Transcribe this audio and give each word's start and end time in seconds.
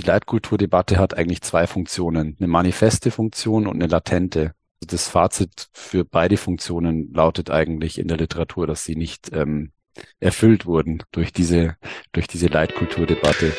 die 0.00 0.06
Leitkulturdebatte 0.06 0.98
hat 0.98 1.16
eigentlich 1.16 1.42
zwei 1.42 1.66
Funktionen, 1.66 2.36
eine 2.38 2.48
manifeste 2.48 3.10
Funktion 3.10 3.66
und 3.66 3.74
eine 3.74 3.86
latente. 3.86 4.52
Das 4.80 5.08
Fazit 5.08 5.68
für 5.72 6.04
beide 6.06 6.38
Funktionen 6.38 7.12
lautet 7.12 7.50
eigentlich 7.50 7.98
in 7.98 8.08
der 8.08 8.16
Literatur, 8.16 8.66
dass 8.66 8.84
sie 8.84 8.96
nicht 8.96 9.30
ähm, 9.34 9.72
erfüllt 10.18 10.64
wurden 10.64 11.02
durch 11.12 11.34
diese, 11.34 11.76
durch 12.12 12.26
diese 12.26 12.46
Leitkulturdebatte. 12.46 13.52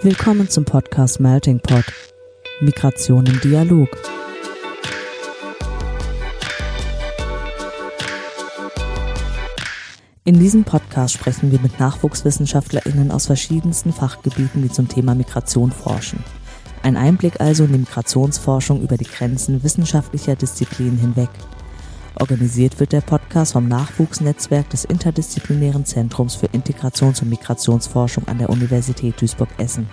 Willkommen 0.00 0.48
zum 0.48 0.64
Podcast 0.64 1.20
Melting 1.20 1.60
Pot. 1.60 1.84
Migration 2.60 3.26
im 3.26 3.40
Dialog. 3.40 4.17
In 10.28 10.38
diesem 10.38 10.64
Podcast 10.64 11.14
sprechen 11.14 11.52
wir 11.52 11.58
mit 11.58 11.80
NachwuchswissenschaftlerInnen 11.80 13.12
aus 13.12 13.24
verschiedensten 13.24 13.94
Fachgebieten, 13.94 14.60
die 14.60 14.68
zum 14.68 14.86
Thema 14.86 15.14
Migration 15.14 15.72
forschen. 15.72 16.22
Ein 16.82 16.98
Einblick 16.98 17.40
also 17.40 17.64
in 17.64 17.72
die 17.72 17.78
Migrationsforschung 17.78 18.82
über 18.82 18.98
die 18.98 19.06
Grenzen 19.06 19.62
wissenschaftlicher 19.64 20.36
Disziplinen 20.36 20.98
hinweg. 20.98 21.30
Organisiert 22.20 22.78
wird 22.78 22.92
der 22.92 23.00
Podcast 23.00 23.54
vom 23.54 23.68
Nachwuchsnetzwerk 23.68 24.68
des 24.68 24.84
Interdisziplinären 24.84 25.86
Zentrums 25.86 26.34
für 26.34 26.48
Integrations- 26.48 27.22
und 27.22 27.30
Migrationsforschung 27.30 28.28
an 28.28 28.36
der 28.36 28.50
Universität 28.50 29.18
Duisburg-Essen. 29.18 29.88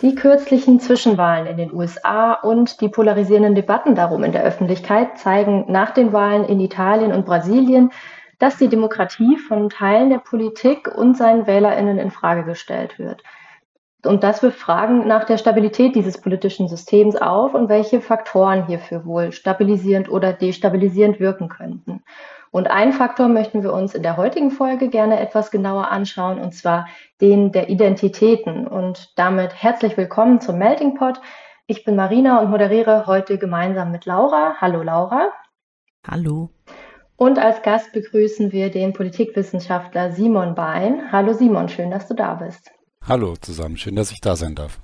Die 0.00 0.14
kürzlichen 0.14 0.80
Zwischenwahlen 0.80 1.46
in 1.46 1.58
den 1.58 1.74
USA 1.74 2.32
und 2.32 2.80
die 2.80 2.88
polarisierenden 2.88 3.54
Debatten 3.54 3.94
darum 3.94 4.24
in 4.24 4.32
der 4.32 4.44
Öffentlichkeit 4.44 5.18
zeigen 5.18 5.66
nach 5.68 5.92
den 5.92 6.14
Wahlen 6.14 6.44
in 6.44 6.60
Italien 6.60 7.12
und 7.12 7.26
Brasilien, 7.26 7.90
dass 8.38 8.58
die 8.58 8.68
Demokratie 8.68 9.36
von 9.36 9.70
Teilen 9.70 10.10
der 10.10 10.18
Politik 10.18 10.88
und 10.94 11.16
seinen 11.16 11.46
WählerInnen 11.46 11.98
in 11.98 12.10
Frage 12.10 12.44
gestellt 12.44 12.98
wird. 12.98 13.22
Und 14.04 14.22
das 14.22 14.42
wirft 14.42 14.58
Fragen 14.58 15.06
nach 15.06 15.24
der 15.24 15.38
Stabilität 15.38 15.94
dieses 15.94 16.20
politischen 16.20 16.68
Systems 16.68 17.16
auf 17.16 17.54
und 17.54 17.68
welche 17.68 18.00
Faktoren 18.00 18.66
hierfür 18.66 19.04
wohl 19.04 19.32
stabilisierend 19.32 20.08
oder 20.08 20.32
destabilisierend 20.32 21.18
wirken 21.18 21.48
könnten. 21.48 22.02
Und 22.50 22.70
einen 22.70 22.92
Faktor 22.92 23.28
möchten 23.28 23.62
wir 23.62 23.72
uns 23.72 23.94
in 23.94 24.02
der 24.02 24.16
heutigen 24.16 24.50
Folge 24.50 24.88
gerne 24.88 25.20
etwas 25.20 25.50
genauer 25.50 25.88
anschauen, 25.88 26.40
und 26.40 26.54
zwar 26.54 26.86
den 27.20 27.52
der 27.52 27.68
Identitäten. 27.68 28.66
Und 28.66 29.12
damit 29.18 29.62
herzlich 29.62 29.96
willkommen 29.96 30.40
zum 30.40 30.58
Melting 30.58 30.94
Pot. 30.94 31.20
Ich 31.66 31.84
bin 31.84 31.96
Marina 31.96 32.40
und 32.40 32.50
moderiere 32.50 33.06
heute 33.06 33.38
gemeinsam 33.38 33.90
mit 33.90 34.06
Laura. 34.06 34.54
Hallo 34.60 34.82
Laura. 34.82 35.32
Hallo. 36.08 36.50
Und 37.18 37.38
als 37.38 37.62
Gast 37.62 37.92
begrüßen 37.92 38.52
wir 38.52 38.70
den 38.70 38.92
Politikwissenschaftler 38.92 40.12
Simon 40.12 40.54
Bein. 40.54 41.10
Hallo 41.12 41.32
Simon, 41.32 41.70
schön, 41.70 41.90
dass 41.90 42.08
du 42.08 42.14
da 42.14 42.34
bist. 42.34 42.70
Hallo 43.08 43.34
zusammen, 43.40 43.78
schön, 43.78 43.96
dass 43.96 44.10
ich 44.10 44.20
da 44.20 44.36
sein 44.36 44.54
darf. 44.54 44.80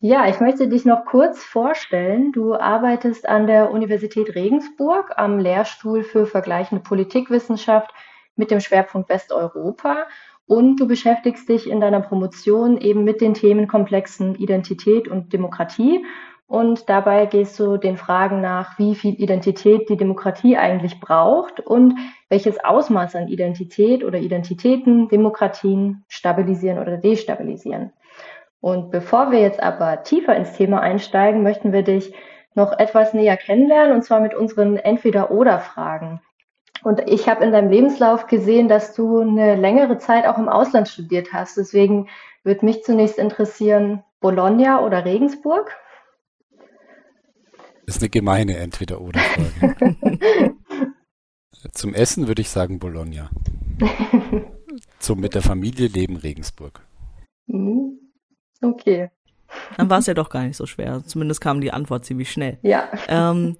Ja, 0.00 0.28
ich 0.28 0.40
möchte 0.40 0.66
dich 0.68 0.86
noch 0.86 1.04
kurz 1.04 1.42
vorstellen. 1.42 2.32
Du 2.32 2.54
arbeitest 2.54 3.28
an 3.28 3.46
der 3.46 3.70
Universität 3.70 4.34
Regensburg 4.34 5.12
am 5.16 5.38
Lehrstuhl 5.38 6.04
für 6.04 6.24
vergleichende 6.24 6.82
Politikwissenschaft 6.82 7.90
mit 8.36 8.50
dem 8.50 8.60
Schwerpunkt 8.60 9.10
Westeuropa 9.10 10.06
und 10.46 10.76
du 10.76 10.86
beschäftigst 10.86 11.48
dich 11.48 11.68
in 11.68 11.80
deiner 11.80 12.00
Promotion 12.00 12.78
eben 12.78 13.04
mit 13.04 13.20
den 13.20 13.34
Themenkomplexen 13.34 14.36
Identität 14.36 15.08
und 15.08 15.32
Demokratie 15.32 16.04
und 16.54 16.88
dabei 16.88 17.26
gehst 17.26 17.58
du 17.58 17.78
den 17.78 17.96
Fragen 17.96 18.40
nach, 18.40 18.78
wie 18.78 18.94
viel 18.94 19.20
Identität 19.20 19.88
die 19.88 19.96
Demokratie 19.96 20.56
eigentlich 20.56 21.00
braucht 21.00 21.58
und 21.58 21.94
welches 22.28 22.64
Ausmaß 22.64 23.16
an 23.16 23.26
Identität 23.26 24.04
oder 24.04 24.20
Identitäten 24.20 25.08
Demokratien 25.08 26.04
stabilisieren 26.06 26.78
oder 26.78 26.96
destabilisieren. 26.96 27.92
Und 28.60 28.92
bevor 28.92 29.32
wir 29.32 29.40
jetzt 29.40 29.60
aber 29.60 30.04
tiefer 30.04 30.36
ins 30.36 30.52
Thema 30.52 30.80
einsteigen, 30.80 31.42
möchten 31.42 31.72
wir 31.72 31.82
dich 31.82 32.14
noch 32.54 32.70
etwas 32.78 33.14
näher 33.14 33.36
kennenlernen, 33.36 33.92
und 33.92 34.02
zwar 34.04 34.20
mit 34.20 34.36
unseren 34.36 34.76
Entweder-Oder-Fragen. 34.76 36.20
Und 36.84 37.10
ich 37.10 37.28
habe 37.28 37.42
in 37.42 37.50
deinem 37.50 37.72
Lebenslauf 37.72 38.28
gesehen, 38.28 38.68
dass 38.68 38.94
du 38.94 39.18
eine 39.18 39.56
längere 39.56 39.98
Zeit 39.98 40.24
auch 40.24 40.38
im 40.38 40.48
Ausland 40.48 40.86
studiert 40.86 41.32
hast. 41.32 41.56
Deswegen 41.56 42.06
würde 42.44 42.64
mich 42.64 42.84
zunächst 42.84 43.18
interessieren, 43.18 44.04
Bologna 44.20 44.84
oder 44.84 45.04
Regensburg? 45.04 45.76
Das 47.86 47.96
ist 47.96 48.02
eine 48.02 48.10
gemeine 48.10 48.56
Entweder-Oder-Frage. 48.56 50.54
Zum 51.72 51.94
Essen 51.94 52.28
würde 52.28 52.42
ich 52.42 52.50
sagen 52.50 52.78
Bologna. 52.78 53.30
Zum 54.98 55.20
mit 55.20 55.34
der 55.34 55.42
Familie 55.42 55.88
leben 55.88 56.16
Regensburg. 56.16 56.86
Mhm. 57.46 57.98
Okay. 58.62 59.10
Dann 59.76 59.90
war 59.90 59.98
es 59.98 60.06
ja 60.06 60.14
doch 60.14 60.30
gar 60.30 60.44
nicht 60.44 60.56
so 60.56 60.66
schwer. 60.66 61.02
Zumindest 61.04 61.40
kam 61.40 61.60
die 61.60 61.72
Antwort 61.72 62.04
ziemlich 62.04 62.30
schnell. 62.30 62.58
Ja. 62.62 62.88
Ähm, 63.08 63.56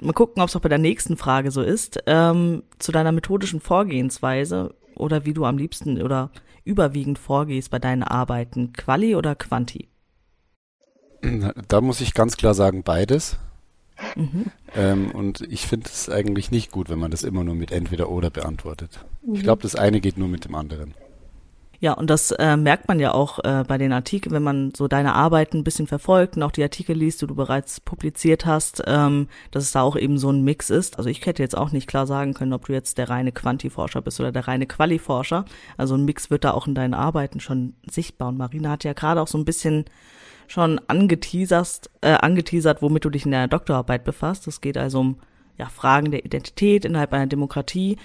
mal 0.00 0.12
gucken, 0.12 0.42
ob 0.42 0.48
es 0.48 0.56
auch 0.56 0.60
bei 0.60 0.68
der 0.68 0.78
nächsten 0.78 1.16
Frage 1.16 1.50
so 1.50 1.62
ist. 1.62 2.02
Ähm, 2.06 2.62
zu 2.78 2.92
deiner 2.92 3.12
methodischen 3.12 3.60
Vorgehensweise 3.60 4.74
oder 4.96 5.24
wie 5.24 5.34
du 5.34 5.44
am 5.44 5.58
liebsten 5.58 6.00
oder 6.02 6.30
überwiegend 6.64 7.18
vorgehst 7.18 7.70
bei 7.70 7.78
deinen 7.78 8.02
Arbeiten, 8.02 8.72
Quali 8.72 9.14
oder 9.14 9.34
Quanti? 9.34 9.88
Da 11.68 11.80
muss 11.80 12.00
ich 12.00 12.14
ganz 12.14 12.36
klar 12.36 12.54
sagen, 12.54 12.82
beides. 12.82 13.38
Mhm. 14.14 14.46
Ähm, 14.74 15.10
und 15.10 15.40
ich 15.42 15.66
finde 15.66 15.88
es 15.88 16.08
eigentlich 16.08 16.50
nicht 16.50 16.70
gut, 16.70 16.88
wenn 16.90 16.98
man 16.98 17.10
das 17.10 17.22
immer 17.22 17.44
nur 17.44 17.54
mit 17.54 17.72
entweder 17.72 18.10
oder 18.10 18.30
beantwortet. 18.30 19.04
Mhm. 19.22 19.34
Ich 19.34 19.42
glaube, 19.42 19.62
das 19.62 19.74
eine 19.74 20.00
geht 20.00 20.18
nur 20.18 20.28
mit 20.28 20.44
dem 20.44 20.54
anderen. 20.54 20.94
Ja, 21.78 21.92
und 21.92 22.08
das 22.08 22.30
äh, 22.32 22.56
merkt 22.56 22.88
man 22.88 23.00
ja 23.00 23.12
auch 23.12 23.38
äh, 23.44 23.64
bei 23.66 23.76
den 23.76 23.92
Artikeln, 23.92 24.34
wenn 24.34 24.42
man 24.42 24.72
so 24.74 24.88
deine 24.88 25.14
Arbeiten 25.14 25.58
ein 25.58 25.64
bisschen 25.64 25.86
verfolgt 25.86 26.36
und 26.36 26.42
auch 26.42 26.50
die 26.50 26.62
Artikel 26.62 26.96
liest, 26.96 27.20
die 27.20 27.26
du 27.26 27.34
bereits 27.34 27.80
publiziert 27.80 28.46
hast, 28.46 28.82
ähm, 28.86 29.28
dass 29.50 29.64
es 29.64 29.72
da 29.72 29.82
auch 29.82 29.96
eben 29.96 30.18
so 30.18 30.30
ein 30.30 30.42
Mix 30.42 30.70
ist. 30.70 30.96
Also 30.96 31.10
ich 31.10 31.24
hätte 31.26 31.42
jetzt 31.42 31.56
auch 31.56 31.72
nicht 31.72 31.86
klar 31.86 32.06
sagen 32.06 32.34
können, 32.34 32.54
ob 32.54 32.66
du 32.66 32.72
jetzt 32.72 32.98
der 32.98 33.10
reine 33.10 33.32
Quantiforscher 33.32 34.00
bist 34.00 34.18
oder 34.20 34.32
der 34.32 34.48
reine 34.48 34.66
Qualiforscher. 34.66 35.44
Also 35.76 35.96
ein 35.96 36.06
Mix 36.06 36.30
wird 36.30 36.44
da 36.44 36.52
auch 36.52 36.66
in 36.66 36.74
deinen 36.74 36.94
Arbeiten 36.94 37.40
schon 37.40 37.74
sichtbar. 37.90 38.28
Und 38.28 38.38
Marina 38.38 38.70
hat 38.70 38.84
ja 38.84 38.94
gerade 38.94 39.20
auch 39.20 39.28
so 39.28 39.36
ein 39.36 39.44
bisschen 39.44 39.84
schon 40.48 40.80
angeteasert, 40.86 41.90
äh, 42.00 42.12
angeteasert, 42.12 42.82
womit 42.82 43.04
du 43.04 43.10
dich 43.10 43.24
in 43.24 43.32
deiner 43.32 43.48
Doktorarbeit 43.48 44.04
befasst. 44.04 44.46
Es 44.46 44.60
geht 44.60 44.76
also 44.76 45.00
um 45.00 45.16
ja, 45.58 45.66
Fragen 45.66 46.10
der 46.10 46.24
Identität 46.24 46.84
innerhalb 46.84 47.12
einer 47.12 47.26
Demokratie. 47.26 47.96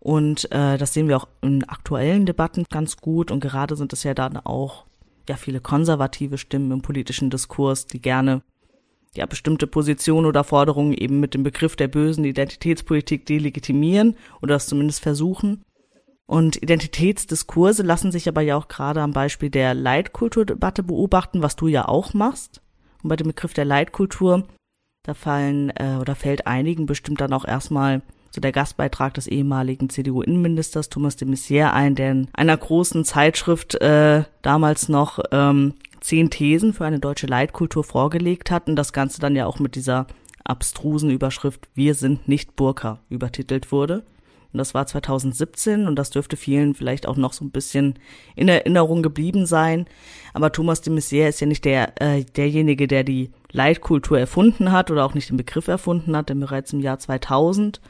Und 0.00 0.50
äh, 0.52 0.78
das 0.78 0.94
sehen 0.94 1.08
wir 1.08 1.16
auch 1.16 1.28
in 1.40 1.64
aktuellen 1.64 2.26
Debatten 2.26 2.64
ganz 2.70 2.98
gut. 2.98 3.30
Und 3.30 3.40
gerade 3.40 3.76
sind 3.76 3.92
es 3.92 4.04
ja 4.04 4.14
dann 4.14 4.36
auch 4.36 4.86
ja 5.28 5.36
viele 5.36 5.60
konservative 5.60 6.38
Stimmen 6.38 6.70
im 6.70 6.82
politischen 6.82 7.30
Diskurs, 7.30 7.86
die 7.86 8.00
gerne 8.00 8.42
ja 9.16 9.26
bestimmte 9.26 9.66
Positionen 9.66 10.26
oder 10.26 10.44
Forderungen 10.44 10.92
eben 10.92 11.20
mit 11.20 11.34
dem 11.34 11.42
Begriff 11.42 11.76
der 11.76 11.88
bösen 11.88 12.24
Identitätspolitik 12.24 13.26
delegitimieren 13.26 14.16
oder 14.40 14.54
das 14.54 14.66
zumindest 14.66 15.02
versuchen. 15.02 15.64
Und 16.28 16.62
Identitätsdiskurse 16.62 17.82
lassen 17.82 18.12
sich 18.12 18.28
aber 18.28 18.42
ja 18.42 18.56
auch 18.56 18.68
gerade 18.68 19.00
am 19.00 19.12
Beispiel 19.12 19.48
der 19.48 19.72
Leitkulturdebatte 19.72 20.82
beobachten, 20.82 21.40
was 21.42 21.56
du 21.56 21.68
ja 21.68 21.88
auch 21.88 22.12
machst. 22.12 22.60
Und 23.02 23.08
bei 23.08 23.16
dem 23.16 23.28
Begriff 23.28 23.54
der 23.54 23.64
Leitkultur, 23.64 24.46
da 25.04 25.14
fallen 25.14 25.70
äh, 25.70 25.96
oder 25.98 26.14
fällt 26.14 26.46
einigen 26.46 26.84
bestimmt 26.84 27.22
dann 27.22 27.32
auch 27.32 27.46
erstmal 27.46 28.02
so 28.30 28.42
der 28.42 28.52
Gastbeitrag 28.52 29.14
des 29.14 29.26
ehemaligen 29.26 29.88
CDU-Innenministers 29.88 30.90
Thomas 30.90 31.16
de 31.16 31.26
Maizière 31.26 31.72
ein, 31.72 31.94
der 31.94 32.10
in 32.10 32.28
einer 32.34 32.58
großen 32.58 33.06
Zeitschrift 33.06 33.76
äh, 33.76 34.24
damals 34.42 34.90
noch 34.90 35.20
ähm, 35.32 35.76
zehn 36.00 36.28
Thesen 36.28 36.74
für 36.74 36.84
eine 36.84 36.98
deutsche 36.98 37.26
Leitkultur 37.26 37.84
vorgelegt 37.84 38.50
hat 38.50 38.68
und 38.68 38.76
das 38.76 38.92
Ganze 38.92 39.18
dann 39.18 39.34
ja 39.34 39.46
auch 39.46 39.60
mit 39.60 39.76
dieser 39.76 40.06
abstrusen 40.44 41.08
Überschrift 41.08 41.68
Wir 41.74 41.94
sind 41.94 42.28
nicht 42.28 42.54
Burka 42.54 43.00
übertitelt 43.08 43.72
wurde. 43.72 44.04
Und 44.52 44.58
das 44.58 44.72
war 44.72 44.86
2017 44.86 45.86
und 45.86 45.96
das 45.96 46.10
dürfte 46.10 46.36
vielen 46.36 46.74
vielleicht 46.74 47.06
auch 47.06 47.16
noch 47.16 47.34
so 47.34 47.44
ein 47.44 47.50
bisschen 47.50 47.98
in 48.34 48.48
Erinnerung 48.48 49.02
geblieben 49.02 49.44
sein. 49.44 49.86
Aber 50.32 50.52
Thomas 50.52 50.80
de 50.80 50.92
Maizière 50.92 51.28
ist 51.28 51.40
ja 51.40 51.46
nicht 51.46 51.64
der, 51.66 52.00
äh, 52.00 52.24
derjenige, 52.24 52.86
der 52.86 53.04
die 53.04 53.30
Leitkultur 53.52 54.18
erfunden 54.18 54.72
hat 54.72 54.90
oder 54.90 55.04
auch 55.04 55.14
nicht 55.14 55.28
den 55.28 55.36
Begriff 55.36 55.68
erfunden 55.68 56.16
hat, 56.16 56.30
denn 56.30 56.40
bereits 56.40 56.72
im 56.72 56.80
Jahr 56.80 56.98
2000 56.98 57.80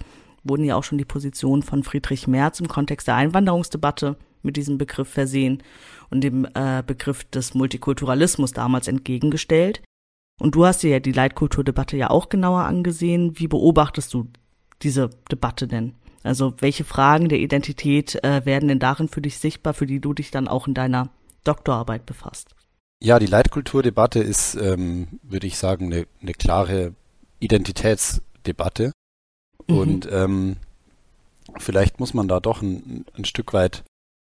wurden 0.42 0.64
ja 0.64 0.74
auch 0.74 0.84
schon 0.84 0.98
die 0.98 1.04
Positionen 1.04 1.62
von 1.62 1.84
Friedrich 1.84 2.26
Merz 2.26 2.58
im 2.58 2.68
Kontext 2.68 3.06
der 3.06 3.16
Einwanderungsdebatte 3.16 4.16
mit 4.42 4.56
diesem 4.56 4.78
Begriff 4.78 5.08
versehen 5.08 5.62
und 6.10 6.22
dem 6.22 6.46
äh, 6.54 6.82
Begriff 6.84 7.24
des 7.24 7.54
Multikulturalismus 7.54 8.52
damals 8.52 8.88
entgegengestellt. 8.88 9.82
Und 10.40 10.54
du 10.54 10.64
hast 10.64 10.82
dir 10.82 10.90
ja 10.90 11.00
die 11.00 11.12
Leitkulturdebatte 11.12 11.96
ja 11.96 12.10
auch 12.10 12.28
genauer 12.28 12.62
angesehen. 12.62 13.38
Wie 13.38 13.48
beobachtest 13.48 14.14
du 14.14 14.28
diese 14.82 15.10
Debatte 15.30 15.66
denn? 15.66 15.94
Also 16.28 16.52
welche 16.58 16.84
Fragen 16.84 17.30
der 17.30 17.38
Identität 17.38 18.22
äh, 18.22 18.44
werden 18.44 18.68
denn 18.68 18.78
darin 18.78 19.08
für 19.08 19.22
dich 19.22 19.38
sichtbar, 19.38 19.72
für 19.72 19.86
die 19.86 19.98
du 19.98 20.12
dich 20.12 20.30
dann 20.30 20.46
auch 20.46 20.68
in 20.68 20.74
deiner 20.74 21.08
Doktorarbeit 21.44 22.04
befasst? 22.04 22.54
Ja, 23.02 23.18
die 23.18 23.24
Leitkulturdebatte 23.24 24.18
ist, 24.18 24.54
ähm, 24.54 25.20
würde 25.22 25.46
ich 25.46 25.56
sagen, 25.56 25.86
eine, 25.86 26.06
eine 26.20 26.34
klare 26.34 26.92
Identitätsdebatte. 27.40 28.92
Mhm. 29.68 29.78
Und 29.78 30.08
ähm, 30.12 30.56
vielleicht 31.56 31.98
muss 31.98 32.12
man 32.12 32.28
da 32.28 32.40
doch 32.40 32.60
ein, 32.60 33.06
ein 33.14 33.24
Stück 33.24 33.54
weit 33.54 33.84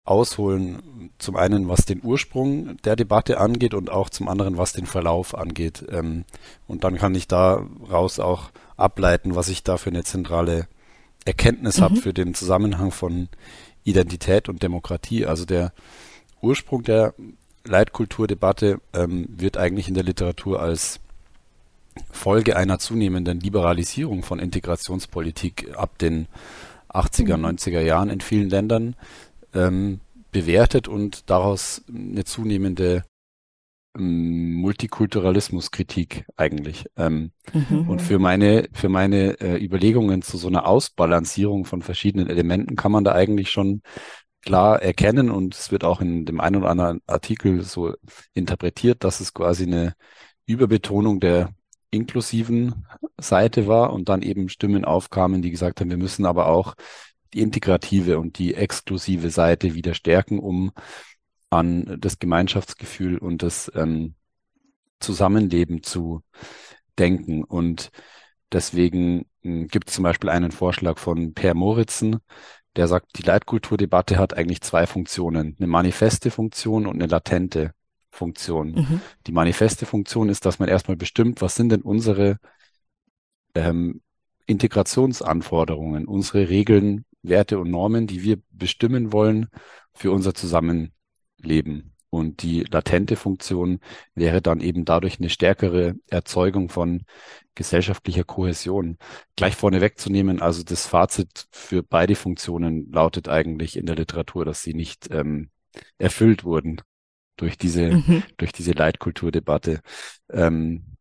ausholen, 0.05 1.11
zum 1.17 1.35
einen 1.35 1.67
was 1.67 1.85
den 1.85 2.01
Ursprung 2.01 2.77
der 2.83 2.95
Debatte 2.95 3.41
angeht 3.41 3.73
und 3.73 3.91
auch 3.91 4.09
zum 4.09 4.29
anderen 4.29 4.57
was 4.57 4.71
den 4.71 4.85
Verlauf 4.85 5.35
angeht. 5.35 5.85
Ähm, 5.91 6.23
und 6.65 6.85
dann 6.85 6.95
kann 6.95 7.13
ich 7.13 7.27
daraus 7.27 8.19
auch 8.19 8.51
ableiten, 8.77 9.35
was 9.35 9.49
ich 9.49 9.63
da 9.63 9.75
für 9.75 9.89
eine 9.89 10.05
zentrale 10.05 10.69
Erkenntnis 11.25 11.77
mhm. 11.77 11.83
habe 11.83 11.95
für 11.97 12.13
den 12.13 12.33
Zusammenhang 12.33 12.91
von 12.91 13.29
Identität 13.83 14.49
und 14.49 14.63
Demokratie. 14.63 15.25
Also 15.25 15.45
der 15.45 15.73
Ursprung 16.41 16.83
der 16.83 17.13
Leitkulturdebatte 17.65 18.79
ähm, 18.93 19.27
wird 19.29 19.57
eigentlich 19.57 19.87
in 19.87 19.93
der 19.93 20.03
Literatur 20.03 20.61
als 20.61 20.99
Folge 22.11 22.55
einer 22.55 22.79
zunehmenden 22.79 23.39
Liberalisierung 23.39 24.23
von 24.23 24.39
Integrationspolitik 24.39 25.75
ab 25.75 25.97
den 25.97 26.27
80er, 26.89 27.37
mhm. 27.37 27.45
90er 27.45 27.81
Jahren 27.81 28.09
in 28.09 28.21
vielen 28.21 28.49
Ländern 28.49 28.95
ähm, 29.53 29.99
bewertet 30.31 30.87
und 30.87 31.29
daraus 31.29 31.81
eine 31.87 32.23
zunehmende 32.23 33.03
Multikulturalismuskritik 33.93 36.25
eigentlich. 36.37 36.85
Ähm, 36.95 37.31
mhm. 37.53 37.89
Und 37.89 38.01
für 38.01 38.19
meine, 38.19 38.69
für 38.71 38.89
meine 38.89 39.39
äh, 39.41 39.63
Überlegungen 39.63 40.21
zu 40.21 40.37
so 40.37 40.47
einer 40.47 40.67
Ausbalancierung 40.67 41.65
von 41.65 41.81
verschiedenen 41.81 42.29
Elementen 42.29 42.75
kann 42.75 42.91
man 42.91 43.03
da 43.03 43.13
eigentlich 43.13 43.49
schon 43.49 43.81
klar 44.41 44.81
erkennen 44.81 45.29
und 45.29 45.55
es 45.55 45.71
wird 45.71 45.83
auch 45.83 46.01
in 46.01 46.25
dem 46.25 46.39
einen 46.39 46.57
oder 46.57 46.69
anderen 46.69 47.01
Artikel 47.07 47.63
so 47.63 47.93
interpretiert, 48.33 49.03
dass 49.03 49.19
es 49.19 49.33
quasi 49.33 49.63
eine 49.63 49.95
Überbetonung 50.45 51.19
der 51.19 51.49
inklusiven 51.91 52.85
Seite 53.19 53.67
war 53.67 53.91
und 53.91 54.09
dann 54.09 54.21
eben 54.21 54.49
Stimmen 54.49 54.85
aufkamen, 54.85 55.41
die 55.41 55.51
gesagt 55.51 55.81
haben, 55.81 55.89
wir 55.89 55.97
müssen 55.97 56.25
aber 56.25 56.47
auch 56.47 56.75
die 57.33 57.41
integrative 57.41 58.19
und 58.19 58.39
die 58.39 58.55
exklusive 58.55 59.29
Seite 59.29 59.73
wieder 59.73 59.93
stärken, 59.93 60.39
um 60.39 60.71
an 61.49 61.97
das 61.99 62.19
Gemeinschaftsgefühl 62.19 63.17
und 63.17 63.43
das 63.43 63.71
ähm, 63.75 64.15
Zusammenleben 64.99 65.83
zu 65.83 66.21
denken. 66.97 67.43
Und 67.43 67.91
deswegen 68.51 69.25
äh, 69.41 69.65
gibt 69.65 69.89
es 69.89 69.95
zum 69.95 70.03
Beispiel 70.03 70.29
einen 70.29 70.51
Vorschlag 70.51 70.99
von 70.99 71.33
Per 71.33 71.53
Moritzen, 71.53 72.19
der 72.75 72.87
sagt, 72.87 73.17
die 73.17 73.23
Leitkulturdebatte 73.23 74.17
hat 74.17 74.35
eigentlich 74.35 74.61
zwei 74.61 74.85
Funktionen, 74.85 75.55
eine 75.57 75.67
manifeste 75.67 76.31
Funktion 76.31 76.85
und 76.85 76.95
eine 76.95 77.07
latente 77.07 77.73
Funktion. 78.11 78.71
Mhm. 78.71 79.01
Die 79.27 79.31
manifeste 79.31 79.85
Funktion 79.85 80.29
ist, 80.29 80.45
dass 80.45 80.59
man 80.59 80.69
erstmal 80.69 80.97
bestimmt, 80.97 81.41
was 81.41 81.55
sind 81.55 81.69
denn 81.69 81.81
unsere 81.81 82.37
ähm, 83.55 84.01
Integrationsanforderungen, 84.45 86.05
unsere 86.05 86.49
Regeln, 86.49 87.05
Werte 87.21 87.59
und 87.59 87.69
Normen, 87.69 88.07
die 88.07 88.23
wir 88.23 88.37
bestimmen 88.51 89.11
wollen 89.11 89.47
für 89.93 90.11
unser 90.11 90.33
Zusammenleben. 90.33 90.98
Und 92.11 92.41
die 92.41 92.63
latente 92.63 93.15
Funktion 93.15 93.79
wäre 94.15 94.41
dann 94.41 94.61
eben 94.61 94.83
dadurch 94.83 95.19
eine 95.19 95.29
stärkere 95.29 95.95
Erzeugung 96.07 96.69
von 96.69 97.03
gesellschaftlicher 97.53 98.23
Kohäsion. 98.23 98.97
Gleich 99.35 99.55
vorne 99.55 99.79
wegzunehmen, 99.79 100.41
also 100.41 100.63
das 100.63 100.87
Fazit 100.87 101.47
für 101.51 101.83
beide 101.83 102.15
Funktionen 102.15 102.91
lautet 102.91 103.29
eigentlich 103.29 103.77
in 103.77 103.85
der 103.85 103.95
Literatur, 103.95 104.43
dass 104.43 104.63
sie 104.63 104.73
nicht 104.73 105.09
ähm, 105.11 105.51
erfüllt 105.99 106.43
wurden 106.43 106.81
durch 107.35 107.57
diese, 107.57 107.91
mhm. 107.91 108.23
durch 108.37 108.53
diese 108.53 108.71
Leitkulturdebatte. 108.71 109.81
Ähm, 110.31 110.95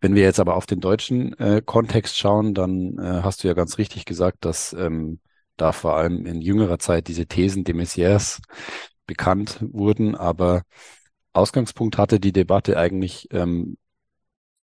wenn 0.00 0.14
wir 0.14 0.22
jetzt 0.22 0.40
aber 0.40 0.56
auf 0.56 0.66
den 0.66 0.80
deutschen 0.80 1.38
äh, 1.38 1.62
Kontext 1.64 2.16
schauen, 2.18 2.54
dann 2.54 2.98
äh, 2.98 3.22
hast 3.22 3.44
du 3.44 3.48
ja 3.48 3.54
ganz 3.54 3.78
richtig 3.78 4.04
gesagt, 4.04 4.44
dass 4.44 4.72
ähm, 4.72 5.20
da 5.56 5.72
vor 5.72 5.96
allem 5.96 6.26
in 6.26 6.40
jüngerer 6.40 6.78
Zeit 6.78 7.06
diese 7.08 7.26
Thesen 7.26 7.64
de 7.64 7.74
Messiers 7.74 8.40
bekannt 9.06 9.58
wurden, 9.60 10.14
aber 10.14 10.62
Ausgangspunkt 11.32 11.98
hatte 11.98 12.20
die 12.20 12.32
Debatte 12.32 12.78
eigentlich 12.78 13.28
ähm, 13.32 13.76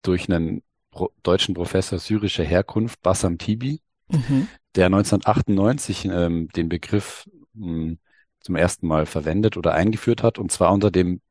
durch 0.02 0.30
einen 0.30 0.62
Pro 0.92 1.12
deutschen 1.24 1.54
Professor 1.54 2.00
syrischer 2.00 2.44
Herkunft, 2.44 3.02
Bassam 3.02 3.38
Tibi, 3.38 3.82
mhm. 4.08 4.48
der 4.76 4.88
1998 4.88 6.06
ähm, 6.06 6.50
den 6.50 6.70
Begriff 6.70 7.30
mh, 7.54 7.68
hm, 7.68 8.00
zum 8.40 8.56
ersten 8.56 8.88
Mal 8.88 9.06
verwendet 9.06 9.58
oder 9.58 9.74
eingeführt 9.74 10.24
hat, 10.24 10.40
und 10.40 10.52
zwar 10.52 10.72
unter 10.72 10.90
dem 10.92 11.22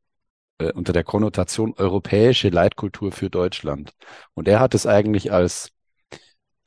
äh, 0.59 0.73
unter 0.73 0.93
der 0.93 1.05
Konnotation 1.05 1.75
europäische 1.77 2.51
Leitkultur 2.51 3.13
für 3.13 3.31
Deutschland. 3.31 3.93
Und 4.35 4.49
er 4.49 4.61
hat 4.61 4.75
es 4.75 4.87
eigentlich 4.87 5.33
als 5.33 5.71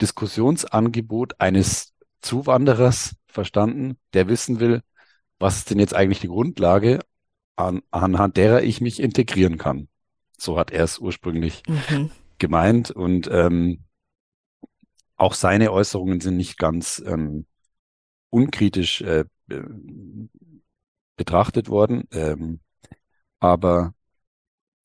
Diskussionsangebot 0.01 1.39
eines 1.39 1.94
Zuwanderers 2.21 3.15
verstanden, 3.27 3.97
der 4.13 4.27
wissen 4.27 4.59
will, 4.59 4.81
was 5.41 5.57
ist 5.57 5.69
denn 5.69 5.79
jetzt 5.79 5.93
eigentlich 5.93 6.19
die 6.19 6.27
Grundlage, 6.27 6.99
an, 7.55 7.81
anhand 7.91 8.38
derer 8.38 8.63
ich 8.63 8.81
mich 8.81 9.01
integrieren 9.01 9.57
kann. 9.57 9.88
So 10.38 10.57
hat 10.57 10.71
er 10.71 10.83
es 10.83 10.99
ursprünglich 10.99 11.63
mhm. 11.67 12.11
gemeint 12.38 12.91
und 12.91 13.29
ähm, 13.31 13.83
auch 15.15 15.33
seine 15.33 15.71
Äußerungen 15.71 16.19
sind 16.19 16.38
nicht 16.38 16.57
ganz 16.57 17.01
ähm, 17.05 17.45
unkritisch 18.29 19.01
äh, 19.01 19.25
betrachtet 21.15 21.69
worden. 21.69 22.07
Ähm, 22.11 22.59
aber 23.39 23.94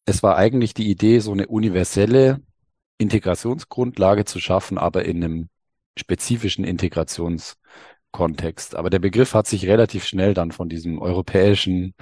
es 0.05 0.23
war 0.23 0.37
eigentlich 0.37 0.75
die 0.75 0.91
Idee, 0.91 1.21
so 1.21 1.33
eine 1.33 1.47
universelle 1.47 2.43
Integrationsgrundlage 2.99 4.25
zu 4.25 4.41
schaffen, 4.41 4.77
aber 4.79 5.05
in 5.05 5.25
einem 5.25 5.49
spezifischen 5.97 6.65
Integrationskontext. 8.17 8.75
Aber 8.75 8.91
der 8.91 8.99
Begriff 8.99 9.35
hat 9.35 9.47
sich 9.47 9.67
relativ 9.67 10.05
schnell 10.05 10.35
dann 10.35 10.53
von 10.53 10.69
diesem 10.69 10.99
europäischen 10.99 11.95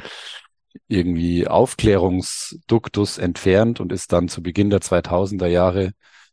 irgendwie 0.88 1.46
Aufklärungsduktus 1.46 3.18
entfernt 3.18 3.80
und 3.80 3.92
ist 3.92 4.12
dann 4.12 4.28
zu 4.28 4.42
Beginn 4.42 4.70
der 4.70 4.80
2000er 4.80 5.46
Jahre 5.46 5.92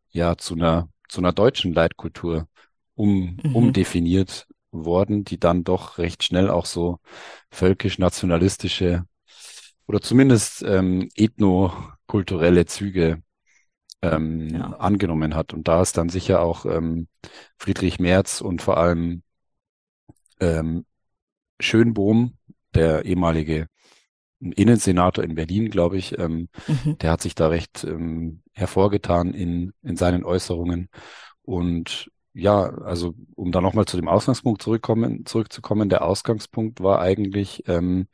ja 0.10 0.36
zu 0.36 0.56
einer 0.56 0.90
zu 1.08 1.22
einer 1.22 1.34
deutschen 1.34 1.74
Leitkultur 1.74 2.48
um, 2.96 3.38
mhm. 3.44 3.56
umdefiniert 3.56 4.48
worden, 4.72 5.26
die 5.26 5.40
dann 5.40 5.64
doch 5.64 5.98
recht 5.98 6.24
schnell 6.24 6.50
auch 6.50 6.66
so 6.66 7.00
völkisch-nationalistische 7.52 9.04
oder 9.88 10.02
zumindest 10.02 10.64
ähm, 10.64 11.10
ethnokulturelle 11.16 12.66
Züge 12.66 13.22
ähm, 14.02 14.50
ja. 14.50 14.72
angenommen 14.78 15.36
hat. 15.36 15.54
Und 15.54 15.68
da 15.68 15.82
ist 15.82 15.98
dann 15.98 16.10
sicher 16.10 16.42
auch 16.42 16.66
ähm, 16.66 17.08
Friedrich 17.58 18.00
Merz 18.00 18.42
und 18.42 18.62
vor 18.62 18.78
allem 18.78 19.22
ähm, 20.42 20.86
Schönbohm, 21.60 22.34
der 22.74 23.06
ehemalige 23.06 23.68
Innensenator 24.40 25.24
in 25.24 25.36
Berlin, 25.36 25.70
glaube 25.70 25.98
ich, 25.98 26.18
ähm, 26.18 26.50
mhm. 26.68 26.98
der 26.98 27.12
hat 27.12 27.22
sich 27.22 27.36
da 27.36 27.48
recht 27.48 27.84
ähm, 27.84 28.42
hervorgetan 28.54 29.34
in, 29.34 29.72
in 29.84 29.96
seinen 29.96 30.24
Äußerungen. 30.24 30.90
Und 31.44 32.10
ja, 32.34 32.64
also 32.64 33.14
um 33.36 33.52
da 33.52 33.62
nochmal 33.62 33.86
zu 33.86 33.98
dem 33.98 34.08
Ausgangspunkt 34.08 34.62
zurückkommen, 34.62 35.26
zurückzukommen, 35.26 35.90
der 35.90 36.04
Ausgangspunkt 36.04 36.82
war 36.82 37.02
eigentlich 37.02 37.64
ähm, 37.68 38.08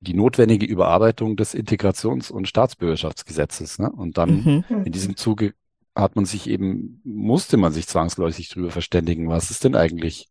die 0.00 0.14
notwendige 0.14 0.66
Überarbeitung 0.66 1.36
des 1.36 1.54
Integrations- 1.54 2.30
und 2.30 2.48
Staatsbürgerschaftsgesetzes. 2.48 3.78
Ne? 3.78 3.90
Und 3.90 4.18
dann 4.18 4.64
mhm. 4.68 4.84
in 4.84 4.92
diesem 4.92 5.16
Zuge 5.16 5.54
hat 5.94 6.16
man 6.16 6.24
sich 6.24 6.48
eben, 6.48 7.00
musste 7.04 7.56
man 7.56 7.72
sich 7.72 7.86
zwangsläufig 7.86 8.48
darüber 8.48 8.70
verständigen, 8.70 9.28
was 9.28 9.50
ist 9.50 9.64
denn 9.64 9.76
eigentlich 9.76 10.28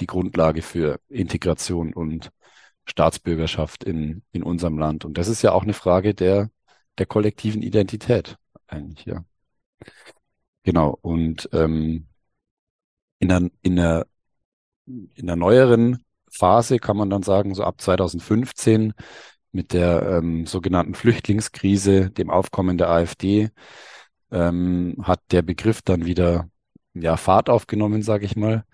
die 0.00 0.06
Grundlage 0.06 0.62
für 0.62 1.00
Integration 1.08 1.92
und 1.94 2.30
Staatsbürgerschaft 2.86 3.84
in, 3.84 4.22
in 4.32 4.42
unserem 4.42 4.78
Land. 4.78 5.04
Und 5.04 5.18
das 5.18 5.28
ist 5.28 5.42
ja 5.42 5.52
auch 5.52 5.62
eine 5.62 5.74
Frage 5.74 6.14
der, 6.14 6.50
der 6.98 7.06
kollektiven 7.06 7.62
Identität 7.62 8.36
eigentlich, 8.66 9.06
ja. 9.06 9.24
Genau. 10.62 10.98
Und 11.00 11.48
ähm, 11.52 12.08
in 13.18 13.28
der, 13.28 13.50
in 13.62 13.76
der, 13.76 14.06
in 14.86 15.26
der 15.26 15.36
neueren 15.36 16.04
Phase 16.30 16.78
kann 16.78 16.96
man 16.96 17.10
dann 17.10 17.22
sagen, 17.22 17.54
so 17.54 17.64
ab 17.64 17.80
2015 17.80 18.92
mit 19.52 19.72
der 19.72 20.02
ähm, 20.02 20.46
sogenannten 20.46 20.94
Flüchtlingskrise, 20.94 22.10
dem 22.10 22.30
Aufkommen 22.30 22.78
der 22.78 22.90
AfD, 22.90 23.50
ähm, 24.30 24.96
hat 25.02 25.20
der 25.30 25.42
Begriff 25.42 25.82
dann 25.82 26.04
wieder 26.04 26.48
ja, 26.94 27.16
Fahrt 27.16 27.48
aufgenommen, 27.48 28.02
sage 28.02 28.26
ich 28.26 28.36
mal. 28.36 28.64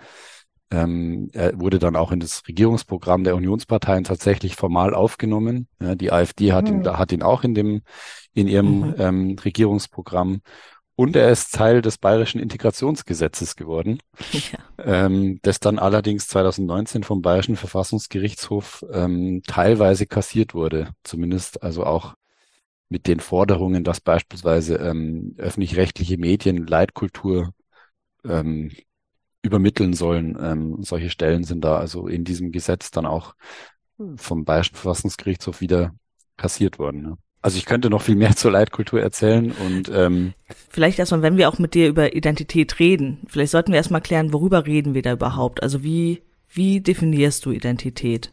Ähm, 0.75 1.31
er 1.33 1.59
wurde 1.61 1.79
dann 1.79 1.97
auch 1.97 2.13
in 2.13 2.21
das 2.21 2.43
Regierungsprogramm 2.49 3.25
der 3.25 3.37
Unionsparteien 3.37 4.05
tatsächlich 4.05 4.57
formal 4.57 4.95
aufgenommen. 4.95 5.69
Ja, 5.81 5.95
die 5.95 6.11
AfD 6.13 6.53
hat, 6.53 6.71
mhm. 6.71 6.81
ihn, 6.81 6.99
hat 6.99 7.13
ihn 7.13 7.23
auch 7.23 7.45
in 7.45 7.55
dem 7.55 7.83
in 8.33 8.49
ihrem 8.49 8.81
mhm. 8.81 8.95
ähm, 8.99 9.37
Regierungsprogramm 9.45 10.41
und 10.97 11.17
er 11.17 11.31
ist 11.31 11.55
Teil 11.55 11.83
des 11.83 11.99
bayerischen 11.99 12.41
Integrationsgesetzes 12.41 13.57
geworden, 13.57 13.99
ja. 14.33 14.59
ähm, 14.79 15.41
das 15.43 15.59
dann 15.59 15.79
allerdings 15.81 16.29
2019 16.29 17.03
vom 17.03 17.21
bayerischen 17.21 17.57
Verfassungsgerichtshof 17.57 18.85
ähm, 18.93 19.43
teilweise 19.47 20.07
kassiert 20.07 20.55
wurde. 20.55 20.91
Zumindest 21.03 21.63
also 21.65 21.85
auch 21.85 22.15
mit 22.89 23.09
den 23.09 23.19
Forderungen, 23.19 23.83
dass 23.83 24.01
beispielsweise 24.01 24.77
ähm, 24.77 25.35
öffentlich-rechtliche 25.37 26.17
Medien 26.17 26.65
Leitkultur 26.65 27.53
ähm, 28.25 28.71
übermitteln 29.45 29.93
sollen. 29.93 30.37
Ähm, 30.41 30.83
solche 30.83 31.11
Stellen 31.11 31.45
sind 31.45 31.65
da 31.65 31.77
also 31.77 32.09
in 32.09 32.25
diesem 32.25 32.51
Gesetz 32.51 32.91
dann 32.91 33.07
auch 33.07 33.35
vom 34.17 34.45
Bayerischen 34.45 34.75
Verfassungsgerichtshof 34.75 35.61
wieder 35.61 35.95
kassiert 36.37 36.79
worden. 36.79 37.03
Ne? 37.03 37.19
Also 37.43 37.59
ich 37.59 37.67
könnte 37.67 37.91
noch 37.91 38.03
viel 38.03 38.17
mehr 38.17 38.35
zur 38.37 38.51
Leitkultur 38.51 39.01
erzählen 39.01 39.53
und 39.53 39.91
ähm, 39.95 40.33
vielleicht 40.69 40.99
erstmal, 40.99 41.23
wenn 41.23 41.37
wir 41.37 41.49
auch 41.49 41.59
mit 41.59 41.75
dir 41.75 41.89
über 41.89 42.15
Identität 42.15 42.81
reden, 42.81 43.21
vielleicht 43.29 43.53
sollten 43.53 43.73
wir 43.73 43.77
erstmal 43.77 44.01
klären, 44.01 44.33
worüber 44.33 44.67
reden 44.67 44.95
wir 44.95 45.03
da 45.03 45.13
überhaupt? 45.13 45.63
Also 45.63 45.83
wie 45.83 46.23
wie 46.49 46.81
definierst 46.81 47.45
du 47.45 47.51
Identität? 47.51 48.33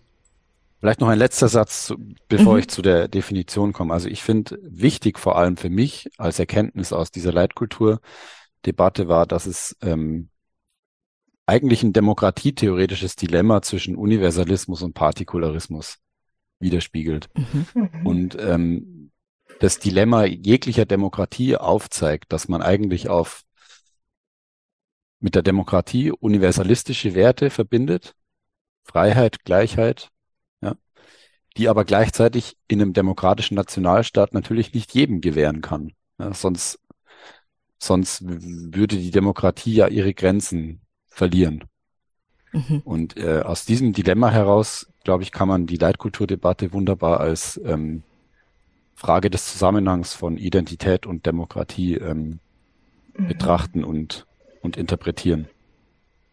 Vielleicht 0.80 1.00
noch 1.00 1.10
ein 1.10 1.18
letzter 1.18 1.48
Satz, 1.48 1.94
bevor 2.28 2.54
mhm. 2.54 2.60
ich 2.60 2.68
zu 2.70 2.82
der 2.82 3.08
Definition 3.08 3.74
komme. 3.74 3.94
Also 3.94 4.10
ich 4.10 4.24
finde 4.24 4.60
wichtig 4.64 5.20
vor 5.20 5.38
allem 5.38 5.58
für 5.58 5.70
mich 5.70 6.10
als 6.18 6.40
Erkenntnis 6.40 6.94
aus 6.94 7.12
dieser 7.12 7.32
Leitkulturdebatte 7.32 9.08
war, 9.08 9.28
dass 9.28 9.46
es 9.46 9.76
ähm, 9.82 10.30
eigentlich 11.52 11.84
ein 11.84 11.92
demokratietheoretisches 11.92 13.18
Dilemma 13.18 13.62
zwischen 13.62 13.98
Universalismus 13.98 14.84
und 14.84 14.94
Partikularismus 14.94 15.98
widerspiegelt. 16.60 17.30
Mhm. 17.36 17.90
Und 18.06 18.38
ähm, 18.40 19.12
das 19.60 19.78
Dilemma 19.78 20.24
jeglicher 20.24 20.86
Demokratie 20.86 21.58
aufzeigt, 21.58 22.32
dass 22.32 22.48
man 22.48 22.62
eigentlich 22.62 23.10
auf 23.10 23.44
mit 25.20 25.36
der 25.36 25.42
Demokratie 25.42 26.12
universalistische 26.12 27.16
Werte 27.16 27.50
verbindet, 27.50 28.16
Freiheit, 28.86 29.44
Gleichheit, 29.44 30.10
ja, 30.62 30.76
die 31.58 31.68
aber 31.68 31.84
gleichzeitig 31.84 32.56
in 32.70 32.82
einem 32.82 32.94
demokratischen 32.94 33.56
Nationalstaat 33.56 34.34
natürlich 34.34 34.74
nicht 34.74 34.94
jedem 34.94 35.20
gewähren 35.20 35.62
kann. 35.62 35.92
Ja, 36.18 36.34
sonst, 36.34 36.80
sonst 37.78 38.24
würde 38.24 38.96
die 38.96 39.12
Demokratie 39.12 39.74
ja 39.74 39.88
ihre 39.88 40.14
Grenzen 40.14 40.82
verlieren. 41.12 41.66
Mhm. 42.52 42.82
Und 42.84 43.18
äh, 43.18 43.42
aus 43.42 43.66
diesem 43.66 43.94
Dilemma 43.94 44.32
heraus, 44.32 44.88
glaube 45.04 45.24
ich, 45.24 45.32
kann 45.32 45.48
man 45.48 45.68
die 45.68 45.78
Leitkulturdebatte 45.78 46.74
wunderbar 46.74 47.20
als 47.20 47.60
ähm, 47.64 48.04
Frage 48.96 49.30
des 49.30 49.52
Zusammenhangs 49.52 50.14
von 50.14 50.38
Identität 50.38 51.06
und 51.06 51.26
Demokratie 51.26 51.96
ähm, 51.96 52.40
mhm. 53.16 53.28
betrachten 53.28 53.84
und, 53.84 54.26
und 54.62 54.78
interpretieren. 54.78 55.48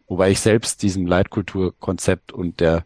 Wobei 0.07 0.31
ich 0.31 0.39
selbst 0.39 0.81
diesem 0.81 1.05
Leitkulturkonzept 1.05 2.31
und 2.31 2.59
der 2.59 2.85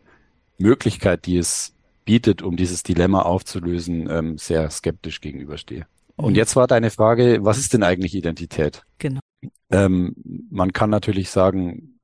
Möglichkeit, 0.57 1.25
die 1.25 1.37
es 1.37 1.73
bietet, 2.05 2.41
um 2.41 2.57
dieses 2.57 2.83
Dilemma 2.83 3.21
aufzulösen, 3.21 4.09
ähm, 4.09 4.37
sehr 4.37 4.69
skeptisch 4.69 5.21
gegenüberstehe. 5.21 5.85
Mhm. 6.17 6.25
Und 6.25 6.35
jetzt 6.35 6.55
war 6.55 6.67
deine 6.67 6.89
Frage, 6.89 7.39
was 7.41 7.57
ist 7.57 7.73
denn 7.73 7.83
eigentlich 7.83 8.13
Identität? 8.15 8.83
Genau. 8.99 9.21
Ähm, 9.73 10.13
man 10.51 10.71
kann 10.71 10.91
natürlich 10.91 11.31
sagen, 11.31 11.99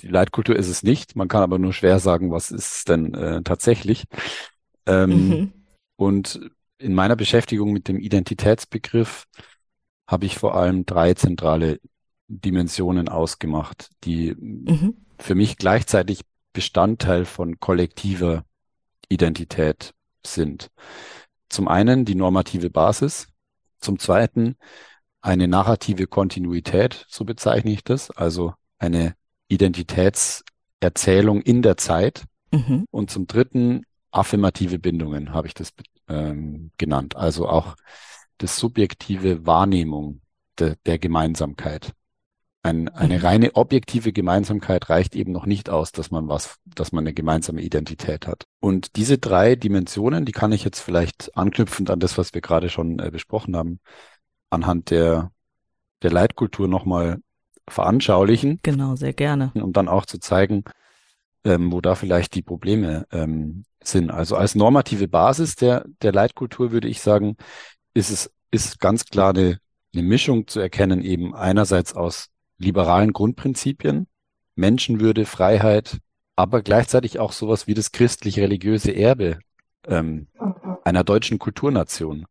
die 0.00 0.06
Leitkultur 0.06 0.54
ist 0.56 0.68
es 0.68 0.84
nicht. 0.84 1.16
Man 1.16 1.28
kann 1.28 1.42
aber 1.42 1.58
nur 1.58 1.72
schwer 1.72 1.98
sagen, 1.98 2.30
was 2.30 2.52
ist 2.52 2.76
es 2.76 2.84
denn 2.84 3.14
äh, 3.14 3.42
tatsächlich. 3.42 4.04
Ähm, 4.86 5.28
mhm. 5.28 5.52
Und 5.96 6.40
in 6.78 6.94
meiner 6.94 7.16
Beschäftigung 7.16 7.72
mit 7.72 7.88
dem 7.88 7.98
Identitätsbegriff 7.98 9.24
habe 10.06 10.26
ich 10.26 10.38
vor 10.38 10.54
allem 10.54 10.86
drei 10.86 11.14
zentrale 11.14 11.80
Dimensionen 12.28 13.08
ausgemacht, 13.08 13.90
die 14.04 14.34
mhm. 14.34 14.96
für 15.18 15.34
mich 15.34 15.58
gleichzeitig 15.58 16.20
Bestandteil 16.52 17.24
von 17.24 17.58
kollektiver 17.58 18.44
Identität 19.08 19.94
sind. 20.24 20.70
Zum 21.48 21.66
einen 21.66 22.04
die 22.04 22.14
normative 22.14 22.70
Basis, 22.70 23.26
zum 23.80 23.98
zweiten 23.98 24.56
eine 25.22 25.48
narrative 25.48 26.06
Kontinuität, 26.06 27.06
so 27.08 27.24
bezeichne 27.24 27.70
ich 27.72 27.84
das, 27.84 28.10
also 28.10 28.54
eine 28.78 29.14
Identitätserzählung 29.48 31.40
in 31.40 31.62
der 31.62 31.76
Zeit. 31.76 32.24
Mhm. 32.50 32.84
Und 32.90 33.10
zum 33.10 33.26
dritten 33.26 33.84
affirmative 34.10 34.78
Bindungen 34.78 35.32
habe 35.32 35.46
ich 35.46 35.54
das 35.54 35.72
ähm, 36.08 36.72
genannt, 36.76 37.16
also 37.16 37.48
auch 37.48 37.76
das 38.38 38.58
subjektive 38.58 39.46
Wahrnehmung 39.46 40.20
de, 40.58 40.74
der 40.84 40.98
Gemeinsamkeit. 40.98 41.92
Ein, 42.64 42.88
eine 42.88 43.18
mhm. 43.18 43.24
reine 43.24 43.56
objektive 43.56 44.12
Gemeinsamkeit 44.12 44.88
reicht 44.88 45.16
eben 45.16 45.32
noch 45.32 45.46
nicht 45.46 45.70
aus, 45.70 45.90
dass 45.92 46.10
man 46.10 46.28
was, 46.28 46.58
dass 46.64 46.92
man 46.92 47.04
eine 47.04 47.14
gemeinsame 47.14 47.60
Identität 47.60 48.26
hat. 48.26 48.44
Und 48.60 48.96
diese 48.96 49.18
drei 49.18 49.56
Dimensionen, 49.56 50.24
die 50.24 50.32
kann 50.32 50.52
ich 50.52 50.62
jetzt 50.62 50.80
vielleicht 50.80 51.36
anknüpfend 51.36 51.90
an 51.90 51.98
das, 51.98 52.18
was 52.18 52.34
wir 52.34 52.40
gerade 52.40 52.68
schon 52.68 52.98
äh, 53.00 53.10
besprochen 53.10 53.56
haben, 53.56 53.80
anhand 54.52 54.90
der, 54.90 55.30
der 56.02 56.10
Leitkultur 56.10 56.68
nochmal 56.68 57.18
veranschaulichen. 57.68 58.60
Genau, 58.62 58.96
sehr 58.96 59.12
gerne. 59.12 59.52
Um 59.54 59.72
dann 59.72 59.88
auch 59.88 60.06
zu 60.06 60.18
zeigen, 60.18 60.64
ähm, 61.44 61.72
wo 61.72 61.80
da 61.80 61.94
vielleicht 61.94 62.34
die 62.34 62.42
Probleme 62.42 63.06
ähm, 63.12 63.64
sind. 63.82 64.10
Also 64.10 64.36
als 64.36 64.54
normative 64.54 65.08
Basis 65.08 65.56
der, 65.56 65.84
der 66.02 66.12
Leitkultur 66.12 66.72
würde 66.72 66.88
ich 66.88 67.00
sagen, 67.00 67.36
ist 67.94 68.10
es 68.10 68.30
ist 68.50 68.80
ganz 68.80 69.06
klar 69.06 69.30
eine, 69.30 69.58
eine 69.94 70.02
Mischung 70.02 70.46
zu 70.46 70.60
erkennen, 70.60 71.02
eben 71.02 71.34
einerseits 71.34 71.94
aus 71.94 72.28
liberalen 72.58 73.12
Grundprinzipien, 73.12 74.06
Menschenwürde, 74.54 75.24
Freiheit, 75.24 75.98
aber 76.36 76.62
gleichzeitig 76.62 77.18
auch 77.18 77.32
sowas 77.32 77.66
wie 77.66 77.74
das 77.74 77.92
christlich-religiöse 77.92 78.92
Erbe 78.92 79.38
ähm, 79.86 80.28
einer 80.84 81.02
deutschen 81.02 81.38
Kulturnation. 81.38 82.26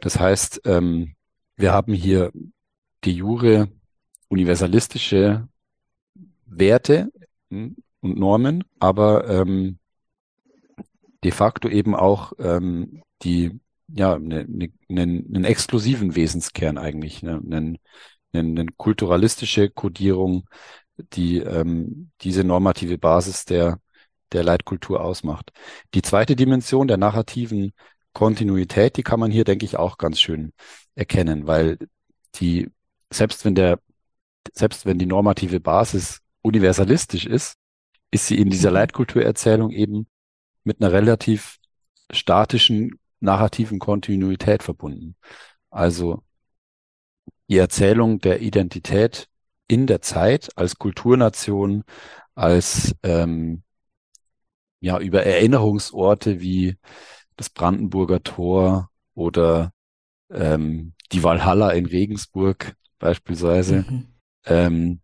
Das 0.00 0.18
heißt, 0.18 0.62
ähm, 0.64 1.14
wir 1.58 1.72
haben 1.72 1.92
hier 1.92 2.32
die 3.04 3.12
jure 3.12 3.68
universalistische 4.28 5.48
Werte 6.46 7.12
hm, 7.50 7.76
und 8.00 8.18
Normen, 8.18 8.64
aber 8.78 9.28
ähm, 9.28 9.78
de 11.24 11.32
facto 11.32 11.68
eben 11.68 11.94
auch 11.94 12.32
ähm, 12.38 13.02
die 13.22 13.60
ja 13.88 14.14
einen 14.14 14.72
ne, 14.88 15.24
ne, 15.26 15.48
exklusiven 15.48 16.14
Wesenskern 16.14 16.78
eigentlich, 16.78 17.22
ne, 17.22 17.40
eine 17.44 17.78
ne, 18.32 18.66
kulturalistische 18.76 19.68
Kodierung, 19.70 20.48
die 21.12 21.38
ähm, 21.38 22.10
diese 22.20 22.44
normative 22.44 22.98
Basis 22.98 23.44
der 23.44 23.80
der 24.32 24.44
Leitkultur 24.44 25.00
ausmacht. 25.02 25.52
Die 25.94 26.02
zweite 26.02 26.36
Dimension 26.36 26.86
der 26.86 26.98
narrativen 26.98 27.72
Kontinuität, 28.12 28.96
die 28.96 29.02
kann 29.02 29.20
man 29.20 29.30
hier, 29.30 29.44
denke 29.44 29.64
ich, 29.64 29.76
auch 29.76 29.98
ganz 29.98 30.20
schön 30.20 30.52
erkennen, 30.94 31.46
weil 31.46 31.78
die, 32.36 32.70
selbst 33.12 33.44
wenn 33.44 33.54
der, 33.54 33.78
selbst 34.52 34.86
wenn 34.86 34.98
die 34.98 35.06
normative 35.06 35.60
Basis 35.60 36.20
universalistisch 36.42 37.26
ist, 37.26 37.54
ist 38.10 38.26
sie 38.26 38.38
in 38.38 38.50
dieser 38.50 38.70
mhm. 38.70 38.76
Leitkulturerzählung 38.76 39.70
eben 39.70 40.06
mit 40.64 40.80
einer 40.80 40.92
relativ 40.92 41.58
statischen 42.10 42.98
narrativen 43.20 43.78
Kontinuität 43.78 44.62
verbunden. 44.62 45.16
Also 45.70 46.22
die 47.48 47.58
Erzählung 47.58 48.18
der 48.20 48.40
Identität 48.40 49.28
in 49.68 49.86
der 49.86 50.00
Zeit 50.00 50.50
als 50.56 50.76
Kulturnation, 50.78 51.84
als 52.34 52.94
ähm, 53.02 53.62
ja 54.80 54.98
über 54.98 55.24
Erinnerungsorte 55.24 56.40
wie 56.40 56.76
das 57.38 57.48
Brandenburger 57.48 58.22
Tor 58.22 58.90
oder 59.14 59.72
ähm, 60.30 60.92
die 61.12 61.22
Walhalla 61.22 61.70
in 61.70 61.86
Regensburg 61.86 62.74
beispielsweise. 62.98 63.86
Mhm. 63.88 64.06
Ähm, 64.44 65.00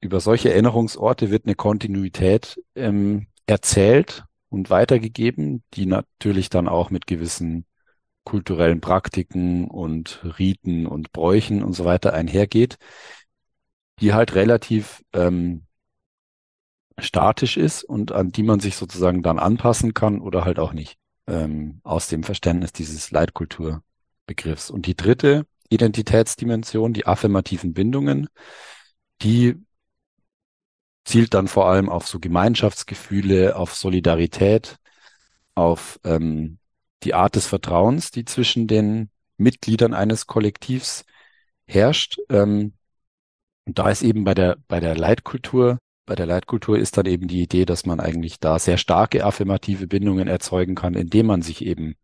über 0.00 0.20
solche 0.20 0.50
Erinnerungsorte 0.50 1.30
wird 1.30 1.44
eine 1.44 1.54
Kontinuität 1.54 2.60
ähm, 2.74 3.26
erzählt 3.46 4.24
und 4.48 4.70
weitergegeben, 4.70 5.62
die 5.74 5.86
natürlich 5.86 6.48
dann 6.48 6.66
auch 6.66 6.90
mit 6.90 7.06
gewissen 7.06 7.66
kulturellen 8.24 8.80
Praktiken 8.80 9.68
und 9.68 10.20
Riten 10.38 10.86
und 10.86 11.12
Bräuchen 11.12 11.62
und 11.62 11.74
so 11.74 11.84
weiter 11.84 12.12
einhergeht, 12.12 12.78
die 14.00 14.14
halt 14.14 14.34
relativ 14.34 15.02
ähm, 15.12 15.66
statisch 16.98 17.56
ist 17.56 17.84
und 17.84 18.12
an 18.12 18.32
die 18.32 18.42
man 18.42 18.60
sich 18.60 18.76
sozusagen 18.76 19.22
dann 19.22 19.38
anpassen 19.38 19.92
kann 19.94 20.20
oder 20.20 20.44
halt 20.44 20.58
auch 20.58 20.72
nicht 20.72 20.98
ähm, 21.26 21.80
aus 21.82 22.08
dem 22.08 22.22
Verständnis 22.22 22.72
dieses 22.72 23.10
Leitkulturbegriffs. 23.10 24.70
Und 24.70 24.86
die 24.86 24.96
dritte 24.96 25.46
Identitätsdimension, 25.68 26.92
die 26.92 27.06
affirmativen 27.06 27.74
Bindungen, 27.74 28.28
die 29.22 29.56
zielt 31.04 31.34
dann 31.34 31.48
vor 31.48 31.68
allem 31.68 31.88
auf 31.88 32.06
so 32.08 32.18
Gemeinschaftsgefühle, 32.18 33.56
auf 33.56 33.74
Solidarität, 33.74 34.76
auf 35.54 36.00
ähm, 36.04 36.58
die 37.04 37.14
Art 37.14 37.36
des 37.36 37.46
Vertrauens, 37.46 38.10
die 38.10 38.24
zwischen 38.24 38.66
den 38.66 39.10
Mitgliedern 39.36 39.94
eines 39.94 40.26
Kollektivs 40.26 41.04
herrscht. 41.66 42.18
Ähm, 42.28 42.74
und 43.64 43.78
da 43.78 43.90
ist 43.90 44.02
eben 44.02 44.24
bei 44.24 44.34
der, 44.34 44.58
bei 44.68 44.80
der 44.80 44.96
Leitkultur 44.96 45.78
bei 46.06 46.14
der 46.14 46.26
Leitkultur 46.26 46.78
ist 46.78 46.96
dann 46.96 47.06
eben 47.06 47.28
die 47.28 47.42
Idee, 47.42 47.64
dass 47.64 47.84
man 47.84 48.00
eigentlich 48.00 48.40
da 48.40 48.58
sehr 48.58 48.78
starke 48.78 49.24
affirmative 49.24 49.86
Bindungen 49.88 50.28
erzeugen 50.28 50.74
kann, 50.74 50.94
indem 50.94 51.26
man 51.26 51.42
sich 51.42 51.64
eben 51.64 51.96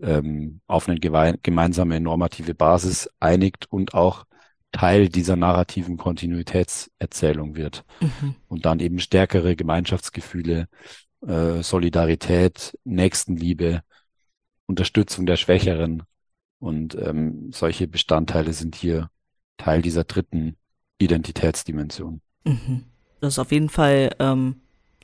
ähm, 0.00 0.60
auf 0.66 0.88
eine 0.88 0.98
gemeinsame 1.00 2.00
normative 2.00 2.54
Basis 2.54 3.10
einigt 3.18 3.66
und 3.70 3.94
auch 3.94 4.24
Teil 4.70 5.08
dieser 5.08 5.36
narrativen 5.36 5.96
Kontinuitätserzählung 5.96 7.56
wird 7.56 7.84
mhm. 8.00 8.36
und 8.48 8.66
dann 8.66 8.80
eben 8.80 8.98
stärkere 9.00 9.56
Gemeinschaftsgefühle, 9.56 10.68
äh, 11.26 11.62
Solidarität, 11.62 12.78
Nächstenliebe, 12.84 13.82
Unterstützung 14.66 15.26
der 15.26 15.36
Schwächeren 15.36 16.02
und 16.58 16.94
ähm, 16.96 17.50
solche 17.52 17.88
Bestandteile 17.88 18.52
sind 18.52 18.76
hier 18.76 19.10
Teil 19.56 19.82
dieser 19.82 20.04
dritten 20.04 20.56
Identitätsdimension. 20.98 22.20
Mhm. 22.44 22.84
Das 23.20 23.34
ist 23.34 23.38
auf 23.38 23.52
jeden 23.52 23.68
Fall 23.68 24.10
ähm, 24.18 24.56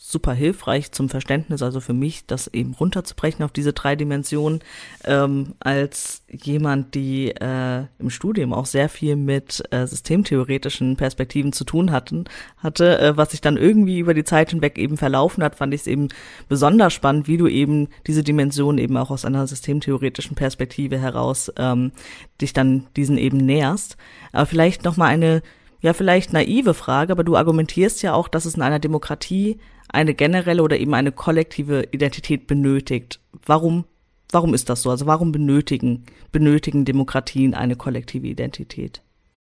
super 0.07 0.35
hilfreich 0.35 0.93
zum 0.93 1.09
Verständnis, 1.09 1.63
also 1.63 1.81
für 1.81 1.95
mich, 1.95 2.27
das 2.27 2.49
eben 2.49 2.75
runterzubrechen 2.75 3.43
auf 3.43 3.53
diese 3.53 3.73
drei 3.73 3.97
Dimensionen, 3.97 4.61
ähm, 5.05 5.55
als 5.61 6.23
jemand, 6.29 6.95
die 6.95 7.31
äh, 7.31 7.85
im 7.99 8.11
Studium 8.11 8.53
auch 8.53 8.67
sehr 8.67 8.91
viel 8.91 9.17
mit 9.17 9.63
äh, 9.71 9.87
systemtheoretischen 9.87 10.97
Perspektiven 10.97 11.55
zu 11.55 11.65
tun 11.65 11.91
hatten, 11.91 12.25
hatte, 12.59 12.99
äh, 12.99 13.17
was 13.17 13.31
sich 13.31 13.41
dann 13.41 13.57
irgendwie 13.57 13.99
über 13.99 14.13
die 14.13 14.25
Zeit 14.25 14.51
hinweg 14.51 14.77
eben 14.77 14.99
verlaufen 14.99 15.43
hat, 15.43 15.57
fand 15.57 15.73
ich 15.73 15.83
es 15.83 15.87
eben 15.87 16.09
besonders 16.51 16.93
spannend, 16.93 17.27
wie 17.27 17.39
du 17.39 17.49
eben 17.49 17.89
diese 18.07 18.23
Dimension 18.23 18.77
eben 18.77 18.99
auch 18.99 19.11
aus 19.11 19.25
einer 19.25 19.47
systemtheoretischen 19.47 20.37
Perspektive 20.37 20.99
heraus 20.99 21.51
ähm, 21.57 21.93
dich 22.43 22.53
dann 22.53 22.89
diesen 22.95 23.17
eben 23.17 23.39
näherst. 23.39 23.97
Aber 24.33 24.45
vielleicht 24.45 24.85
noch 24.85 24.99
mal 24.99 25.07
eine 25.07 25.43
ja, 25.85 25.93
vielleicht 25.93 26.33
naive 26.33 26.73
Frage, 26.73 27.13
aber 27.13 27.25
du 27.25 27.37
argumentierst 27.37 28.01
ja 28.03 28.15
auch, 28.15 28.29
dass 28.29 28.47
es 28.47 28.55
in 28.55 28.63
einer 28.63 28.79
Demokratie 28.79 29.59
eine 29.87 30.15
generelle 30.15 30.63
oder 30.63 30.79
eben 30.79 30.95
eine 30.95 31.13
kollektive 31.13 31.89
Identität 31.91 32.47
benötigt. 32.47 33.21
Warum, 33.45 33.85
warum 34.33 34.55
ist 34.55 34.71
das 34.71 34.81
so? 34.81 34.89
Also 34.89 35.05
warum 35.05 35.31
benötigen, 35.31 36.07
benötigen 36.33 36.87
Demokratien 36.87 37.53
eine 37.53 37.77
kollektive 37.77 38.27
Identität? 38.27 39.03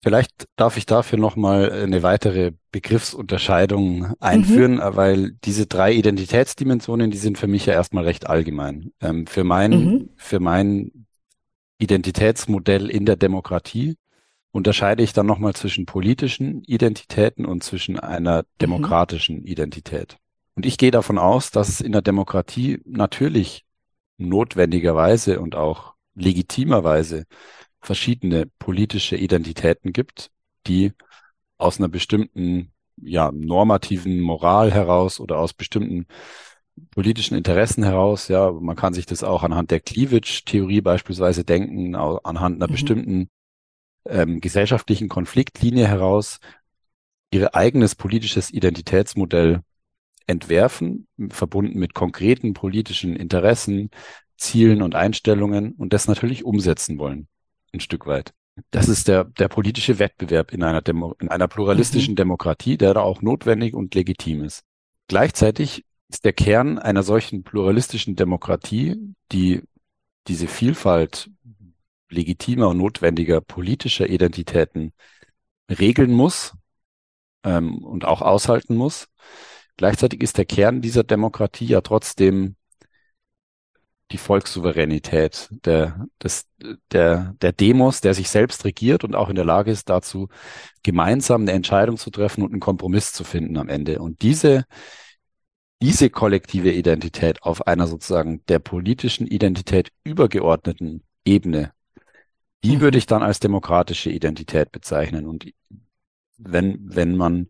Vielleicht 0.03 0.49
darf 0.57 0.75
ich 0.75 0.85
dafür 0.85 1.17
nochmal 1.17 1.71
eine 1.71 2.03
weitere 2.03 2.51
Begriffsunterscheidung 2.73 4.13
einführen, 4.19 4.75
mhm. 4.75 4.95
weil 4.97 5.31
diese 5.45 5.65
drei 5.65 5.93
Identitätsdimensionen, 5.93 7.09
die 7.09 7.17
sind 7.17 7.37
für 7.37 7.47
mich 7.47 7.67
ja 7.67 7.73
erstmal 7.73 8.03
recht 8.03 8.27
allgemein. 8.27 8.91
Ähm, 8.99 9.27
für 9.27 9.45
mein, 9.45 9.71
mhm. 9.71 10.09
für 10.17 10.41
mein 10.41 11.05
Identitätsmodell 11.79 12.89
in 12.89 13.05
der 13.05 13.15
Demokratie 13.15 13.95
unterscheide 14.51 15.03
ich 15.03 15.13
dann 15.13 15.25
nochmal 15.25 15.53
zwischen 15.53 15.85
politischen 15.85 16.63
Identitäten 16.63 17.45
und 17.45 17.63
zwischen 17.63 17.99
einer 17.99 18.43
mhm. 18.43 18.47
demokratischen 18.61 19.39
mhm. 19.41 19.45
Identität. 19.45 20.17
Und 20.55 20.65
ich 20.65 20.77
gehe 20.77 20.91
davon 20.91 21.17
aus, 21.17 21.51
dass 21.51 21.69
es 21.69 21.81
in 21.81 21.91
der 21.91 22.01
Demokratie 22.01 22.79
natürlich 22.85 23.63
notwendigerweise 24.17 25.39
und 25.39 25.55
auch 25.55 25.93
legitimerweise 26.15 27.25
verschiedene 27.79 28.47
politische 28.57 29.15
Identitäten 29.15 29.93
gibt, 29.93 30.31
die 30.65 30.93
aus 31.57 31.77
einer 31.77 31.89
bestimmten 31.89 32.71
ja, 32.99 33.31
normativen 33.31 34.19
Moral 34.19 34.73
heraus 34.73 35.19
oder 35.19 35.37
aus 35.37 35.53
bestimmten 35.53 36.07
politischen 36.91 37.37
Interessen 37.37 37.83
heraus, 37.83 38.27
ja, 38.27 38.51
man 38.51 38.75
kann 38.75 38.93
sich 38.93 39.05
das 39.05 39.23
auch 39.23 39.43
anhand 39.43 39.71
der 39.71 39.79
Cleavage-Theorie 39.79 40.81
beispielsweise 40.81 41.43
denken, 41.43 41.95
anhand 41.95 42.55
einer 42.55 42.67
mhm. 42.67 42.71
bestimmten 42.71 43.29
ähm, 44.09 44.41
gesellschaftlichen 44.41 45.09
Konfliktlinie 45.09 45.87
heraus, 45.87 46.39
ihr 47.31 47.55
eigenes 47.55 47.95
politisches 47.95 48.51
Identitätsmodell 48.51 49.61
entwerfen, 50.27 51.07
verbunden 51.29 51.79
mit 51.79 51.93
konkreten 51.93 52.53
politischen 52.53 53.15
Interessen, 53.15 53.89
Zielen 54.37 54.81
und 54.81 54.95
Einstellungen 54.95 55.73
und 55.73 55.93
das 55.93 56.07
natürlich 56.07 56.43
umsetzen 56.43 56.99
wollen, 56.99 57.27
ein 57.73 57.79
Stück 57.79 58.05
weit. 58.05 58.33
Das 58.71 58.87
ist 58.87 59.07
der, 59.07 59.23
der 59.23 59.47
politische 59.49 59.99
Wettbewerb 59.99 60.51
in 60.51 60.63
einer, 60.63 60.81
Demo, 60.81 61.15
in 61.19 61.29
einer 61.29 61.47
pluralistischen 61.47 62.13
mhm. 62.13 62.17
Demokratie, 62.17 62.77
der 62.77 62.93
da 62.93 63.01
auch 63.01 63.21
notwendig 63.21 63.73
und 63.73 63.93
legitim 63.95 64.43
ist. 64.43 64.63
Gleichzeitig 65.07 65.85
ist 66.09 66.25
der 66.25 66.33
Kern 66.33 66.79
einer 66.79 67.03
solchen 67.03 67.43
pluralistischen 67.43 68.15
Demokratie, 68.15 68.95
die 69.31 69.61
diese 70.27 70.47
Vielfalt 70.47 71.29
legitimer 72.09 72.69
und 72.69 72.77
notwendiger 72.77 73.41
politischer 73.41 74.09
Identitäten 74.09 74.93
regeln 75.69 76.11
muss 76.11 76.53
ähm, 77.43 77.83
und 77.83 78.05
auch 78.05 78.21
aushalten 78.21 78.75
muss, 78.75 79.07
Gleichzeitig 79.77 80.21
ist 80.21 80.37
der 80.39 80.45
Kern 80.45 80.81
dieser 80.81 81.03
Demokratie 81.03 81.67
ja 81.67 81.81
trotzdem 81.81 82.55
die 84.11 84.17
Volkssouveränität 84.17 85.49
der, 85.65 86.07
des, 86.23 86.47
der, 86.91 87.35
der 87.41 87.51
Demos, 87.51 88.01
der 88.01 88.13
sich 88.13 88.29
selbst 88.29 88.65
regiert 88.65 89.03
und 89.03 89.15
auch 89.15 89.29
in 89.29 89.35
der 89.35 89.45
Lage 89.45 89.69
ist, 89.69 89.89
dazu 89.89 90.29
gemeinsam 90.81 91.41
eine 91.41 91.51
Entscheidung 91.51 91.97
zu 91.97 92.09
treffen 92.09 92.41
und 92.41 92.53
einen 92.53 92.61
Kompromiss 92.61 93.13
zu 93.13 93.23
finden 93.23 93.57
am 93.57 93.69
Ende. 93.69 93.99
Und 93.99 94.21
diese, 94.21 94.63
diese 95.81 96.09
kollektive 96.09 96.71
Identität 96.71 97.43
auf 97.43 97.67
einer 97.67 97.85
sozusagen 97.85 98.43
der 98.47 98.59
politischen 98.59 99.27
Identität 99.27 99.91
übergeordneten 100.03 101.03
Ebene, 101.25 101.71
die 102.63 102.81
würde 102.81 102.97
ich 102.97 103.05
dann 103.05 103.23
als 103.23 103.39
demokratische 103.39 104.09
Identität 104.09 104.71
bezeichnen. 104.71 105.25
Und 105.25 105.51
wenn, 106.37 106.79
wenn 106.81 107.15
man 107.15 107.49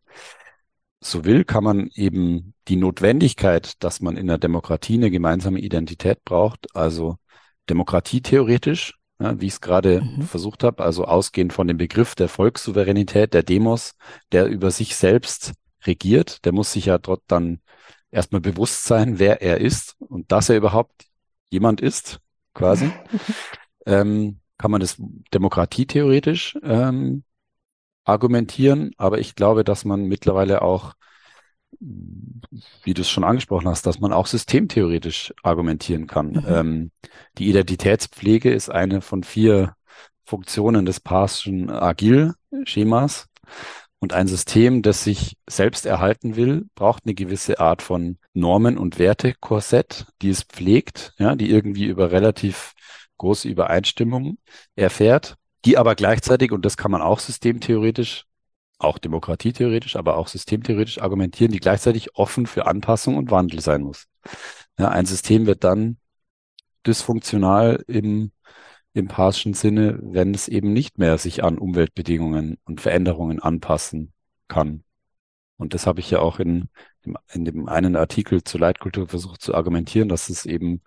so 1.00 1.26
will, 1.26 1.46
kann 1.46 1.64
man 1.64 1.90
eben 1.94 2.54
die 2.68 2.76
Notwendigkeit, 2.76 3.82
dass 3.84 4.02
man 4.02 4.18
in 4.18 4.28
der 4.28 4.38
Demokratie 4.38 4.96
eine 4.96 5.12
gemeinsame 5.12 5.60
Identität 5.60 6.24
braucht, 6.24 6.76
also 6.76 7.18
Demokratie 7.70 8.22
theoretisch, 8.22 8.98
ja, 9.20 9.40
wie 9.40 9.48
ich 9.48 9.54
es 9.54 9.62
gerade 9.62 10.02
mhm. 10.02 10.24
versucht 10.24 10.64
habe, 10.64 10.84
also 10.84 11.06
ausgehend 11.06 11.54
von 11.54 11.68
dem 11.68 11.78
Begriff 11.78 12.16
der 12.16 12.30
Volkssouveränität, 12.30 13.34
der 13.34 13.44
Demos, 13.44 13.96
der 14.32 14.46
über 14.48 14.72
sich 14.72 14.96
selbst 14.96 15.54
regiert, 15.86 16.46
der 16.46 16.52
muss 16.52 16.74
sich 16.74 16.86
ja 16.86 16.98
dort 16.98 17.24
dann 17.28 17.62
erstmal 18.12 18.42
bewusst 18.42 18.86
sein, 18.86 19.20
wer 19.20 19.42
er 19.42 19.60
ist 19.60 19.96
und 20.00 20.32
dass 20.32 20.50
er 20.50 20.58
überhaupt 20.58 21.06
jemand 21.50 21.82
ist, 21.82 22.20
quasi. 22.54 22.92
ähm, 23.86 24.40
kann 24.58 24.72
man 24.72 24.82
das 24.82 24.98
Demokratie 25.34 25.86
theoretisch 25.86 26.58
ähm, 26.64 27.24
argumentieren, 28.04 28.92
aber 28.98 29.20
ich 29.20 29.36
glaube, 29.36 29.64
dass 29.64 29.86
man 29.86 30.06
mittlerweile 30.06 30.62
auch, 30.62 30.94
wie 31.80 32.94
du 32.94 33.02
es 33.02 33.10
schon 33.10 33.24
angesprochen 33.26 33.68
hast, 33.68 33.86
dass 33.86 34.00
man 34.00 34.14
auch 34.14 34.28
systemtheoretisch 34.28 35.34
argumentieren 35.44 36.08
kann. 36.08 36.32
Mhm. 36.32 36.46
Ähm, 36.48 36.92
die 37.38 37.50
Identitätspflege 37.50 38.52
ist 38.52 38.70
eine 38.70 39.02
von 39.02 39.24
vier 39.24 39.76
Funktionen 40.26 40.86
des 40.86 41.00
Paschen 41.00 41.70
Agil-Schemas. 41.70 43.28
Und 44.00 44.14
ein 44.14 44.28
System, 44.28 44.84
das 44.84 45.04
sich 45.04 45.38
selbst 45.50 45.88
erhalten 45.88 46.36
will, 46.36 46.66
braucht 46.76 47.06
eine 47.06 47.16
gewisse 47.16 47.60
Art 47.60 47.82
von 47.82 48.20
Normen- 48.34 48.78
und 48.78 49.00
Wertekorsett, 49.00 50.06
die 50.22 50.30
es 50.30 50.44
pflegt, 50.44 51.16
ja, 51.18 51.36
die 51.36 51.50
irgendwie 51.50 51.86
über 51.86 52.12
relativ 52.12 52.74
große 53.18 53.48
Übereinstimmung 53.48 54.38
erfährt 54.76 55.38
die 55.66 55.78
aber 55.78 55.96
gleichzeitig, 55.96 56.52
und 56.52 56.66
das 56.66 56.78
kann 56.78 56.92
man 56.92 57.02
auch 57.02 57.20
systemtheoretisch, 57.20 58.26
auch 58.80 58.98
demokratietheoretisch, 59.00 59.96
aber 59.96 60.18
auch 60.18 60.28
systemtheoretisch 60.28 61.02
argumentieren, 61.02 61.52
die 61.52 61.60
gleichzeitig 61.60 62.16
offen 62.16 62.46
für 62.46 62.68
Anpassung 62.68 63.18
und 63.18 63.32
Wandel 63.32 63.60
sein 63.60 63.82
muss. 63.82 64.06
Ja, 64.80 64.90
ein 64.90 65.06
System 65.06 65.46
wird 65.46 65.64
dann 65.64 65.98
dysfunktional 66.86 67.84
im, 67.88 68.32
im 68.94 69.08
Paschen 69.08 69.54
Sinne, 69.54 70.00
wenn 70.02 70.34
es 70.34 70.48
eben 70.48 70.74
nicht 70.74 71.00
mehr 71.00 71.18
sich 71.18 71.44
an 71.44 71.58
Umweltbedingungen 71.58 72.58
und 72.66 72.82
Veränderungen 72.82 73.42
anpassen 73.42 74.14
kann. 74.48 74.84
Und 75.58 75.74
das 75.74 75.88
habe 75.88 76.00
ich 76.00 76.12
ja 76.12 76.20
auch 76.20 76.40
in, 76.40 76.70
in 77.34 77.46
dem 77.46 77.68
einen 77.68 77.96
Artikel 77.96 78.44
zur 78.44 78.60
Leitkultur 78.60 79.08
versucht 79.08 79.42
zu 79.42 79.56
argumentieren, 79.56 80.08
dass 80.08 80.30
es 80.30 80.46
eben 80.46 80.82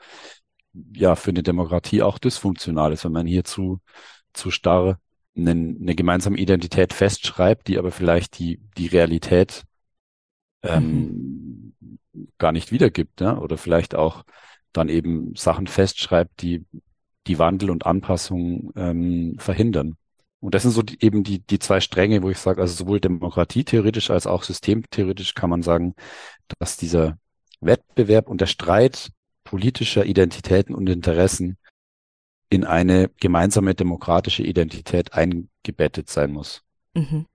ja 0.73 1.17
für 1.17 1.31
eine 1.31 1.43
Demokratie 1.43 2.03
auch 2.03 2.19
dysfunktional 2.19 2.93
ist, 2.93 3.05
wenn 3.05 3.13
man 3.13 3.27
hierzu 3.27 3.81
zu 4.33 4.51
starr 4.51 4.99
eine, 5.37 5.51
eine 5.51 5.95
gemeinsame 5.95 6.39
Identität 6.39 6.93
festschreibt, 6.93 7.69
die 7.69 7.79
aber 7.79 7.91
vielleicht 7.91 8.39
die, 8.39 8.61
die 8.77 8.87
Realität 8.87 9.65
ähm, 10.63 11.75
mhm. 11.81 11.99
gar 12.39 12.53
nicht 12.53 12.73
wiedergibt, 12.73 13.21
ja? 13.21 13.39
oder 13.39 13.57
vielleicht 13.57 13.95
auch 13.95 14.25
dann 14.73 14.89
eben 14.89 15.35
Sachen 15.35 15.67
festschreibt, 15.67 16.43
die 16.43 16.65
die 17.27 17.39
Wandel 17.39 17.71
und 17.71 17.87
Anpassung 17.87 18.73
ähm, 18.77 19.37
verhindern. 19.39 19.97
Und 20.41 20.55
das 20.55 20.63
sind 20.63 20.73
so 20.73 20.83
die, 20.83 21.03
eben 21.05 21.23
die, 21.23 21.41
die 21.41 21.59
zwei 21.59 21.81
Stränge, 21.81 22.23
wo 22.23 22.31
ich 22.31 22.39
sage, 22.39 22.63
also 22.63 22.75
sowohl 22.75 22.99
demokratietheoretisch 22.99 24.11
als 24.11 24.27
auch 24.27 24.43
systemtheoretisch 24.43 25.35
kann 25.35 25.51
man 25.51 25.63
sagen, 25.63 25.95
dass 26.59 26.77
dieser 26.79 27.19
Wettbewerb 27.61 28.29
und 28.29 28.41
der 28.41 28.47
Streit 28.47 29.11
politischer 29.51 30.07
Identitäten 30.07 30.77
und 30.77 30.89
Interessen 30.89 31.57
in 32.51 32.65
eine 32.65 33.11
gemeinsame 33.19 33.75
demokratische 33.75 34.45
Identität 34.45 35.13
eingebettet 35.13 36.09
sein 36.09 36.31
muss. 36.31 36.63
Mhm. 36.95 37.27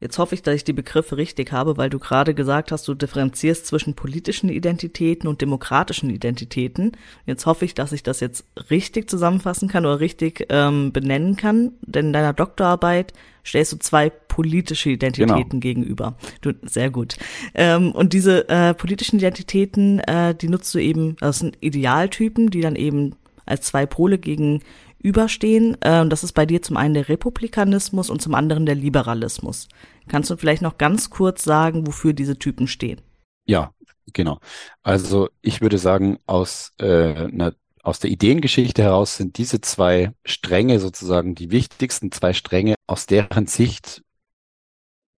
Jetzt 0.00 0.18
hoffe 0.18 0.36
ich, 0.36 0.42
dass 0.42 0.54
ich 0.54 0.62
die 0.62 0.72
Begriffe 0.72 1.16
richtig 1.16 1.50
habe, 1.50 1.76
weil 1.76 1.90
du 1.90 1.98
gerade 1.98 2.32
gesagt 2.32 2.70
hast, 2.70 2.86
du 2.86 2.94
differenzierst 2.94 3.66
zwischen 3.66 3.94
politischen 3.94 4.50
Identitäten 4.50 5.28
und 5.28 5.40
demokratischen 5.40 6.10
Identitäten. 6.10 6.92
Jetzt 7.26 7.44
hoffe 7.44 7.64
ich, 7.64 7.74
dass 7.74 7.90
ich 7.90 8.04
das 8.04 8.20
jetzt 8.20 8.44
richtig 8.70 9.10
zusammenfassen 9.10 9.68
kann 9.68 9.84
oder 9.84 9.98
richtig 9.98 10.46
ähm, 10.50 10.92
benennen 10.92 11.36
kann, 11.36 11.72
denn 11.80 12.06
in 12.06 12.12
deiner 12.12 12.34
Doktorarbeit 12.34 13.14
stellst 13.44 13.72
du 13.72 13.78
zwei 13.78 14.10
politische 14.10 14.90
Identitäten 14.90 15.48
genau. 15.48 15.60
gegenüber. 15.60 16.16
Du, 16.40 16.52
sehr 16.62 16.90
gut. 16.90 17.16
Ähm, 17.54 17.92
und 17.92 18.12
diese 18.12 18.48
äh, 18.48 18.74
politischen 18.74 19.18
Identitäten, 19.18 20.00
äh, 20.00 20.34
die 20.34 20.48
nutzt 20.48 20.74
du 20.74 20.78
eben, 20.78 21.16
das 21.20 21.38
sind 21.38 21.58
Idealtypen, 21.60 22.50
die 22.50 22.60
dann 22.60 22.76
eben 22.76 23.16
als 23.46 23.62
zwei 23.62 23.86
Pole 23.86 24.18
gegenüberstehen. 24.18 25.80
Äh, 25.82 26.06
das 26.08 26.24
ist 26.24 26.32
bei 26.32 26.46
dir 26.46 26.62
zum 26.62 26.76
einen 26.76 26.94
der 26.94 27.08
Republikanismus 27.08 28.10
und 28.10 28.22
zum 28.22 28.34
anderen 28.34 28.66
der 28.66 28.74
Liberalismus. 28.74 29.68
Kannst 30.08 30.30
du 30.30 30.36
vielleicht 30.36 30.62
noch 30.62 30.78
ganz 30.78 31.10
kurz 31.10 31.44
sagen, 31.44 31.86
wofür 31.86 32.12
diese 32.12 32.38
Typen 32.38 32.66
stehen? 32.66 33.00
Ja, 33.46 33.72
genau. 34.12 34.38
Also 34.82 35.28
ich 35.42 35.60
würde 35.60 35.78
sagen, 35.78 36.18
aus 36.26 36.72
äh, 36.78 37.14
einer 37.14 37.54
aus 37.84 38.00
der 38.00 38.10
Ideengeschichte 38.10 38.82
heraus 38.82 39.16
sind 39.16 39.36
diese 39.36 39.60
zwei 39.60 40.12
Stränge 40.24 40.80
sozusagen 40.80 41.34
die 41.34 41.50
wichtigsten 41.50 42.10
zwei 42.10 42.32
Stränge, 42.32 42.74
aus 42.86 43.06
deren 43.06 43.46
Sicht 43.46 44.02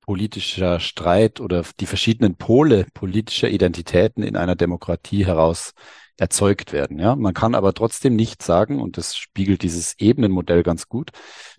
politischer 0.00 0.81
Streit 0.81 1.40
oder 1.40 1.64
die 1.81 1.87
verschiedenen 1.87 2.35
Pole 2.35 2.87
politischer 2.92 3.48
Identitäten 3.48 4.22
in 4.22 4.37
einer 4.37 4.57
Demokratie 4.57 5.24
heraus 5.24 5.74
erzeugt 6.16 6.72
werden. 6.72 6.98
Ja, 6.98 7.14
man 7.14 7.35
kann 7.35 7.55
aber 7.55 7.72
trotzdem 7.72 8.16
nicht 8.16 8.42
sagen, 8.42 8.81
und 8.81 8.96
das 8.96 9.16
spiegelt 9.16 9.62
dieses 9.62 9.94
Ebenenmodell 9.98 10.62
ganz 10.62 10.88
gut, 10.88 11.11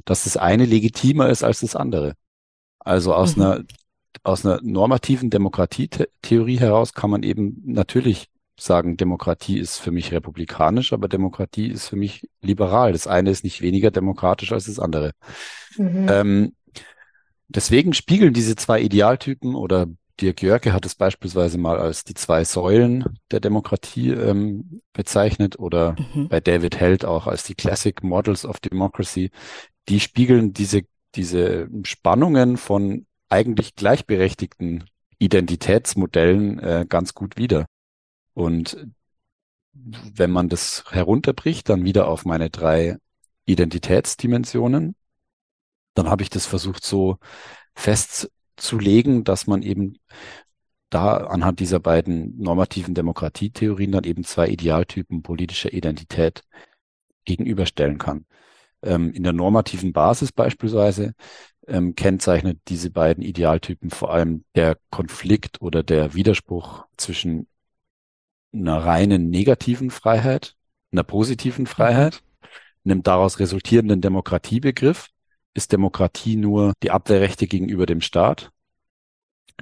dass 0.04 0.26
das 0.26 0.36
eine 0.36 0.66
legitimer 0.66 1.30
ist 1.30 1.44
als 1.44 1.62
das 1.62 1.76
andere. 1.76 2.16
Also 2.80 3.14
aus 3.14 3.36
mhm. 3.36 3.44
einer 3.44 3.64
aus 4.24 4.46
einer 4.46 4.60
normativen 4.64 5.30
Demokratietheorie 5.30 6.60
heraus 6.60 6.94
kann 6.94 7.12
man 7.12 7.24
eben 7.24 7.62
natürlich 7.66 8.30
sagen, 8.60 8.98
Demokratie 8.98 9.60
ist 9.60 9.78
für 9.78 9.92
mich 9.92 10.12
republikanisch, 10.12 10.94
aber 10.94 11.08
Demokratie 11.08 11.68
ist 11.68 11.88
für 11.88 11.96
mich 11.96 12.28
liberal. 12.42 12.92
Das 12.92 13.08
eine 13.08 13.30
ist 13.30 13.44
nicht 13.44 13.62
weniger 13.62 13.92
demokratisch 13.92 14.52
als 14.52 14.66
das 14.66 14.80
andere. 14.80 15.12
Mhm. 15.78 16.08
Ähm, 16.10 16.56
deswegen 17.48 17.94
spiegeln 17.94 18.34
diese 18.34 18.56
zwei 18.56 18.82
Idealtypen 18.82 19.56
oder 19.56 19.88
Dirk 20.20 20.42
Jörke 20.42 20.74
hat 20.74 20.86
es 20.86 20.96
beispielsweise 20.96 21.60
mal 21.60 21.78
als 21.78 22.04
die 22.04 22.16
zwei 22.16 22.44
Säulen 22.44 23.06
der 23.30 23.40
Demokratie 23.40 24.10
ähm, 24.10 24.82
bezeichnet 24.94 25.60
oder 25.60 25.96
mhm. 26.14 26.28
bei 26.28 26.40
David 26.40 26.80
Held 26.80 27.06
auch 27.06 27.28
als 27.28 27.44
die 27.44 27.54
Classic 27.54 28.02
Models 28.02 28.46
of 28.46 28.60
Democracy. 28.60 29.30
Die 29.90 30.00
spiegeln 30.00 30.54
diese, 30.54 30.82
diese 31.14 31.70
Spannungen 31.84 32.58
von 32.58 33.06
eigentlich 33.30 33.76
gleichberechtigten 33.76 34.86
Identitätsmodellen 35.20 36.60
äh, 36.60 36.86
ganz 36.88 37.14
gut 37.14 37.38
wider. 37.38 37.66
Und 38.38 38.78
wenn 39.82 40.30
man 40.30 40.48
das 40.48 40.84
herunterbricht, 40.92 41.70
dann 41.70 41.86
wieder 41.86 42.08
auf 42.08 42.24
meine 42.24 42.52
drei 42.52 42.98
Identitätsdimensionen, 43.48 44.96
dann 45.96 46.08
habe 46.08 46.22
ich 46.22 46.30
das 46.30 46.46
versucht 46.46 46.86
so 46.86 47.18
festzulegen, 47.74 49.24
dass 49.24 49.48
man 49.48 49.64
eben 49.64 49.98
da 50.92 51.18
anhand 51.18 51.60
dieser 51.62 51.80
beiden 51.80 52.38
normativen 52.38 52.94
Demokratietheorien 52.94 53.92
dann 53.92 54.04
eben 54.04 54.24
zwei 54.24 54.48
Idealtypen 54.50 55.24
politischer 55.24 55.74
Identität 55.74 56.44
gegenüberstellen 57.26 57.98
kann. 57.98 58.28
Ähm, 58.84 59.12
in 59.14 59.24
der 59.24 59.34
normativen 59.34 59.94
Basis 59.94 60.32
beispielsweise 60.32 61.16
ähm, 61.66 61.96
kennzeichnet 61.96 62.60
diese 62.68 62.92
beiden 62.92 63.24
Idealtypen 63.24 63.90
vor 63.90 64.14
allem 64.14 64.46
der 64.54 64.78
Konflikt 64.92 65.60
oder 65.60 65.82
der 65.82 66.14
Widerspruch 66.14 66.86
zwischen 66.98 67.48
einer 68.54 68.84
reinen 68.86 69.30
negativen 69.30 69.92
Freiheit, 69.92 70.56
einer 70.92 71.04
positiven. 71.04 71.66
Freiheit, 71.66 72.22
einem 72.86 73.04
daraus 73.04 73.40
resultierenden 73.40 74.02
Demokratiebegriff. 74.02 75.10
Ist 75.54 75.72
Demokratie 75.72 76.36
nur 76.36 76.74
die 76.84 76.92
Abwehrrechte 76.92 77.48
gegenüber 77.48 77.86
dem 77.86 78.02
Staat? 78.02 78.52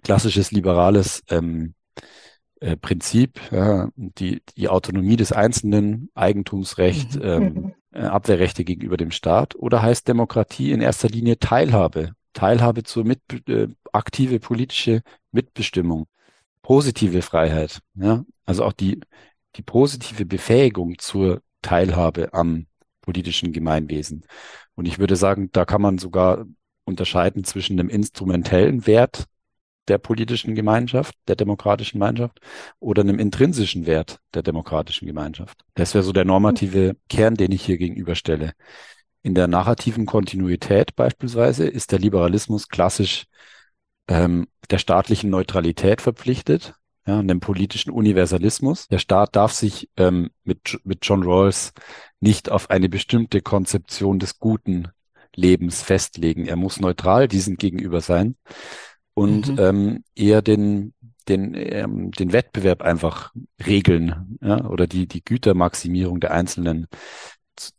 Klassisches 0.03 0.51
liberales 0.51 1.23
ähm, 1.29 1.73
äh, 2.59 2.75
Prinzip, 2.77 3.39
ja, 3.51 3.89
die, 3.95 4.41
die 4.57 4.67
Autonomie 4.67 5.15
des 5.15 5.31
Einzelnen, 5.31 6.09
Eigentumsrecht, 6.15 7.15
mhm. 7.15 7.21
ähm, 7.23 7.73
äh, 7.91 8.01
Abwehrrechte 8.01 8.63
gegenüber 8.63 8.97
dem 8.97 9.11
Staat? 9.11 9.55
Oder 9.55 9.81
heißt 9.81 10.07
Demokratie 10.07 10.71
in 10.71 10.81
erster 10.81 11.07
Linie 11.07 11.39
Teilhabe? 11.39 12.11
Teilhabe 12.33 12.83
zur 12.83 13.05
mit, 13.05 13.21
äh, 13.47 13.69
aktive 13.93 14.39
politische 14.39 15.01
Mitbestimmung 15.31 16.07
positive 16.65 17.21
Freiheit, 17.21 17.79
ja, 17.93 18.25
also 18.43 18.65
auch 18.65 18.73
die, 18.73 18.99
die 19.55 19.61
positive 19.61 20.25
Befähigung 20.25 20.97
zur 20.97 21.43
Teilhabe 21.61 22.33
am 22.33 22.65
politischen 23.01 23.53
Gemeinwesen. 23.53 24.25
Und 24.73 24.87
ich 24.87 24.97
würde 24.97 25.15
sagen, 25.15 25.51
da 25.51 25.63
kann 25.65 25.83
man 25.83 25.99
sogar 25.99 26.47
unterscheiden 26.83 27.43
zwischen 27.43 27.77
dem 27.77 27.87
instrumentellen 27.87 28.87
Wert 28.87 29.25
der 29.87 29.99
politischen 29.99 30.55
Gemeinschaft, 30.55 31.13
der 31.27 31.35
demokratischen 31.35 31.99
Gemeinschaft 31.99 32.39
oder 32.79 33.03
einem 33.03 33.19
intrinsischen 33.19 33.85
Wert 33.85 34.17
der 34.33 34.41
demokratischen 34.41 35.05
Gemeinschaft. 35.05 35.59
Das 35.75 35.93
wäre 35.93 36.03
so 36.03 36.13
der 36.13 36.25
normative 36.25 36.95
Kern, 37.09 37.35
den 37.35 37.51
ich 37.51 37.63
hier 37.63 37.77
gegenüberstelle. 37.77 38.53
In 39.21 39.35
der 39.35 39.47
narrativen 39.47 40.07
Kontinuität 40.07 40.95
beispielsweise 40.95 41.67
ist 41.67 41.91
der 41.91 41.99
Liberalismus 41.99 42.69
klassisch 42.69 43.25
ähm, 44.07 44.47
der 44.69 44.77
staatlichen 44.77 45.29
Neutralität 45.29 46.01
verpflichtet, 46.01 46.75
ja, 47.07 47.19
einem 47.19 47.39
politischen 47.39 47.91
Universalismus. 47.91 48.87
Der 48.87 48.99
Staat 48.99 49.35
darf 49.35 49.51
sich 49.51 49.89
ähm, 49.97 50.31
mit, 50.43 50.79
mit 50.83 50.99
John 51.03 51.23
Rawls 51.23 51.73
nicht 52.19 52.49
auf 52.49 52.69
eine 52.69 52.89
bestimmte 52.89 53.41
Konzeption 53.41 54.19
des 54.19 54.39
guten 54.39 54.87
Lebens 55.35 55.81
festlegen. 55.81 56.47
Er 56.47 56.55
muss 56.55 56.79
neutral 56.79 57.27
diesem 57.27 57.57
gegenüber 57.57 58.01
sein 58.01 58.35
und 59.13 59.49
mhm. 59.49 59.59
ähm, 59.59 60.03
eher 60.15 60.41
den, 60.41 60.93
den, 61.27 61.53
ähm, 61.55 62.11
den 62.11 62.33
Wettbewerb 62.33 62.81
einfach 62.81 63.33
regeln 63.65 64.37
ja, 64.41 64.65
oder 64.65 64.87
die, 64.87 65.07
die 65.07 65.23
Gütermaximierung 65.23 66.19
der 66.19 66.31
Einzelnen 66.31 66.87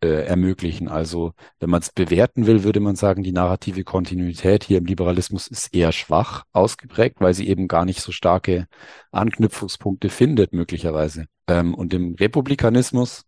äh, 0.03 0.25
ermöglichen. 0.27 0.89
Also 0.89 1.33
wenn 1.61 1.71
man 1.71 1.83
es 1.83 1.91
bewerten 1.91 2.47
will, 2.47 2.65
würde 2.65 2.81
man 2.81 2.97
sagen, 2.97 3.23
die 3.23 3.33
narrative 3.33 3.85
Kontinuität 3.85 4.65
hier 4.65 4.79
im 4.79 4.87
Liberalismus 4.87 5.47
ist 5.47 5.75
eher 5.75 5.93
schwach 5.93 6.45
ausgeprägt, 6.53 7.17
weil 7.21 7.35
sie 7.35 7.49
eben 7.49 7.69
gar 7.69 7.85
nicht 7.85 8.01
so 8.01 8.13
starke 8.13 8.67
Anknüpfungspunkte 9.11 10.09
findet, 10.09 10.53
möglicherweise. 10.53 11.27
Ähm, 11.49 11.75
und 11.75 11.95
im 11.95 12.15
Republikanismus 12.15 13.25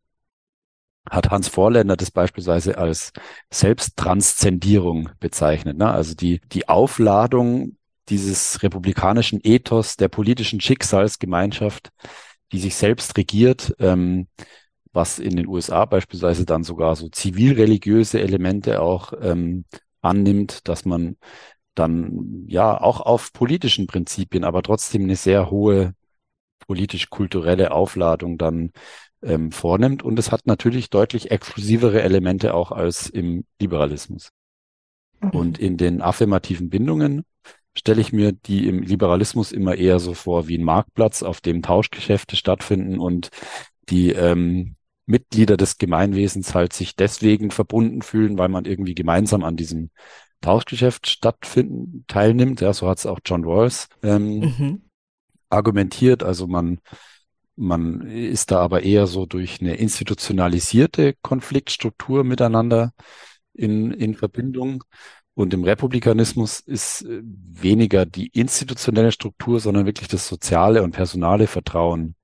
hat 1.11 1.31
Hans 1.31 1.49
Vorländer 1.49 1.97
das 1.97 2.11
beispielsweise 2.11 2.79
als 2.79 3.13
Selbsttranszendierung 3.51 5.11
bezeichnet. 5.21 5.79
Ne? 5.79 5.91
Also 5.91 6.15
die, 6.15 6.41
die 6.53 6.69
Aufladung 6.69 7.77
dieses 8.09 8.63
republikanischen 8.63 9.41
Ethos 9.43 9.97
der 9.97 10.09
politischen 10.09 10.61
Schicksalsgemeinschaft, 10.61 11.91
die 12.53 12.59
sich 12.59 12.75
selbst 12.75 13.17
regiert, 13.17 13.75
ähm, 13.79 14.29
was 14.93 15.19
in 15.19 15.37
den 15.37 15.47
USA 15.47 15.85
beispielsweise 15.85 16.45
dann 16.45 16.65
sogar 16.65 16.97
so 16.97 17.09
zivilreligiöse 17.09 18.21
Elemente 18.21 18.81
auch 18.81 19.13
ähm, 19.21 19.65
annimmt, 20.01 20.69
dass 20.69 20.85
man 20.85 21.17
dann 21.75 22.45
ja 22.49 22.81
auch 22.81 23.01
auf 23.01 23.33
politischen 23.33 23.87
Prinzipien, 23.87 24.45
aber 24.45 24.63
trotzdem 24.63 25.05
eine 25.05 25.17
sehr 25.17 25.51
hohe 25.51 25.95
politisch-kulturelle 26.67 27.71
Aufladung 27.71 28.37
dann 28.37 28.73
ähm, 29.23 29.53
vornimmt. 29.53 30.03
Und 30.03 30.19
es 30.19 30.33
hat 30.33 30.47
natürlich 30.47 30.91
deutlich 30.91 31.31
exklusivere 31.31 32.03
Elemente 32.03 32.55
auch 32.55 32.73
als 32.73 33.09
im 33.09 33.45
Liberalismus. 33.61 34.31
Mhm. 35.21 35.31
Und 35.31 35.59
in 35.59 35.77
den 35.77 36.03
affirmativen 36.03 36.69
Bindungen 36.69 37.25
stelle 37.77 38.01
ich 38.01 38.13
mir 38.13 38.33
die 38.33 38.67
im 38.67 38.83
Liberalismus 38.83 39.53
immer 39.53 39.77
eher 39.77 40.01
so 40.01 40.15
vor 40.15 40.49
wie 40.49 40.59
ein 40.59 40.65
Marktplatz, 40.65 41.23
auf 41.23 41.41
dem 41.41 41.63
Tauschgeschäfte 41.63 42.37
stattfinden 42.37 42.99
und 42.99 43.31
die 43.89 44.11
ähm, 44.11 44.75
Mitglieder 45.09 45.57
des 45.57 45.79
Gemeinwesens 45.79 46.55
halt 46.55 46.73
sich 46.73 46.95
deswegen 46.95 47.51
verbunden 47.51 48.03
fühlen, 48.03 48.39
weil 48.39 48.49
man 48.49 48.67
irgendwie 48.67 48.95
gemeinsam 48.95 49.43
an 49.43 49.57
diesem 49.57 49.91
Tauschgeschäft 50.41 51.09
stattfinden, 51.09 52.05
teilnimmt. 52.07 52.61
Ja, 52.61 52.73
so 52.73 52.89
hat 52.89 52.99
es 52.99 53.07
auch 53.07 53.19
John 53.25 53.45
Rawls 53.45 53.89
ähm, 54.03 54.41
mhm. 54.41 54.83
argumentiert. 55.49 56.23
Also 56.23 56.47
man, 56.47 56.81
man 57.57 58.03
ist 58.03 58.51
da 58.51 58.61
aber 58.61 58.83
eher 58.83 59.07
so 59.07 59.27
durch 59.27 59.61
eine 59.61 59.77
institutionalisierte 59.77 61.15
Konfliktstruktur 61.23 62.23
miteinander 62.23 62.93
in, 63.55 63.91
in 63.93 64.15
Verbindung. 64.15 64.85
Und 65.35 65.55
im 65.55 65.65
Republikanismus 65.65 66.61
ist 66.61 67.03
äh, 67.03 67.23
weniger 67.23 68.05
die 68.05 68.27
institutionelle 68.27 69.13
Struktur, 69.13 69.59
sondern 69.61 69.87
wirklich 69.87 70.09
das 70.09 70.29
soziale 70.29 70.83
und 70.83 70.93
personale 70.93 71.47
Vertrauen 71.47 72.15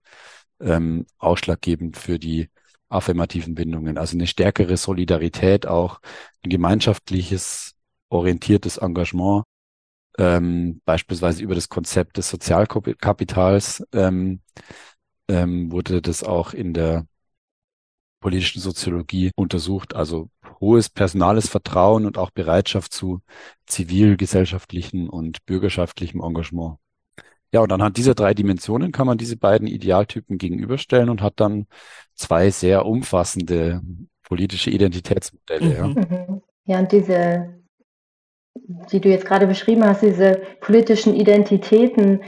ähm, 0.60 1.06
ausschlaggebend 1.18 1.96
für 1.96 2.18
die 2.18 2.48
affirmativen 2.88 3.54
Bindungen, 3.54 3.98
also 3.98 4.16
eine 4.16 4.26
stärkere 4.26 4.76
Solidarität, 4.76 5.66
auch 5.66 6.00
ein 6.44 6.50
gemeinschaftliches, 6.50 7.74
orientiertes 8.08 8.78
Engagement, 8.78 9.44
ähm, 10.18 10.80
beispielsweise 10.84 11.42
über 11.42 11.54
das 11.54 11.68
Konzept 11.68 12.16
des 12.18 12.28
Sozialkapitals 12.28 13.84
ähm, 13.92 14.40
ähm, 15.28 15.72
wurde 15.72 16.02
das 16.02 16.22
auch 16.22 16.52
in 16.52 16.74
der 16.74 17.06
politischen 18.20 18.60
Soziologie 18.60 19.32
untersucht. 19.36 19.94
Also 19.94 20.30
hohes 20.60 20.88
personales 20.88 21.48
Vertrauen 21.48 22.06
und 22.06 22.16
auch 22.16 22.30
Bereitschaft 22.30 22.92
zu 22.92 23.20
zivilgesellschaftlichem 23.66 25.10
und 25.10 25.44
bürgerschaftlichem 25.46 26.22
Engagement. 26.22 26.78
Ja, 27.54 27.60
und 27.60 27.70
anhand 27.70 27.98
dieser 27.98 28.16
drei 28.16 28.34
Dimensionen 28.34 28.90
kann 28.90 29.06
man 29.06 29.16
diese 29.16 29.36
beiden 29.36 29.68
Idealtypen 29.68 30.38
gegenüberstellen 30.38 31.08
und 31.08 31.22
hat 31.22 31.34
dann 31.36 31.68
zwei 32.16 32.50
sehr 32.50 32.84
umfassende 32.84 33.80
politische 34.24 34.70
Identitätsmodelle. 34.70 35.64
Mhm. 35.64 35.72
Ja. 35.72 35.86
Mhm. 35.86 36.42
ja, 36.64 36.78
und 36.80 36.90
diese, 36.90 37.54
die 38.90 39.00
du 39.00 39.08
jetzt 39.08 39.24
gerade 39.24 39.46
beschrieben 39.46 39.84
hast, 39.84 40.02
diese 40.02 40.42
politischen 40.60 41.14
Identitäten, 41.14 42.22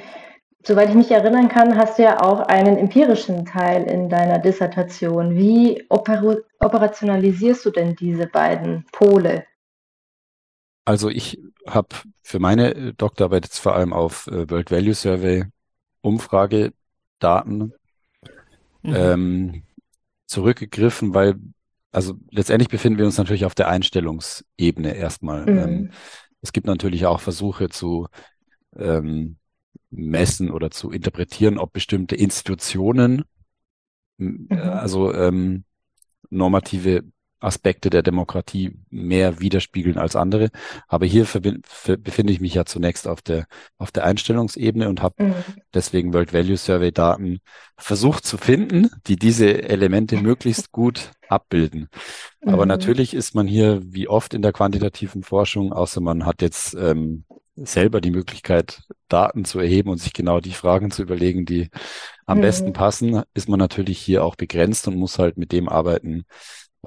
Soweit 0.64 0.88
ich 0.88 0.96
mich 0.96 1.12
erinnern 1.12 1.48
kann, 1.48 1.76
hast 1.76 1.96
du 1.96 2.02
ja 2.02 2.20
auch 2.20 2.40
einen 2.40 2.76
empirischen 2.76 3.44
Teil 3.44 3.84
in 3.84 4.08
deiner 4.08 4.40
Dissertation. 4.40 5.36
Wie 5.36 5.86
oper 5.88 6.38
operationalisierst 6.58 7.64
du 7.66 7.70
denn 7.70 7.94
diese 7.94 8.26
beiden 8.26 8.84
Pole? 8.90 9.44
Also 10.84 11.08
ich 11.08 11.40
habe 11.66 11.88
für 12.22 12.38
meine 12.38 12.94
Doktorarbeit 12.94 13.44
jetzt 13.44 13.58
vor 13.58 13.74
allem 13.74 13.92
auf 13.92 14.26
äh, 14.28 14.48
World 14.50 14.70
Value 14.70 14.94
Survey 14.94 15.44
Umfragedaten 16.00 17.72
mhm. 18.82 18.94
ähm, 18.94 19.62
zurückgegriffen, 20.26 21.14
weil 21.14 21.36
also 21.92 22.14
letztendlich 22.30 22.68
befinden 22.68 22.98
wir 22.98 23.06
uns 23.06 23.16
natürlich 23.16 23.46
auf 23.46 23.54
der 23.54 23.68
Einstellungsebene 23.68 24.94
erstmal. 24.94 25.42
Mhm. 25.46 25.58
Ähm, 25.58 25.90
es 26.42 26.52
gibt 26.52 26.66
natürlich 26.66 27.06
auch 27.06 27.20
Versuche 27.20 27.70
zu 27.70 28.08
ähm, 28.76 29.38
messen 29.90 30.50
oder 30.50 30.70
zu 30.70 30.90
interpretieren, 30.90 31.58
ob 31.58 31.72
bestimmte 31.72 32.14
Institutionen, 32.14 33.24
mhm. 34.18 34.48
also 34.50 35.12
ähm, 35.14 35.64
normative 36.28 37.04
Aspekte 37.40 37.90
der 37.90 38.02
Demokratie 38.02 38.78
mehr 38.88 39.40
widerspiegeln 39.40 39.98
als 39.98 40.16
andere. 40.16 40.50
Aber 40.88 41.06
hier 41.06 41.26
befinde 41.98 42.32
ich 42.32 42.40
mich 42.40 42.54
ja 42.54 42.64
zunächst 42.64 43.06
auf 43.06 43.20
der, 43.20 43.46
auf 43.78 43.90
der 43.90 44.04
Einstellungsebene 44.04 44.88
und 44.88 45.02
habe 45.02 45.24
mhm. 45.24 45.34
deswegen 45.74 46.14
World 46.14 46.32
Value 46.32 46.56
Survey 46.56 46.92
Daten 46.92 47.40
versucht 47.76 48.24
zu 48.24 48.38
finden, 48.38 48.88
die 49.06 49.16
diese 49.16 49.62
Elemente 49.62 50.16
möglichst 50.22 50.72
gut 50.72 51.10
abbilden. 51.28 51.88
Aber 52.42 52.64
mhm. 52.64 52.68
natürlich 52.68 53.12
ist 53.12 53.34
man 53.34 53.46
hier, 53.46 53.80
wie 53.84 54.08
oft 54.08 54.32
in 54.32 54.42
der 54.42 54.52
quantitativen 54.52 55.22
Forschung, 55.22 55.72
außer 55.72 56.00
man 56.00 56.24
hat 56.24 56.40
jetzt 56.40 56.74
ähm, 56.74 57.24
selber 57.56 58.00
die 58.00 58.10
Möglichkeit, 58.10 58.82
Daten 59.08 59.44
zu 59.44 59.58
erheben 59.58 59.90
und 59.90 59.98
sich 59.98 60.12
genau 60.12 60.40
die 60.40 60.52
Fragen 60.52 60.90
zu 60.90 61.02
überlegen, 61.02 61.46
die 61.46 61.70
am 62.26 62.38
mhm. 62.38 62.42
besten 62.42 62.72
passen, 62.72 63.22
ist 63.34 63.48
man 63.48 63.58
natürlich 63.58 63.98
hier 63.98 64.24
auch 64.24 64.36
begrenzt 64.36 64.88
und 64.88 64.96
muss 64.96 65.18
halt 65.18 65.38
mit 65.38 65.52
dem 65.52 65.68
arbeiten, 65.68 66.24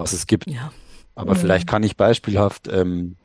was 0.00 0.12
es 0.12 0.26
gibt. 0.26 0.50
Ja. 0.50 0.72
Aber 1.14 1.34
mhm. 1.34 1.38
vielleicht 1.38 1.68
kann 1.68 1.82
ich 1.82 1.96
beispielhaft 1.96 2.68
ähm, 2.68 3.16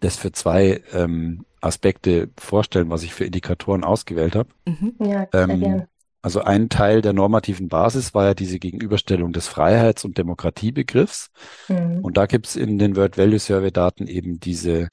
das 0.00 0.16
für 0.16 0.32
zwei 0.32 0.82
ähm, 0.92 1.44
Aspekte 1.60 2.30
vorstellen, 2.38 2.90
was 2.90 3.02
ich 3.02 3.14
für 3.14 3.24
Indikatoren 3.24 3.84
ausgewählt 3.84 4.34
habe. 4.34 4.48
Mhm. 4.66 4.94
Ja, 4.98 5.28
ähm. 5.32 5.84
Also 6.22 6.40
ein 6.40 6.70
Teil 6.70 7.02
der 7.02 7.12
normativen 7.12 7.68
Basis 7.68 8.14
war 8.14 8.24
ja 8.24 8.32
diese 8.32 8.58
Gegenüberstellung 8.58 9.34
des 9.34 9.46
Freiheits- 9.46 10.06
und 10.06 10.16
Demokratiebegriffs. 10.16 11.30
Mhm. 11.68 11.98
Und 12.00 12.16
da 12.16 12.24
gibt's 12.24 12.56
in 12.56 12.78
den 12.78 12.96
World 12.96 13.18
Value 13.18 13.38
Survey 13.38 13.70
Daten 13.70 14.06
eben 14.06 14.40
diese 14.40 14.88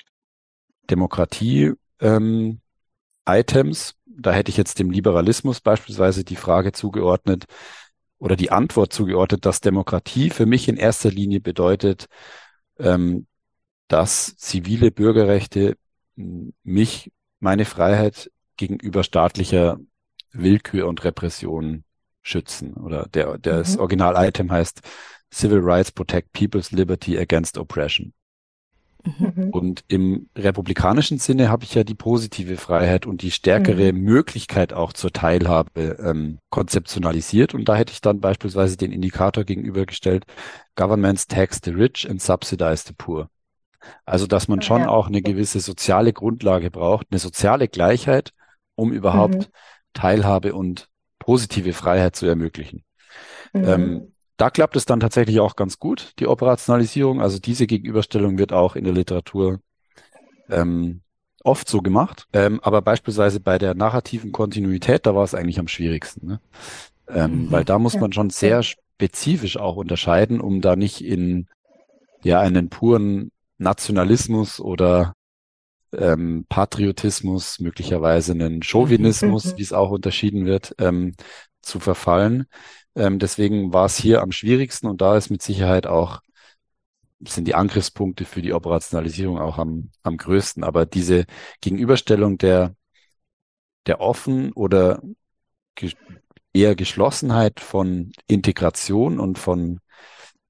Demokratie 0.89 1.71
ähm, 2.01 2.59
Items. 3.25 3.95
Da 4.05 4.33
hätte 4.33 4.49
ich 4.49 4.57
jetzt 4.57 4.77
dem 4.79 4.91
Liberalismus 4.91 5.61
beispielsweise 5.61 6.25
die 6.25 6.35
Frage 6.35 6.73
zugeordnet 6.73 7.45
oder 8.21 8.35
die 8.35 8.51
Antwort 8.51 8.93
zugeordnet, 8.93 9.47
dass 9.47 9.61
Demokratie 9.61 10.29
für 10.29 10.45
mich 10.45 10.67
in 10.67 10.77
erster 10.77 11.09
Linie 11.09 11.41
bedeutet, 11.41 12.05
ähm, 12.77 13.25
dass 13.87 14.37
zivile 14.37 14.91
Bürgerrechte 14.91 15.75
mich, 16.15 17.11
meine 17.39 17.65
Freiheit 17.65 18.29
gegenüber 18.57 19.03
staatlicher 19.03 19.79
Willkür 20.31 20.87
und 20.87 21.03
Repression 21.03 21.83
schützen. 22.21 22.75
Oder 22.75 23.07
der, 23.11 23.39
der 23.39 23.53
mhm. 23.53 23.57
das 23.57 23.77
Original-Item 23.77 24.51
heißt 24.51 24.81
Civil 25.33 25.61
Rights 25.63 25.91
Protect 25.91 26.31
People's 26.31 26.71
Liberty 26.71 27.17
Against 27.17 27.57
Oppression. 27.57 28.13
Mhm. 29.03 29.49
Und 29.51 29.83
im 29.87 30.29
republikanischen 30.35 31.17
Sinne 31.17 31.49
habe 31.49 31.63
ich 31.63 31.73
ja 31.73 31.83
die 31.83 31.95
positive 31.95 32.57
Freiheit 32.57 33.05
und 33.05 33.21
die 33.21 33.31
stärkere 33.31 33.93
mhm. 33.93 34.01
Möglichkeit 34.01 34.73
auch 34.73 34.93
zur 34.93 35.11
Teilhabe 35.11 35.97
ähm, 36.03 36.39
konzeptionalisiert. 36.49 37.53
Und 37.53 37.67
da 37.67 37.75
hätte 37.75 37.93
ich 37.93 38.01
dann 38.01 38.19
beispielsweise 38.19 38.77
den 38.77 38.91
Indikator 38.91 39.43
gegenübergestellt, 39.43 40.25
Governments 40.75 41.27
tax 41.27 41.59
the 41.63 41.71
rich 41.71 42.07
and 42.09 42.21
subsidize 42.21 42.83
the 42.87 42.93
poor. 42.93 43.29
Also, 44.05 44.27
dass 44.27 44.47
man 44.47 44.61
schon 44.61 44.81
ja. 44.81 44.89
auch 44.89 45.07
eine 45.07 45.21
gewisse 45.21 45.59
soziale 45.59 46.13
Grundlage 46.13 46.69
braucht, 46.69 47.07
eine 47.09 47.19
soziale 47.19 47.67
Gleichheit, 47.67 48.31
um 48.75 48.91
überhaupt 48.91 49.35
mhm. 49.35 49.45
Teilhabe 49.93 50.53
und 50.53 50.87
positive 51.19 51.73
Freiheit 51.73 52.15
zu 52.15 52.25
ermöglichen. 52.25 52.83
Mhm. 53.53 53.63
Ähm, 53.67 54.13
da 54.41 54.49
klappt 54.49 54.75
es 54.75 54.85
dann 54.85 54.99
tatsächlich 54.99 55.39
auch 55.39 55.55
ganz 55.55 55.77
gut, 55.77 56.13
die 56.17 56.25
Operationalisierung. 56.25 57.21
Also 57.21 57.37
diese 57.37 57.67
Gegenüberstellung 57.67 58.39
wird 58.39 58.53
auch 58.53 58.75
in 58.75 58.85
der 58.85 58.93
Literatur 58.93 59.59
ähm, 60.49 61.01
oft 61.43 61.69
so 61.69 61.83
gemacht. 61.83 62.25
Ähm, 62.33 62.59
aber 62.63 62.81
beispielsweise 62.81 63.39
bei 63.39 63.59
der 63.59 63.75
narrativen 63.75 64.31
Kontinuität, 64.31 65.05
da 65.05 65.13
war 65.13 65.23
es 65.23 65.35
eigentlich 65.35 65.59
am 65.59 65.67
schwierigsten. 65.67 66.25
Ne? 66.25 66.41
Ähm, 67.07 67.43
mhm. 67.43 67.51
Weil 67.51 67.65
da 67.65 67.77
muss 67.77 67.99
man 67.99 68.13
schon 68.13 68.31
sehr 68.31 68.63
spezifisch 68.63 69.57
auch 69.57 69.75
unterscheiden, 69.75 70.41
um 70.41 70.59
da 70.59 70.75
nicht 70.75 71.05
in 71.05 71.47
ja 72.23 72.39
einen 72.39 72.69
puren 72.69 73.31
Nationalismus 73.59 74.59
oder 74.59 75.13
ähm, 75.95 76.47
Patriotismus, 76.49 77.59
möglicherweise 77.59 78.31
einen 78.31 78.63
Chauvinismus, 78.63 79.53
mhm. 79.53 79.57
wie 79.59 79.61
es 79.61 79.73
auch 79.73 79.91
unterschieden 79.91 80.47
wird, 80.47 80.73
ähm, 80.79 81.13
zu 81.61 81.79
verfallen. 81.79 82.47
Ähm, 82.95 83.19
deswegen 83.19 83.73
war 83.73 83.85
es 83.85 83.97
hier 83.97 84.21
am 84.21 84.31
schwierigsten 84.31 84.87
und 84.87 85.01
da 85.01 85.17
ist 85.17 85.29
mit 85.29 85.41
Sicherheit 85.41 85.87
auch 85.87 86.21
sind 87.27 87.47
die 87.47 87.55
Angriffspunkte 87.55 88.25
für 88.25 88.41
die 88.41 88.53
Operationalisierung 88.53 89.37
auch 89.39 89.57
am, 89.57 89.91
am 90.03 90.17
größten. 90.17 90.63
Aber 90.63 90.85
diese 90.85 91.25
Gegenüberstellung 91.61 92.37
der, 92.37 92.75
der 93.85 94.01
offen 94.01 94.51
oder 94.53 95.01
ge 95.75 95.91
eher 96.53 96.75
Geschlossenheit 96.75 97.61
von 97.61 98.11
Integration 98.27 99.19
und 99.19 99.39
von 99.39 99.79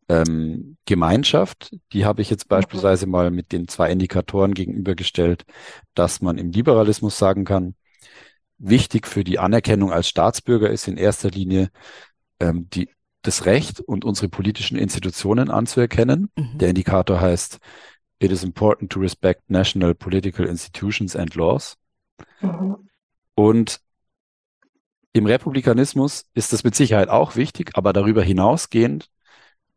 ähm, 0.10 0.78
Gemeinschaft, 0.86 1.76
die 1.94 2.06
habe 2.06 2.24
ich 2.24 2.32
jetzt 2.32 2.46
mhm. 2.46 2.50
beispielsweise 2.50 3.06
mal 3.06 3.30
mit 3.30 3.52
den 3.52 3.68
zwei 3.68 3.92
Indikatoren 3.92 4.56
gegenübergestellt, 4.56 5.46
dass 5.94 6.22
man 6.22 6.40
im 6.40 6.52
Liberalismus 6.52 7.20
sagen 7.20 7.46
kann, 7.46 7.76
wichtig 8.58 9.08
für 9.08 9.24
die 9.24 9.38
Anerkennung 9.38 9.92
als 9.92 10.08
Staatsbürger 10.08 10.70
ist 10.72 10.88
in 10.88 10.98
erster 10.98 11.30
Linie 11.30 11.70
ähm, 12.42 12.70
die, 12.70 12.90
das 13.22 13.46
Recht 13.46 13.80
und 13.80 14.04
unsere 14.04 14.28
politischen 14.28 14.78
Institutionen 14.78 15.50
anzuerkennen. 15.50 16.30
Mhm. 16.36 16.58
Der 16.58 16.70
Indikator 16.70 17.22
heißt 17.22 17.60
It 18.20 18.32
is 18.32 18.44
important 18.44 18.92
to 18.92 19.00
respect 19.00 19.50
national 19.50 19.96
political 19.96 20.46
institutions 20.46 21.16
and 21.16 21.34
laws. 21.36 21.78
Mhm. 22.42 22.90
Und 23.36 23.80
im 25.14 25.26
Republikanismus 25.26 26.26
ist 26.34 26.54
das 26.54 26.64
mit 26.64 26.76
Sicherheit 26.76 27.10
auch 27.10 27.36
wichtig, 27.36 27.72
aber 27.74 27.94
darüber 27.94 28.24
hinausgehend 28.24 29.10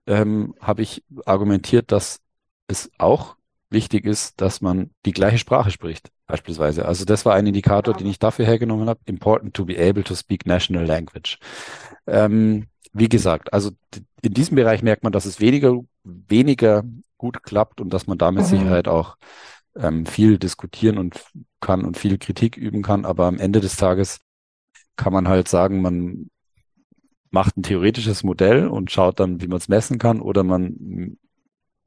ähm, 0.06 0.54
habe 0.60 0.82
ich 0.82 1.02
argumentiert, 1.24 1.90
dass 1.90 2.20
es 2.66 2.90
auch 2.98 3.36
wichtig 3.74 4.06
ist, 4.06 4.40
dass 4.40 4.62
man 4.62 4.90
die 5.04 5.12
gleiche 5.12 5.36
Sprache 5.36 5.70
spricht, 5.70 6.10
beispielsweise. 6.26 6.86
Also 6.86 7.04
das 7.04 7.26
war 7.26 7.34
ein 7.34 7.46
Indikator, 7.46 7.92
den 7.92 8.06
ich 8.06 8.18
dafür 8.18 8.46
hergenommen 8.46 8.88
habe. 8.88 9.00
Important 9.04 9.52
to 9.52 9.66
be 9.66 9.78
able 9.78 10.02
to 10.02 10.14
speak 10.14 10.46
national 10.46 10.86
language. 10.86 11.38
Ähm, 12.06 12.68
wie 12.94 13.10
gesagt, 13.10 13.52
also 13.52 13.72
in 14.22 14.32
diesem 14.32 14.56
Bereich 14.56 14.82
merkt 14.82 15.02
man, 15.02 15.12
dass 15.12 15.26
es 15.26 15.40
weniger, 15.40 15.80
weniger 16.04 16.84
gut 17.18 17.42
klappt 17.42 17.80
und 17.82 17.92
dass 17.92 18.06
man 18.06 18.16
da 18.16 18.30
mit 18.30 18.44
mhm. 18.44 18.48
Sicherheit 18.48 18.88
auch 18.88 19.16
ähm, 19.76 20.06
viel 20.06 20.38
diskutieren 20.38 20.96
und 20.96 21.22
kann 21.60 21.84
und 21.84 21.98
viel 21.98 22.16
Kritik 22.18 22.56
üben 22.56 22.82
kann. 22.82 23.04
Aber 23.04 23.26
am 23.26 23.38
Ende 23.38 23.60
des 23.60 23.76
Tages 23.76 24.20
kann 24.96 25.12
man 25.12 25.28
halt 25.28 25.48
sagen, 25.48 25.82
man 25.82 26.30
macht 27.30 27.56
ein 27.56 27.62
theoretisches 27.64 28.22
Modell 28.22 28.68
und 28.68 28.92
schaut 28.92 29.18
dann, 29.18 29.40
wie 29.40 29.48
man 29.48 29.58
es 29.58 29.68
messen 29.68 29.98
kann, 29.98 30.20
oder 30.20 30.44
man 30.44 31.16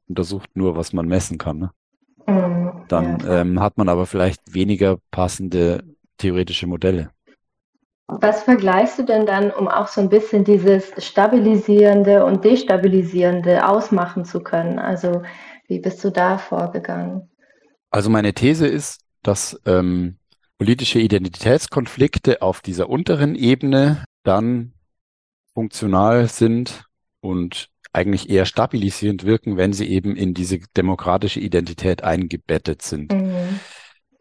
untersucht 0.08 0.50
nur, 0.54 0.76
was 0.76 0.92
man 0.92 1.06
messen 1.06 1.38
kann. 1.38 1.58
Ne? 1.58 1.70
Mhm, 2.26 2.84
dann 2.88 3.22
ähm, 3.28 3.60
hat 3.60 3.78
man 3.78 3.88
aber 3.88 4.06
vielleicht 4.06 4.54
weniger 4.54 4.98
passende 5.10 5.84
theoretische 6.18 6.66
Modelle. 6.66 7.10
Was 8.06 8.42
vergleichst 8.42 8.98
du 8.98 9.02
denn 9.02 9.26
dann, 9.26 9.50
um 9.50 9.68
auch 9.68 9.88
so 9.88 10.00
ein 10.00 10.08
bisschen 10.08 10.42
dieses 10.42 10.92
Stabilisierende 11.04 12.24
und 12.24 12.42
Destabilisierende 12.42 13.68
ausmachen 13.68 14.24
zu 14.24 14.40
können? 14.40 14.78
Also 14.78 15.22
wie 15.66 15.78
bist 15.78 16.02
du 16.02 16.10
da 16.10 16.38
vorgegangen? 16.38 17.30
Also 17.90 18.08
meine 18.08 18.32
These 18.32 18.66
ist, 18.66 19.02
dass 19.22 19.60
ähm, 19.66 20.16
politische 20.56 20.98
Identitätskonflikte 21.00 22.40
auf 22.40 22.62
dieser 22.62 22.88
unteren 22.88 23.34
Ebene 23.34 24.04
dann 24.24 24.72
funktional 25.52 26.28
sind 26.28 26.84
und 27.20 27.68
eigentlich 27.92 28.28
eher 28.28 28.44
stabilisierend 28.44 29.24
wirken, 29.24 29.56
wenn 29.56 29.72
sie 29.72 29.88
eben 29.88 30.16
in 30.16 30.34
diese 30.34 30.58
demokratische 30.76 31.40
Identität 31.40 32.04
eingebettet 32.04 32.82
sind. 32.82 33.12
Mhm. 33.12 33.60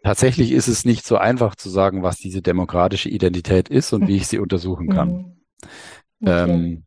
Tatsächlich 0.04 0.52
ist 0.52 0.68
es 0.68 0.86
nicht 0.86 1.06
so 1.06 1.18
einfach 1.18 1.56
zu 1.56 1.70
sagen, 1.70 2.02
was 2.04 2.18
diese 2.18 2.42
demokratische 2.42 3.10
Identität 3.10 3.68
ist 3.68 3.92
und 3.94 4.08
wie 4.08 4.18
ich 4.18 4.28
sie 4.28 4.40
untersuchen 4.40 4.90
kann. 4.90 5.10
Mhm. 5.10 5.38
Okay. 6.22 6.52
Ähm, 6.52 6.84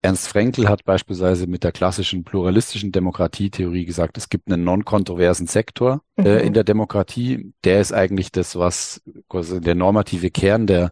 Ernst 0.00 0.28
Frenkel 0.28 0.68
hat 0.68 0.84
beispielsweise 0.84 1.48
mit 1.48 1.64
der 1.64 1.72
klassischen 1.72 2.22
pluralistischen 2.22 2.92
Demokratietheorie 2.92 3.84
gesagt, 3.84 4.16
es 4.16 4.28
gibt 4.28 4.50
einen 4.50 4.62
non-kontroversen 4.62 5.48
Sektor 5.48 6.02
äh, 6.16 6.22
mhm. 6.22 6.46
in 6.46 6.52
der 6.54 6.64
Demokratie. 6.64 7.52
Der 7.64 7.80
ist 7.80 7.92
eigentlich 7.92 8.30
das, 8.30 8.56
was 8.56 9.02
quasi 9.28 9.60
der 9.60 9.74
normative 9.74 10.30
Kern 10.30 10.66
der 10.68 10.90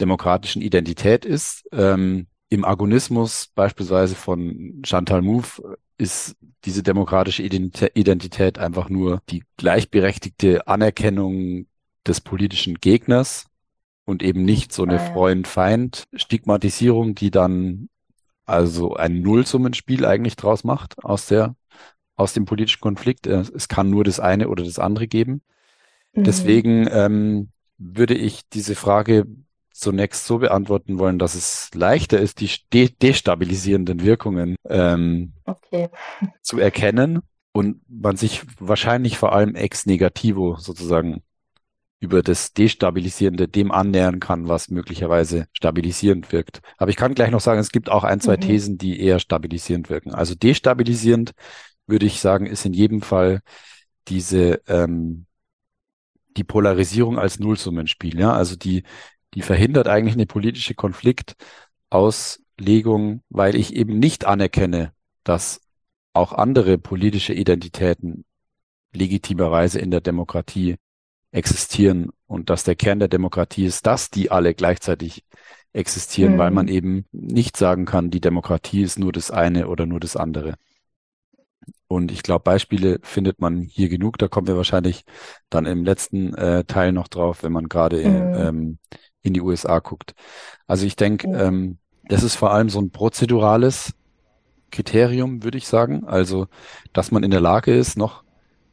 demokratischen 0.00 0.60
Identität 0.60 1.24
ist. 1.24 1.68
Ähm, 1.72 2.26
Im 2.48 2.64
Agonismus 2.64 3.48
beispielsweise 3.54 4.14
von 4.14 4.82
Chantal 4.84 5.22
Mouffe 5.22 5.78
ist 5.98 6.36
diese 6.64 6.82
demokratische 6.82 7.42
Identität 7.42 8.58
einfach 8.58 8.88
nur 8.88 9.20
die 9.30 9.44
gleichberechtigte 9.56 10.66
Anerkennung 10.66 11.66
des 12.06 12.20
politischen 12.20 12.74
Gegners 12.76 13.46
und 14.04 14.22
eben 14.22 14.44
nicht 14.44 14.72
so 14.72 14.84
eine 14.84 15.00
ah, 15.00 15.12
Freund-Feind-Stigmatisierung, 15.12 17.14
die 17.14 17.30
dann 17.30 17.88
also 18.44 18.94
ein 18.94 19.22
Nullsummenspiel 19.22 20.04
eigentlich 20.06 20.36
draus 20.36 20.64
macht 20.64 21.04
aus 21.04 21.26
der, 21.26 21.56
aus 22.14 22.32
dem 22.32 22.44
politischen 22.44 22.80
Konflikt. 22.80 23.26
Es 23.26 23.66
kann 23.68 23.90
nur 23.90 24.04
das 24.04 24.20
eine 24.20 24.48
oder 24.48 24.64
das 24.64 24.78
andere 24.78 25.08
geben. 25.08 25.42
Mhm. 26.12 26.24
Deswegen 26.24 26.88
ähm, 26.90 27.48
würde 27.78 28.14
ich 28.14 28.48
diese 28.48 28.76
Frage 28.76 29.26
zunächst 29.76 30.26
so 30.26 30.38
beantworten 30.38 30.98
wollen, 30.98 31.18
dass 31.18 31.34
es 31.34 31.70
leichter 31.74 32.18
ist, 32.18 32.40
die 32.40 32.50
de 32.72 32.88
destabilisierenden 32.88 34.02
Wirkungen 34.02 34.56
ähm, 34.68 35.34
okay. 35.44 35.88
zu 36.42 36.58
erkennen 36.58 37.20
und 37.52 37.80
man 37.88 38.16
sich 38.16 38.42
wahrscheinlich 38.58 39.18
vor 39.18 39.32
allem 39.32 39.54
ex 39.54 39.86
negativo 39.86 40.56
sozusagen 40.56 41.22
über 42.00 42.22
das 42.22 42.52
Destabilisierende 42.52 43.48
dem 43.48 43.72
annähern 43.72 44.20
kann, 44.20 44.48
was 44.48 44.70
möglicherweise 44.70 45.46
stabilisierend 45.52 46.30
wirkt. 46.32 46.60
Aber 46.76 46.90
ich 46.90 46.96
kann 46.96 47.14
gleich 47.14 47.30
noch 47.30 47.40
sagen, 47.40 47.58
es 47.58 47.70
gibt 47.70 47.90
auch 47.90 48.04
ein, 48.04 48.20
zwei 48.20 48.36
mhm. 48.36 48.42
Thesen, 48.42 48.78
die 48.78 49.00
eher 49.00 49.18
stabilisierend 49.18 49.88
wirken. 49.88 50.12
Also 50.12 50.34
destabilisierend 50.34 51.32
würde 51.86 52.06
ich 52.06 52.20
sagen, 52.20 52.46
ist 52.46 52.66
in 52.66 52.74
jedem 52.74 53.00
Fall 53.00 53.40
diese 54.08 54.60
ähm, 54.66 55.26
die 56.36 56.44
Polarisierung 56.44 57.18
als 57.18 57.38
Nullsummenspiel. 57.38 58.18
Ja, 58.20 58.32
also 58.32 58.56
die 58.56 58.82
die 59.36 59.42
verhindert 59.42 59.86
eigentlich 59.86 60.14
eine 60.14 60.26
politische 60.26 60.74
Konfliktauslegung, 60.74 63.22
weil 63.28 63.54
ich 63.54 63.76
eben 63.76 63.98
nicht 63.98 64.24
anerkenne, 64.24 64.92
dass 65.24 65.60
auch 66.14 66.32
andere 66.32 66.78
politische 66.78 67.34
Identitäten 67.34 68.24
legitimerweise 68.92 69.78
in 69.78 69.90
der 69.90 70.00
Demokratie 70.00 70.76
existieren 71.32 72.12
und 72.26 72.48
dass 72.48 72.64
der 72.64 72.76
Kern 72.76 72.98
der 72.98 73.08
Demokratie 73.08 73.66
ist, 73.66 73.86
dass 73.86 74.08
die 74.08 74.30
alle 74.30 74.54
gleichzeitig 74.54 75.22
existieren, 75.74 76.32
mhm. 76.34 76.38
weil 76.38 76.50
man 76.50 76.68
eben 76.68 77.04
nicht 77.12 77.58
sagen 77.58 77.84
kann, 77.84 78.10
die 78.10 78.22
Demokratie 78.22 78.80
ist 78.82 78.98
nur 78.98 79.12
das 79.12 79.30
eine 79.30 79.68
oder 79.68 79.84
nur 79.84 80.00
das 80.00 80.16
andere. 80.16 80.54
Und 81.88 82.10
ich 82.10 82.22
glaube, 82.22 82.44
Beispiele 82.44 83.00
findet 83.02 83.38
man 83.40 83.60
hier 83.60 83.90
genug. 83.90 84.16
Da 84.18 84.28
kommen 84.28 84.46
wir 84.46 84.56
wahrscheinlich 84.56 85.04
dann 85.50 85.66
im 85.66 85.84
letzten 85.84 86.32
äh, 86.34 86.64
Teil 86.64 86.92
noch 86.92 87.08
drauf, 87.08 87.42
wenn 87.42 87.52
man 87.52 87.68
gerade 87.68 87.98
mhm. 87.98 88.34
ähm, 88.34 88.78
in 89.26 89.34
die 89.34 89.40
USA 89.40 89.78
guckt. 89.80 90.14
Also 90.66 90.86
ich 90.86 90.96
denke, 90.96 91.28
ähm, 91.28 91.78
das 92.08 92.22
ist 92.22 92.36
vor 92.36 92.52
allem 92.52 92.68
so 92.68 92.80
ein 92.80 92.90
prozedurales 92.90 93.92
Kriterium, 94.70 95.42
würde 95.42 95.58
ich 95.58 95.66
sagen. 95.66 96.04
Also, 96.04 96.46
dass 96.92 97.10
man 97.10 97.22
in 97.22 97.30
der 97.30 97.40
Lage 97.40 97.74
ist, 97.74 97.96
noch 97.96 98.22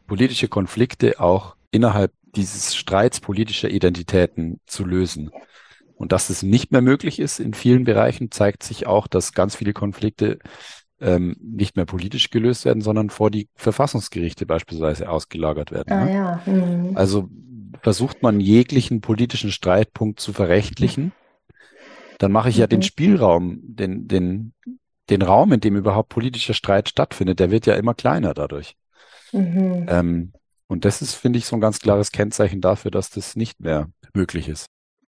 politische 0.07 0.47
Konflikte 0.47 1.19
auch 1.19 1.55
innerhalb 1.71 2.11
dieses 2.35 2.75
Streits 2.75 3.19
politischer 3.19 3.69
Identitäten 3.69 4.59
zu 4.65 4.85
lösen. 4.85 5.31
Und 5.95 6.11
dass 6.11 6.29
es 6.29 6.43
nicht 6.43 6.71
mehr 6.71 6.81
möglich 6.81 7.19
ist 7.19 7.39
in 7.39 7.53
vielen 7.53 7.83
Bereichen, 7.83 8.31
zeigt 8.31 8.63
sich 8.63 8.87
auch, 8.87 9.07
dass 9.07 9.33
ganz 9.33 9.55
viele 9.55 9.73
Konflikte 9.73 10.39
ähm, 10.99 11.35
nicht 11.39 11.75
mehr 11.75 11.85
politisch 11.85 12.29
gelöst 12.29 12.65
werden, 12.65 12.81
sondern 12.81 13.09
vor 13.09 13.29
die 13.29 13.47
Verfassungsgerichte 13.55 14.45
beispielsweise 14.45 15.09
ausgelagert 15.09 15.71
werden. 15.71 15.93
Ah, 15.93 16.05
ne? 16.05 16.13
ja. 16.13 16.41
Mhm. 16.45 16.97
Also 16.97 17.29
versucht 17.81 18.21
man 18.21 18.39
jeglichen 18.39 19.01
politischen 19.01 19.51
Streitpunkt 19.51 20.19
zu 20.19 20.33
verrechtlichen, 20.33 21.11
dann 22.19 22.31
mache 22.31 22.49
ich 22.49 22.57
ja 22.57 22.67
den 22.67 22.79
mhm. 22.79 22.83
Spielraum, 22.83 23.59
den, 23.63 24.07
den, 24.07 24.53
den 25.09 25.21
Raum, 25.21 25.51
in 25.51 25.59
dem 25.59 25.75
überhaupt 25.75 26.09
politischer 26.09 26.53
Streit 26.53 26.89
stattfindet, 26.89 27.39
der 27.39 27.51
wird 27.51 27.65
ja 27.65 27.75
immer 27.75 27.93
kleiner 27.93 28.33
dadurch. 28.33 28.75
Mhm. 29.31 29.85
Ähm, 29.89 30.33
und 30.67 30.85
das 30.85 31.01
ist, 31.01 31.15
finde 31.15 31.39
ich, 31.39 31.45
so 31.45 31.55
ein 31.55 31.61
ganz 31.61 31.79
klares 31.79 32.11
Kennzeichen 32.11 32.61
dafür, 32.61 32.91
dass 32.91 33.09
das 33.09 33.35
nicht 33.35 33.59
mehr 33.59 33.89
möglich 34.13 34.47
ist. 34.47 34.67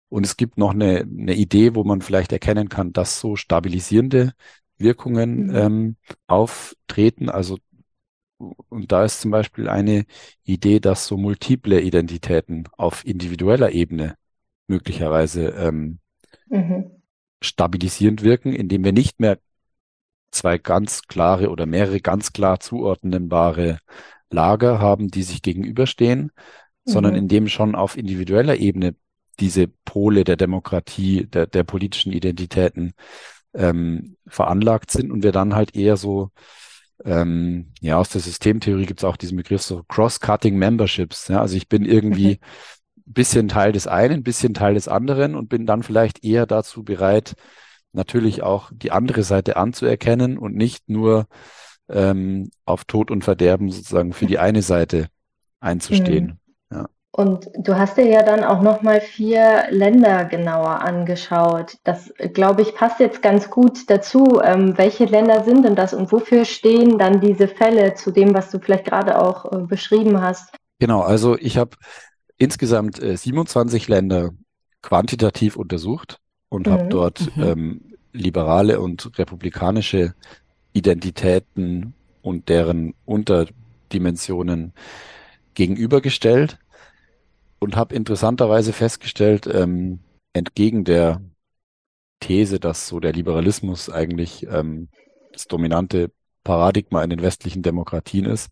Und 0.10 0.26
es 0.26 0.38
gibt 0.38 0.58
noch 0.58 0.72
eine, 0.72 1.00
eine 1.00 1.34
Idee, 1.34 1.76
wo 1.76 1.84
man 1.84 2.02
vielleicht 2.02 2.32
erkennen 2.32 2.70
kann, 2.70 2.94
dass 2.94 3.20
so 3.20 3.36
stabilisierende 3.36 4.34
Wirkungen 4.78 5.48
mhm. 5.48 5.56
ähm, 5.56 5.96
auftreten. 6.28 7.30
Also 7.30 7.58
und 8.70 8.92
da 8.92 9.04
ist 9.04 9.22
zum 9.22 9.32
Beispiel 9.32 9.68
eine 9.68 10.06
Idee, 10.44 10.80
dass 10.80 11.08
so 11.08 11.18
multiple 11.18 11.82
Identitäten 11.82 12.68
auf 12.78 13.06
individueller 13.06 13.72
Ebene 13.72 14.16
möglicherweise 14.68 15.50
ähm, 15.50 16.00
mhm. 16.50 16.92
stabilisierend 17.42 18.24
wirken, 18.24 18.54
indem 18.54 18.84
wir 18.84 18.94
nicht 18.94 19.20
mehr 19.20 19.40
zwei 20.32 20.58
ganz 20.58 21.04
klare 21.04 21.50
oder 21.50 21.66
mehrere 21.66 22.02
ganz 22.02 22.34
klar 22.34 22.60
zuordnenbare 22.60 23.80
Lager 24.30 24.80
haben, 24.80 25.10
die 25.10 25.24
sich 25.24 25.42
gegenüberstehen, 25.42 26.24
mhm. 26.24 26.30
sondern 26.86 27.16
indem 27.16 27.48
schon 27.48 27.76
auf 27.76 27.98
individueller 27.98 28.58
Ebene 28.58 28.96
diese 29.40 29.68
Pole 29.68 30.24
der 30.24 30.36
Demokratie, 30.36 31.26
der, 31.26 31.48
der 31.48 31.64
politischen 31.64 32.12
Identitäten 32.12 32.94
ähm, 33.54 34.18
veranlagt 34.28 34.92
sind 34.92 35.12
und 35.12 35.24
wir 35.24 35.32
dann 35.32 35.56
halt 35.56 35.76
eher 35.76 35.98
so 35.98 36.30
ähm, 37.06 37.72
ja, 37.82 37.98
aus 37.98 38.10
der 38.10 38.22
Systemtheorie 38.22 38.86
gibt 38.86 39.02
es 39.02 39.04
auch 39.04 39.18
diesen 39.18 39.38
Begriff 39.38 39.62
so 39.62 39.84
Cross-Cutting 39.84 40.58
Memberships. 40.58 41.28
Ja? 41.28 41.42
Also 41.42 41.58
ich 41.58 41.68
bin 41.68 41.86
irgendwie 41.86 42.40
mhm. 42.42 42.46
bisschen 43.06 43.48
Teil 43.48 43.72
des 43.72 43.88
einen, 43.88 44.24
bisschen 44.24 44.54
Teil 44.54 44.76
des 44.76 44.88
anderen 44.88 45.36
und 45.36 45.50
bin 45.50 45.66
dann 45.66 45.84
vielleicht 45.84 46.24
eher 46.24 46.46
dazu 46.46 46.84
bereit, 46.84 47.36
natürlich 47.92 48.42
auch 48.42 48.72
die 48.74 48.92
andere 48.92 49.24
Seite 49.24 49.58
anzuerkennen 49.58 50.38
und 50.38 50.56
nicht 50.56 50.90
nur 50.90 51.28
ähm, 51.90 52.50
auf 52.66 52.86
Tod 52.86 53.12
und 53.12 53.24
Verderben 53.24 53.70
sozusagen 53.70 54.14
für 54.14 54.26
die 54.26 54.40
eine 54.40 54.62
Seite 54.62 55.08
einzustehen. 55.60 56.40
Und 57.16 57.52
du 57.56 57.78
hast 57.78 57.98
dir 57.98 58.08
ja 58.08 58.24
dann 58.24 58.44
auch 58.44 58.64
nochmal 58.64 59.00
vier 59.00 59.66
Länder 59.70 60.26
genauer 60.26 60.82
angeschaut. 60.82 61.78
Das, 61.84 62.12
glaube 62.34 62.64
ich, 62.64 62.74
passt 62.74 63.00
jetzt 63.00 63.22
ganz 63.22 63.52
gut 63.52 63.88
dazu. 63.88 64.42
Ähm, 64.44 64.76
welche 64.80 65.06
Länder 65.06 65.44
sind 65.44 65.64
denn 65.64 65.76
das 65.76 65.94
und 65.94 66.12
wofür 66.12 66.44
stehen 66.44 66.98
dann 66.98 67.22
diese 67.22 67.48
Fälle 67.48 67.94
zu 67.94 68.10
dem, 68.10 68.34
was 68.34 68.50
du 68.50 68.58
vielleicht 68.58 68.86
gerade 68.86 69.22
auch 69.22 69.52
äh, 69.52 69.58
beschrieben 69.60 70.22
hast? 70.22 70.56
Genau, 70.80 71.02
also 71.02 71.38
ich 71.38 71.58
habe 71.58 71.78
insgesamt 72.38 73.02
äh, 73.02 73.16
27 73.16 73.88
Länder 73.88 74.32
quantitativ 74.82 75.56
untersucht 75.56 76.20
und 76.50 76.66
mhm. 76.66 76.72
habe 76.72 76.86
dort 76.90 77.38
mhm. 77.38 77.44
ähm, 77.44 77.82
liberale 78.12 78.82
und 78.82 79.20
republikanische 79.20 80.16
Identitäten 80.74 81.94
und 82.24 82.50
deren 82.50 82.96
Unterdimensionen 83.06 84.74
gegenübergestellt 85.54 86.58
und 87.64 87.76
habe 87.76 87.96
interessanterweise 87.96 88.74
festgestellt, 88.74 89.48
ähm, 89.48 90.00
entgegen 90.34 90.84
der 90.84 91.22
These, 92.20 92.60
dass 92.60 92.88
so 92.88 93.00
der 93.00 93.14
Liberalismus 93.14 93.90
eigentlich 93.90 94.46
ähm, 94.48 94.90
das 95.32 95.48
dominante 95.48 96.12
Paradigma 96.44 97.04
in 97.04 97.10
den 97.10 97.22
westlichen 97.22 97.64
Demokratien 97.64 98.26
ist, 98.26 98.50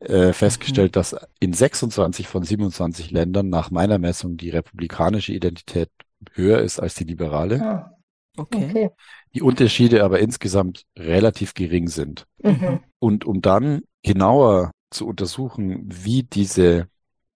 äh, 0.00 0.32
festgestellt, 0.32 0.92
mhm. 0.92 0.94
dass 0.94 1.16
in 1.38 1.52
26 1.52 2.26
von 2.26 2.42
27 2.42 3.10
Ländern 3.10 3.48
nach 3.48 3.70
meiner 3.70 3.98
Messung 3.98 4.36
die 4.36 4.50
republikanische 4.50 5.32
Identität 5.32 5.90
höher 6.32 6.60
ist 6.60 6.80
als 6.80 6.94
die 6.94 7.04
liberale. 7.04 7.60
Ah, 7.62 7.90
okay. 8.36 8.66
okay. 8.70 8.90
Die 9.34 9.42
Unterschiede 9.42 10.04
aber 10.04 10.18
insgesamt 10.18 10.86
relativ 10.98 11.54
gering 11.54 11.88
sind. 11.88 12.26
Mhm. 12.42 12.80
Und 12.98 13.24
um 13.24 13.40
dann 13.40 13.82
genauer 14.02 14.72
zu 14.90 15.06
untersuchen, 15.06 15.84
wie 15.86 16.24
diese 16.24 16.88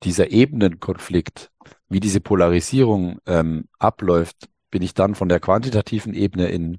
dieser 0.05 0.31
Ebenenkonflikt, 0.31 1.51
wie 1.89 2.01
diese 2.01 2.21
Polarisierung 2.21 3.19
ähm, 3.27 3.69
abläuft, 3.79 4.49
bin 4.71 4.83
ich 4.83 4.95
dann 4.95 5.15
von 5.15 5.29
der 5.29 5.41
quantitativen 5.41 6.15
Ebene 6.15 6.49
in 6.49 6.79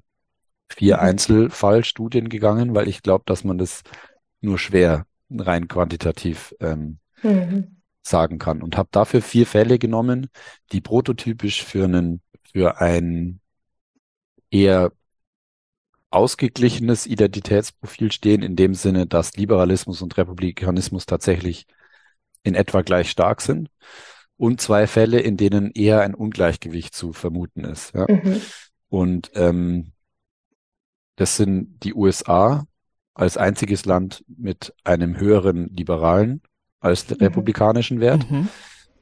vier 0.68 0.96
mhm. 0.96 1.02
Einzelfallstudien 1.02 2.28
gegangen, 2.28 2.74
weil 2.74 2.88
ich 2.88 3.02
glaube, 3.02 3.24
dass 3.26 3.44
man 3.44 3.58
das 3.58 3.82
nur 4.40 4.58
schwer 4.58 5.06
rein 5.30 5.68
quantitativ 5.68 6.54
ähm, 6.60 6.98
mhm. 7.22 7.76
sagen 8.02 8.38
kann 8.38 8.62
und 8.62 8.76
habe 8.76 8.88
dafür 8.92 9.22
vier 9.22 9.46
Fälle 9.46 9.78
genommen, 9.78 10.28
die 10.72 10.80
prototypisch 10.80 11.64
für 11.64 11.84
einen 11.84 12.20
für 12.52 12.80
ein 12.80 13.40
eher 14.50 14.92
ausgeglichenes 16.10 17.06
Identitätsprofil 17.06 18.12
stehen, 18.12 18.42
in 18.42 18.56
dem 18.56 18.74
Sinne, 18.74 19.06
dass 19.06 19.36
Liberalismus 19.36 20.00
und 20.02 20.16
Republikanismus 20.16 21.04
tatsächlich 21.04 21.66
in 22.46 22.54
etwa 22.54 22.82
gleich 22.82 23.10
stark 23.10 23.42
sind. 23.42 23.68
Und 24.38 24.60
zwei 24.60 24.86
Fälle, 24.86 25.18
in 25.20 25.36
denen 25.36 25.72
eher 25.72 26.02
ein 26.02 26.14
Ungleichgewicht 26.14 26.94
zu 26.94 27.12
vermuten 27.12 27.64
ist. 27.64 27.94
Ja. 27.94 28.06
Mhm. 28.08 28.40
Und 28.88 29.30
ähm, 29.34 29.92
das 31.16 31.36
sind 31.36 31.82
die 31.82 31.94
USA 31.94 32.66
als 33.14 33.36
einziges 33.36 33.86
Land 33.86 34.24
mit 34.28 34.74
einem 34.84 35.18
höheren 35.18 35.68
liberalen 35.70 36.42
als 36.80 37.08
mhm. 37.08 37.16
republikanischen 37.16 38.00
Wert 38.00 38.30
mhm. 38.30 38.48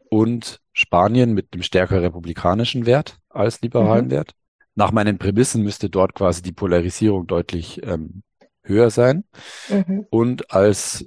und 0.09 0.61
Spanien 0.73 1.35
mit 1.35 1.49
einem 1.53 1.63
stärker 1.63 2.01
republikanischen 2.01 2.87
Wert 2.87 3.19
als 3.29 3.61
liberalen 3.61 4.07
mhm. 4.07 4.11
Wert. 4.11 4.31
Nach 4.77 4.93
meinen 4.93 5.19
Prämissen 5.19 5.63
müsste 5.63 5.91
dort 5.91 6.15
quasi 6.15 6.43
die 6.43 6.53
Polarisierung 6.53 7.27
deutlich 7.27 7.83
ähm, 7.85 8.23
höher 8.63 8.91
sein. 8.91 9.25
Mhm. 9.69 10.07
Und 10.11 10.53
als 10.53 11.07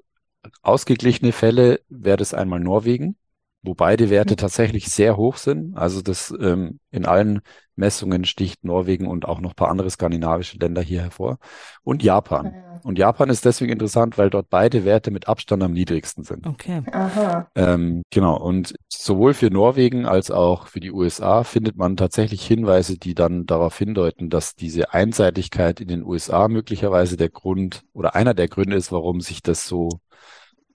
ausgeglichene 0.61 1.31
Fälle 1.31 1.81
wäre 1.89 2.17
das 2.17 2.33
einmal 2.33 2.59
Norwegen, 2.59 3.17
wo 3.63 3.73
beide 3.73 4.09
Werte 4.09 4.33
mhm. 4.33 4.37
tatsächlich 4.37 4.89
sehr 4.89 5.17
hoch 5.17 5.37
sind. 5.37 5.75
Also 5.77 6.01
das 6.01 6.33
ähm, 6.39 6.79
in 6.91 7.05
allen 7.05 7.41
Messungen 7.75 8.25
sticht 8.25 8.63
Norwegen 8.63 9.07
und 9.07 9.25
auch 9.27 9.39
noch 9.39 9.51
ein 9.51 9.55
paar 9.55 9.69
andere 9.69 9.89
skandinavische 9.89 10.57
Länder 10.57 10.81
hier 10.81 11.01
hervor. 11.01 11.37
Und 11.83 12.01
Japan. 12.01 12.53
Ja. 12.53 12.79
Und 12.83 12.97
Japan 12.97 13.29
ist 13.29 13.45
deswegen 13.45 13.71
interessant, 13.71 14.17
weil 14.17 14.29
dort 14.29 14.49
beide 14.49 14.85
Werte 14.85 15.11
mit 15.11 15.27
Abstand 15.27 15.61
am 15.63 15.73
niedrigsten 15.73 16.23
sind. 16.23 16.47
Okay. 16.47 16.81
Aha. 16.91 17.49
Ähm, 17.55 18.03
genau. 18.09 18.39
Und 18.39 18.75
sowohl 18.87 19.33
für 19.33 19.49
Norwegen 19.49 20.05
als 20.05 20.31
auch 20.31 20.67
für 20.67 20.79
die 20.79 20.91
USA 20.91 21.43
findet 21.43 21.75
man 21.75 21.97
tatsächlich 21.97 22.45
Hinweise, 22.45 22.97
die 22.97 23.13
dann 23.13 23.45
darauf 23.45 23.77
hindeuten, 23.77 24.29
dass 24.29 24.55
diese 24.55 24.93
Einseitigkeit 24.93 25.81
in 25.81 25.87
den 25.87 26.03
USA 26.03 26.47
möglicherweise 26.47 27.17
der 27.17 27.29
Grund 27.29 27.83
oder 27.93 28.15
einer 28.15 28.33
der 28.33 28.47
Gründe 28.47 28.75
ist, 28.75 28.91
warum 28.91 29.21
sich 29.21 29.41
das 29.41 29.67
so 29.67 29.89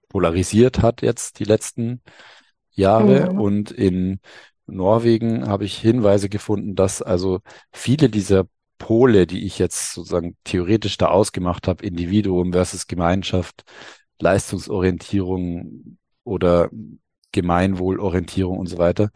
polarisiert 0.09 0.83
hat 0.83 1.01
jetzt 1.01 1.39
die 1.39 1.45
letzten 1.45 2.03
Jahre. 2.73 3.33
Mhm. 3.33 3.41
Und 3.41 3.71
in 3.71 4.21
Norwegen 4.67 5.49
habe 5.49 5.65
ich 5.65 5.79
Hinweise 5.79 6.29
gefunden, 6.29 6.75
dass 6.75 7.03
also 7.03 7.41
viele 7.73 8.09
dieser 8.09 8.45
Pole, 8.79 9.27
die 9.27 9.45
ich 9.45 9.59
jetzt 9.59 9.93
sozusagen 9.93 10.37
theoretisch 10.45 10.99
da 10.99 11.07
ausgemacht 11.07 11.69
habe, 11.69 11.85
Individuum 11.85 12.53
versus 12.53 12.87
Gemeinschaft, 12.87 13.63
Leistungsorientierung 14.19 15.99
oder 16.25 16.71
Gemeinwohlorientierung 17.33 18.59
und 18.59 18.67
so 18.67 18.79
weiter, 18.79 19.11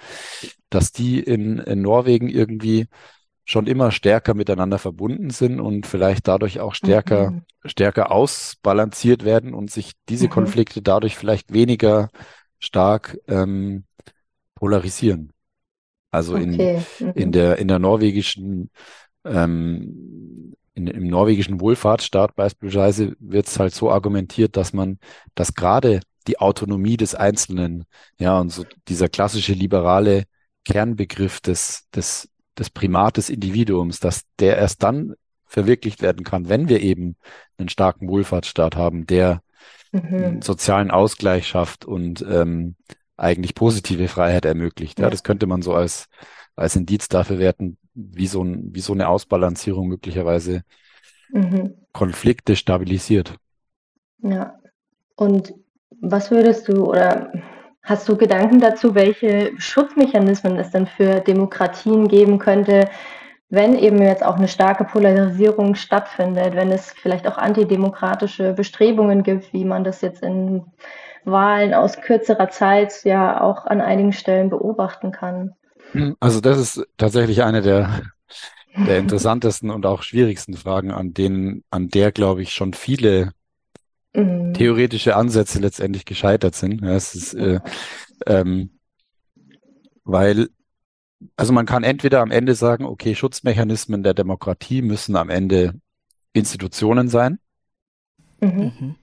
dass 0.70 0.92
die 0.92 1.20
in, 1.20 1.58
in 1.58 1.82
Norwegen 1.82 2.28
irgendwie 2.28 2.86
schon 3.44 3.66
immer 3.66 3.92
stärker 3.92 4.34
miteinander 4.34 4.78
verbunden 4.78 5.30
sind 5.30 5.60
und 5.60 5.86
vielleicht 5.86 6.26
dadurch 6.26 6.58
auch 6.58 6.74
stärker, 6.74 7.30
mhm. 7.30 7.42
stärker 7.64 8.10
ausbalanciert 8.10 9.24
werden 9.24 9.54
und 9.54 9.70
sich 9.70 9.92
diese 10.08 10.26
mhm. 10.26 10.30
Konflikte 10.30 10.82
dadurch 10.82 11.16
vielleicht 11.16 11.52
weniger 11.52 12.08
stark 12.66 13.18
ähm, 13.28 13.84
polarisieren. 14.54 15.32
Also 16.10 16.34
okay. 16.34 16.82
in, 16.98 17.06
mhm. 17.06 17.12
in 17.14 17.32
der, 17.32 17.58
in 17.58 17.68
der 17.68 17.78
norwegischen, 17.78 18.70
ähm, 19.24 20.54
in, 20.74 20.86
im 20.86 21.08
norwegischen 21.08 21.60
Wohlfahrtsstaat 21.60 22.34
beispielsweise 22.34 23.16
wird 23.18 23.46
es 23.46 23.58
halt 23.58 23.74
so 23.74 23.90
argumentiert, 23.90 24.56
dass 24.56 24.72
man, 24.72 24.98
dass 25.34 25.54
gerade 25.54 26.00
die 26.26 26.38
Autonomie 26.38 26.96
des 26.96 27.14
Einzelnen, 27.14 27.84
ja, 28.18 28.38
und 28.38 28.50
so 28.50 28.64
dieser 28.88 29.08
klassische 29.08 29.52
liberale 29.52 30.24
Kernbegriff 30.64 31.40
des, 31.40 31.88
des, 31.94 32.28
des 32.58 32.70
Primat 32.70 33.16
des 33.16 33.30
Individuums, 33.30 34.00
dass 34.00 34.22
der 34.38 34.56
erst 34.58 34.82
dann 34.82 35.14
verwirklicht 35.44 36.02
werden 36.02 36.24
kann, 36.24 36.48
wenn 36.48 36.68
wir 36.68 36.80
eben 36.80 37.16
einen 37.56 37.68
starken 37.68 38.08
Wohlfahrtsstaat 38.08 38.74
haben, 38.74 39.06
der 39.06 39.42
mhm. 40.02 40.42
sozialen 40.42 40.90
Ausgleich 40.90 41.46
schafft 41.46 41.84
und 41.84 42.24
ähm, 42.28 42.76
eigentlich 43.16 43.54
positive 43.54 44.08
Freiheit 44.08 44.44
ermöglicht. 44.44 44.98
Ja, 44.98 45.06
ja, 45.06 45.10
das 45.10 45.22
könnte 45.22 45.46
man 45.46 45.62
so 45.62 45.74
als, 45.74 46.08
als 46.54 46.76
Indiz 46.76 47.08
dafür 47.08 47.38
werten, 47.38 47.78
wie 47.94 48.26
so, 48.26 48.42
ein, 48.42 48.74
wie 48.74 48.80
so 48.80 48.92
eine 48.92 49.08
Ausbalancierung 49.08 49.88
möglicherweise 49.88 50.62
mhm. 51.30 51.74
Konflikte 51.92 52.56
stabilisiert. 52.56 53.34
Ja. 54.22 54.58
Und 55.16 55.54
was 56.00 56.30
würdest 56.30 56.68
du 56.68 56.84
oder 56.84 57.32
hast 57.82 58.08
du 58.08 58.16
Gedanken 58.16 58.60
dazu, 58.60 58.94
welche 58.94 59.52
Schutzmechanismen 59.58 60.56
es 60.56 60.70
denn 60.70 60.86
für 60.86 61.20
Demokratien 61.20 62.08
geben 62.08 62.38
könnte, 62.38 62.88
wenn 63.48 63.78
eben 63.78 64.02
jetzt 64.02 64.24
auch 64.24 64.36
eine 64.36 64.48
starke 64.48 64.84
Polarisierung 64.84 65.74
stattfindet, 65.76 66.54
wenn 66.56 66.72
es 66.72 66.90
vielleicht 66.90 67.28
auch 67.28 67.38
antidemokratische 67.38 68.52
Bestrebungen 68.52 69.22
gibt, 69.22 69.52
wie 69.52 69.64
man 69.64 69.84
das 69.84 70.00
jetzt 70.00 70.22
in 70.22 70.64
Wahlen 71.24 71.74
aus 71.74 72.00
kürzerer 72.00 72.48
Zeit 72.50 73.04
ja 73.04 73.40
auch 73.40 73.66
an 73.66 73.80
einigen 73.80 74.12
Stellen 74.12 74.50
beobachten 74.50 75.12
kann. 75.12 75.54
Hm, 75.92 76.16
also 76.18 76.40
das 76.40 76.58
ist 76.58 76.86
tatsächlich 76.96 77.42
eine 77.42 77.62
der, 77.62 78.02
der 78.76 78.98
interessantesten 78.98 79.70
und 79.70 79.86
auch 79.86 80.02
schwierigsten 80.02 80.54
Fragen, 80.54 80.90
an 80.90 81.14
denen, 81.14 81.62
an 81.70 81.88
der, 81.88 82.12
glaube 82.12 82.42
ich, 82.42 82.52
schon 82.52 82.74
viele 82.74 83.32
mhm. 84.12 84.54
theoretische 84.54 85.16
Ansätze 85.16 85.60
letztendlich 85.60 86.04
gescheitert 86.04 86.54
sind. 86.54 86.82
Ja, 86.82 86.94
es 86.94 87.14
ist, 87.14 87.34
äh, 87.34 87.60
ähm, 88.26 88.78
weil 90.04 90.48
also 91.36 91.52
man 91.52 91.66
kann 91.66 91.82
entweder 91.82 92.20
am 92.20 92.30
Ende 92.30 92.54
sagen, 92.54 92.84
okay, 92.84 93.14
Schutzmechanismen 93.14 94.02
der 94.02 94.14
Demokratie 94.14 94.82
müssen 94.82 95.16
am 95.16 95.30
Ende 95.30 95.74
Institutionen 96.32 97.08
sein, 97.08 97.38
mhm. 98.40 98.72
mhm. 98.78 98.94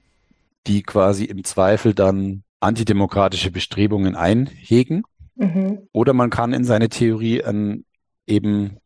die 0.68 0.84
quasi 0.84 1.26
im 1.26 1.44
Zweifel 1.44 1.94
dann 1.94 2.44
antidemokratische 2.60 3.52
Bestrebungen 3.52 4.16
einhegen. 4.16 5.04
Mhm. 5.36 5.88
Oder 5.92 6.14
man 6.14 6.30
kann 6.30 6.54
in 6.54 6.64
seine 6.64 6.90
Theorie 6.90 7.44
ein, 7.44 7.86
eben 8.28 8.78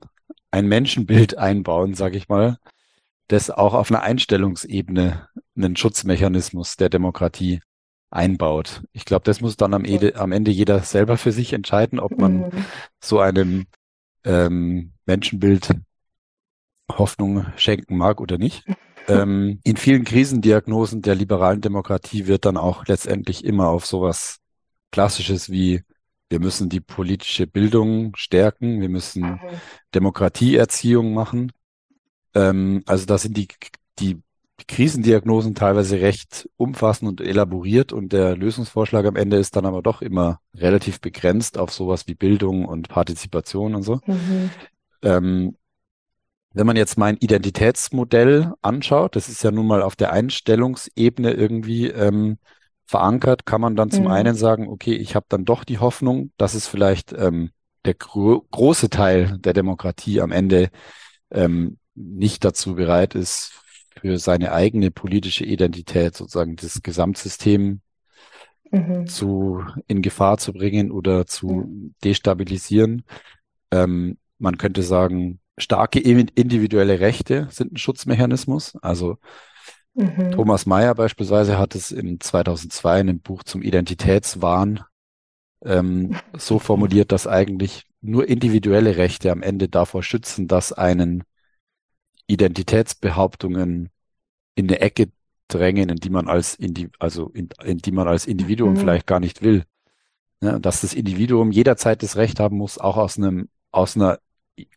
ein 0.52 0.68
Menschenbild 0.68 1.38
einbauen, 1.38 1.94
sage 1.94 2.18
ich 2.18 2.30
mal, 2.30 2.58
das 3.28 3.50
auch 3.50 3.74
auf 3.74 3.92
einer 3.92 4.04
Einstellungsebene 4.04 5.28
einen 5.56 5.76
Schutzmechanismus 5.76 6.78
der 6.78 6.90
Demokratie 6.90 7.60
einbaut. 8.18 8.84
Ich 8.92 9.06
glaube, 9.06 9.24
das 9.24 9.42
muss 9.42 9.56
dann 9.56 9.74
am, 9.74 9.86
Ede, 9.86 10.16
am, 10.16 10.32
Ende 10.32 10.52
jeder 10.52 10.80
selber 10.82 11.18
für 11.18 11.32
sich 11.32 11.54
entscheiden, 11.54 12.00
ob 12.00 12.18
man 12.18 12.38
mhm. 12.38 12.66
so 13.00 13.20
einem 13.20 13.68
ähm, 14.26 14.94
Menschenbild 15.06 15.76
Hoffnung 16.92 17.46
schenken 17.56 17.98
mag 17.98 18.20
oder 18.20 18.38
nicht. 18.38 18.66
Ähm, 19.10 19.62
in 19.64 19.78
vielen 19.78 20.04
Krisendiagnosen 20.04 21.02
der 21.02 21.16
liberalen 21.16 21.62
Demokratie 21.62 22.28
wird 22.28 22.44
dann 22.44 22.58
auch 22.58 22.86
letztendlich 22.88 23.46
immer 23.46 23.70
auf 23.70 23.86
sowas 23.86 24.40
Klassisches 24.92 25.50
wie 25.50 25.82
wir 26.30 26.42
müssen 26.42 26.68
die 26.68 26.82
politische 26.82 27.48
Bildung 27.48 28.16
stärken, 28.18 28.82
wir 28.82 28.90
müssen 28.90 29.24
mhm. 29.24 29.40
Demokratieerziehung 29.96 31.14
machen. 31.14 31.54
Ähm, 32.34 32.84
also 32.86 33.06
da 33.06 33.18
sind 33.18 33.38
die, 33.38 33.48
die 34.00 34.22
Krisendiagnosen 34.66 35.54
teilweise 35.54 36.02
recht 36.02 36.50
umfassend 36.58 37.10
und 37.10 37.22
elaboriert 37.22 37.94
und 37.94 38.12
der 38.12 38.36
Lösungsvorschlag 38.36 39.06
am 39.06 39.16
Ende 39.16 39.38
ist 39.38 39.56
dann 39.56 39.66
aber 39.66 39.82
doch 39.82 40.02
immer 40.02 40.40
relativ 40.56 41.00
begrenzt 41.00 41.58
auf 41.58 41.72
sowas 41.72 42.08
wie 42.08 42.16
Bildung 42.16 42.66
und 42.66 42.90
Partizipation 42.90 43.76
und 43.76 43.84
so. 43.84 44.00
Mhm. 44.06 44.50
Ähm, 45.04 45.56
wenn 46.54 46.66
man 46.66 46.76
jetzt 46.76 46.98
mein 46.98 47.18
Identitätsmodell 47.18 48.54
anschaut, 48.64 49.16
das 49.16 49.30
ist 49.30 49.44
ja 49.44 49.52
nun 49.52 49.68
mal 49.68 49.84
auf 49.84 49.96
der 49.96 50.12
Einstellungsebene 50.12 51.32
irgendwie 51.34 51.88
ähm, 51.88 52.40
verankert, 52.86 53.46
kann 53.46 53.62
man 53.62 53.76
dann 53.76 53.92
zum 53.92 54.06
mhm. 54.06 54.12
einen 54.12 54.36
sagen, 54.36 54.68
okay, 54.68 54.96
ich 54.96 55.16
habe 55.16 55.28
dann 55.30 55.46
doch 55.46 55.64
die 55.64 55.78
Hoffnung, 55.78 56.32
dass 56.38 56.56
es 56.56 56.68
vielleicht 56.68 57.14
ähm, 57.14 57.52
der 57.86 57.94
gro 57.94 58.46
große 58.50 58.90
Teil 58.90 59.38
der 59.38 59.54
Demokratie 59.54 60.20
am 60.20 60.32
Ende 60.32 60.70
ähm, 61.30 61.78
nicht 61.94 62.44
dazu 62.44 62.76
bereit 62.76 63.14
ist, 63.14 63.54
für 64.02 64.18
seine 64.20 64.52
eigene 64.52 64.92
politische 64.92 65.46
Identität 65.46 66.16
sozusagen 66.16 66.56
das 66.56 66.82
Gesamtsystem 66.82 67.82
mhm. 68.72 69.08
zu 69.08 69.64
in 69.88 70.02
Gefahr 70.02 70.38
zu 70.38 70.54
bringen 70.54 70.92
oder 70.92 71.26
zu 71.26 71.48
mhm. 71.48 71.96
destabilisieren. 72.04 73.04
Ähm, 73.72 74.18
man 74.40 74.58
könnte 74.58 74.84
sagen, 74.84 75.40
starke 75.58 76.00
individuelle 76.00 77.00
Rechte 77.00 77.48
sind 77.50 77.74
ein 77.74 77.78
Schutzmechanismus. 77.78 78.76
Also 78.82 79.18
mhm. 79.94 80.32
Thomas 80.32 80.66
Mayer 80.66 80.96
beispielsweise 80.96 81.58
hat 81.58 81.76
es 81.76 81.92
in 81.92 82.20
2002 82.20 83.02
in 83.02 83.10
einem 83.10 83.20
Buch 83.20 83.44
zum 83.44 83.62
Identitätswahn 83.62 84.82
ähm, 85.66 86.16
so 86.38 86.60
formuliert, 86.60 87.12
dass 87.12 87.28
eigentlich 87.28 87.88
nur 88.02 88.28
individuelle 88.28 88.98
Rechte 88.98 89.32
am 89.32 89.42
Ende 89.42 89.68
davor 89.70 90.04
schützen, 90.04 90.48
dass 90.48 90.72
einen 90.72 91.24
Identitätsbehauptungen 92.28 93.90
in 94.56 94.68
eine 94.68 94.80
Ecke 94.80 95.10
drängen, 95.48 95.90
in 95.90 95.98
die 95.98 96.10
man 96.10 96.28
als 96.28 96.56
Indi 96.56 96.90
also 97.00 97.30
in, 97.30 97.50
in 97.64 97.78
die 97.78 97.92
man 97.92 98.08
als 98.08 98.26
Individuum 98.26 98.74
mhm. 98.74 98.78
vielleicht 98.78 99.08
gar 99.08 99.20
nicht 99.20 99.42
will. 99.42 99.64
Ja, 100.42 100.60
dass 100.60 100.82
das 100.82 100.94
Individuum 100.94 101.52
jederzeit 101.52 102.04
das 102.04 102.16
Recht 102.16 102.40
haben 102.40 102.58
muss, 102.58 102.78
auch 102.78 102.98
aus 102.98 103.18
einem 103.18 103.50
aus 103.72 103.96
einer 103.96 104.20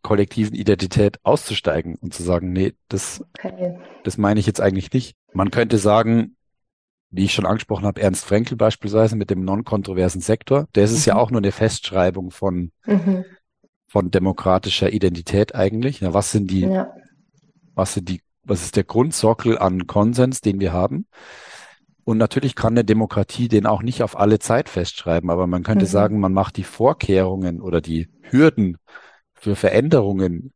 kollektiven 0.03 0.55
Identität 0.55 1.19
auszusteigen 1.23 1.97
und 1.97 2.15
zu 2.15 2.23
sagen, 2.23 2.53
nee, 2.53 2.75
das, 2.89 3.25
okay. 3.43 3.79
das 4.05 4.19
meine 4.19 4.41
ich 4.41 4.47
jetzt 4.47 4.61
eigentlich 4.61 4.93
nicht. 4.93 5.17
Man 5.33 5.51
könnte 5.51 5.79
sagen, 5.79 6.37
wie 7.11 7.25
ich 7.25 7.35
schon 7.35 7.47
angesprochen 7.47 7.87
habe, 7.87 8.01
Ernst 8.01 8.25
Frenkel 8.25 8.57
beispielsweise 8.57 9.17
mit 9.17 9.31
dem 9.31 9.45
non-kontroversen 9.45 10.21
Sektor, 10.21 10.69
der 10.75 10.85
ist 10.85 10.93
es 10.93 11.07
mhm. 11.07 11.11
ja 11.11 11.17
auch 11.17 11.31
nur 11.31 11.41
eine 11.41 11.53
Festschreibung 11.53 12.31
von, 12.31 12.73
mhm. 12.85 13.25
von 13.87 14.11
demokratischer 14.11 14.93
Identität 14.93 15.55
eigentlich. 15.55 16.01
Ja, 16.01 16.15
was 16.15 16.31
sind 16.31 16.51
die, 16.51 16.61
ja. 16.61 16.95
Was 17.81 17.95
sind 17.95 18.11
die, 18.11 18.21
was 18.45 18.63
ist 18.63 18.77
der 18.77 18.85
Grundsockel 18.85 19.59
an 19.59 19.87
Konsens, 19.87 20.43
den 20.43 20.61
wir 20.61 20.73
haben? 20.73 21.07
Und 22.05 22.19
natürlich 22.19 22.55
kann 22.55 22.75
eine 22.75 22.85
Demokratie 22.85 23.49
den 23.49 23.67
auch 23.67 23.83
nicht 23.83 24.03
auf 24.03 24.19
alle 24.19 24.39
Zeit 24.39 24.69
festschreiben, 24.69 25.31
aber 25.31 25.47
man 25.47 25.63
könnte 25.63 25.87
mhm. 25.87 25.91
sagen, 25.91 26.21
man 26.21 26.35
macht 26.35 26.59
die 26.59 26.65
Vorkehrungen 26.65 27.61
oder 27.61 27.81
die 27.81 28.09
Hürden 28.21 28.77
für 29.33 29.57
Veränderungen 29.57 30.53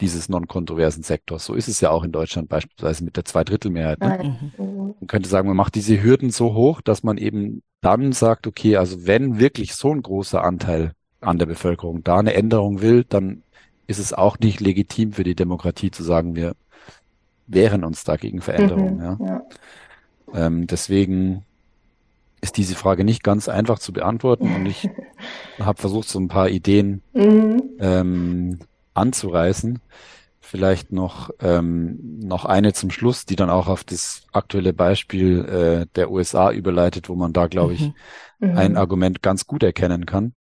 dieses 0.00 0.28
non-kontroversen 0.28 1.02
Sektors. 1.02 1.44
So 1.44 1.54
ist 1.54 1.68
es 1.68 1.80
ja 1.80 1.90
auch 1.90 2.02
in 2.02 2.12
Deutschland 2.12 2.48
beispielsweise 2.48 3.04
mit 3.04 3.16
der 3.16 3.26
Zweidrittelmehrheit. 3.26 4.00
Ne? 4.00 4.38
Mhm. 4.56 4.94
Man 5.00 5.06
könnte 5.06 5.28
sagen, 5.28 5.48
man 5.48 5.56
macht 5.56 5.74
diese 5.74 6.02
Hürden 6.02 6.30
so 6.30 6.54
hoch, 6.54 6.80
dass 6.80 7.02
man 7.02 7.18
eben 7.18 7.62
dann 7.82 8.12
sagt, 8.12 8.46
okay, 8.46 8.76
also 8.76 9.06
wenn 9.06 9.38
wirklich 9.38 9.74
so 9.74 9.92
ein 9.92 10.00
großer 10.00 10.42
Anteil 10.42 10.92
an 11.20 11.38
der 11.38 11.46
Bevölkerung 11.46 12.02
da 12.02 12.18
eine 12.18 12.34
Änderung 12.34 12.80
will, 12.80 13.04
dann 13.04 13.42
ist 13.86 13.98
es 13.98 14.12
auch 14.12 14.38
nicht 14.38 14.60
legitim 14.60 15.12
für 15.12 15.24
die 15.24 15.34
Demokratie 15.34 15.90
zu 15.90 16.02
sagen, 16.02 16.34
wir 16.34 16.54
wehren 17.46 17.84
uns 17.84 18.04
dagegen 18.04 18.40
Veränderungen. 18.40 18.96
Mhm, 18.96 19.02
ja. 19.02 19.18
ja. 19.20 19.42
Ähm, 20.46 20.66
deswegen 20.66 21.44
ist 22.40 22.56
diese 22.56 22.74
Frage 22.74 23.04
nicht 23.04 23.22
ganz 23.22 23.48
einfach 23.48 23.78
zu 23.78 23.92
beantworten 23.92 24.54
und 24.54 24.66
ich 24.66 24.88
habe 25.58 25.80
versucht, 25.80 26.08
so 26.08 26.18
ein 26.18 26.28
paar 26.28 26.48
Ideen 26.48 27.02
mhm. 27.12 27.62
ähm, 27.80 28.58
anzureißen. 28.92 29.80
Vielleicht 30.40 30.92
noch, 30.92 31.30
ähm, 31.40 32.20
noch 32.22 32.44
eine 32.44 32.74
zum 32.74 32.90
Schluss, 32.90 33.24
die 33.24 33.34
dann 33.34 33.48
auch 33.50 33.66
auf 33.66 33.82
das 33.82 34.26
aktuelle 34.32 34.74
Beispiel 34.74 35.44
äh, 35.46 35.86
der 35.96 36.10
USA 36.10 36.52
überleitet, 36.52 37.08
wo 37.08 37.16
man 37.16 37.32
da, 37.32 37.46
glaube 37.46 37.72
ich, 37.72 37.92
mhm. 38.38 38.56
ein 38.56 38.76
Argument 38.76 39.22
ganz 39.22 39.46
gut 39.46 39.62
erkennen 39.62 40.04
kann. 40.04 40.34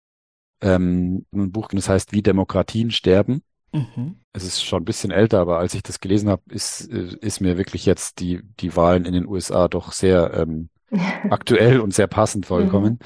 Ähm, 0.61 1.25
ein 1.33 1.51
Buch, 1.51 1.69
das 1.71 1.89
heißt 1.89 2.13
Wie 2.13 2.21
Demokratien 2.21 2.91
sterben. 2.91 3.41
Mhm. 3.73 4.17
Es 4.33 4.43
ist 4.43 4.63
schon 4.63 4.83
ein 4.83 4.85
bisschen 4.85 5.11
älter, 5.11 5.39
aber 5.39 5.57
als 5.57 5.73
ich 5.73 5.83
das 5.83 5.99
gelesen 5.99 6.29
habe, 6.29 6.43
ist, 6.49 6.89
äh, 6.91 7.17
ist 7.21 7.41
mir 7.41 7.57
wirklich 7.57 7.85
jetzt 7.85 8.19
die, 8.19 8.41
die 8.59 8.75
Wahlen 8.75 9.05
in 9.05 9.13
den 9.13 9.27
USA 9.27 9.67
doch 9.67 9.91
sehr 9.91 10.33
ähm, 10.33 10.69
aktuell 11.29 11.79
und 11.79 11.93
sehr 11.93 12.07
passend 12.07 12.45
vollkommen, 12.45 12.93
mhm. 12.93 13.05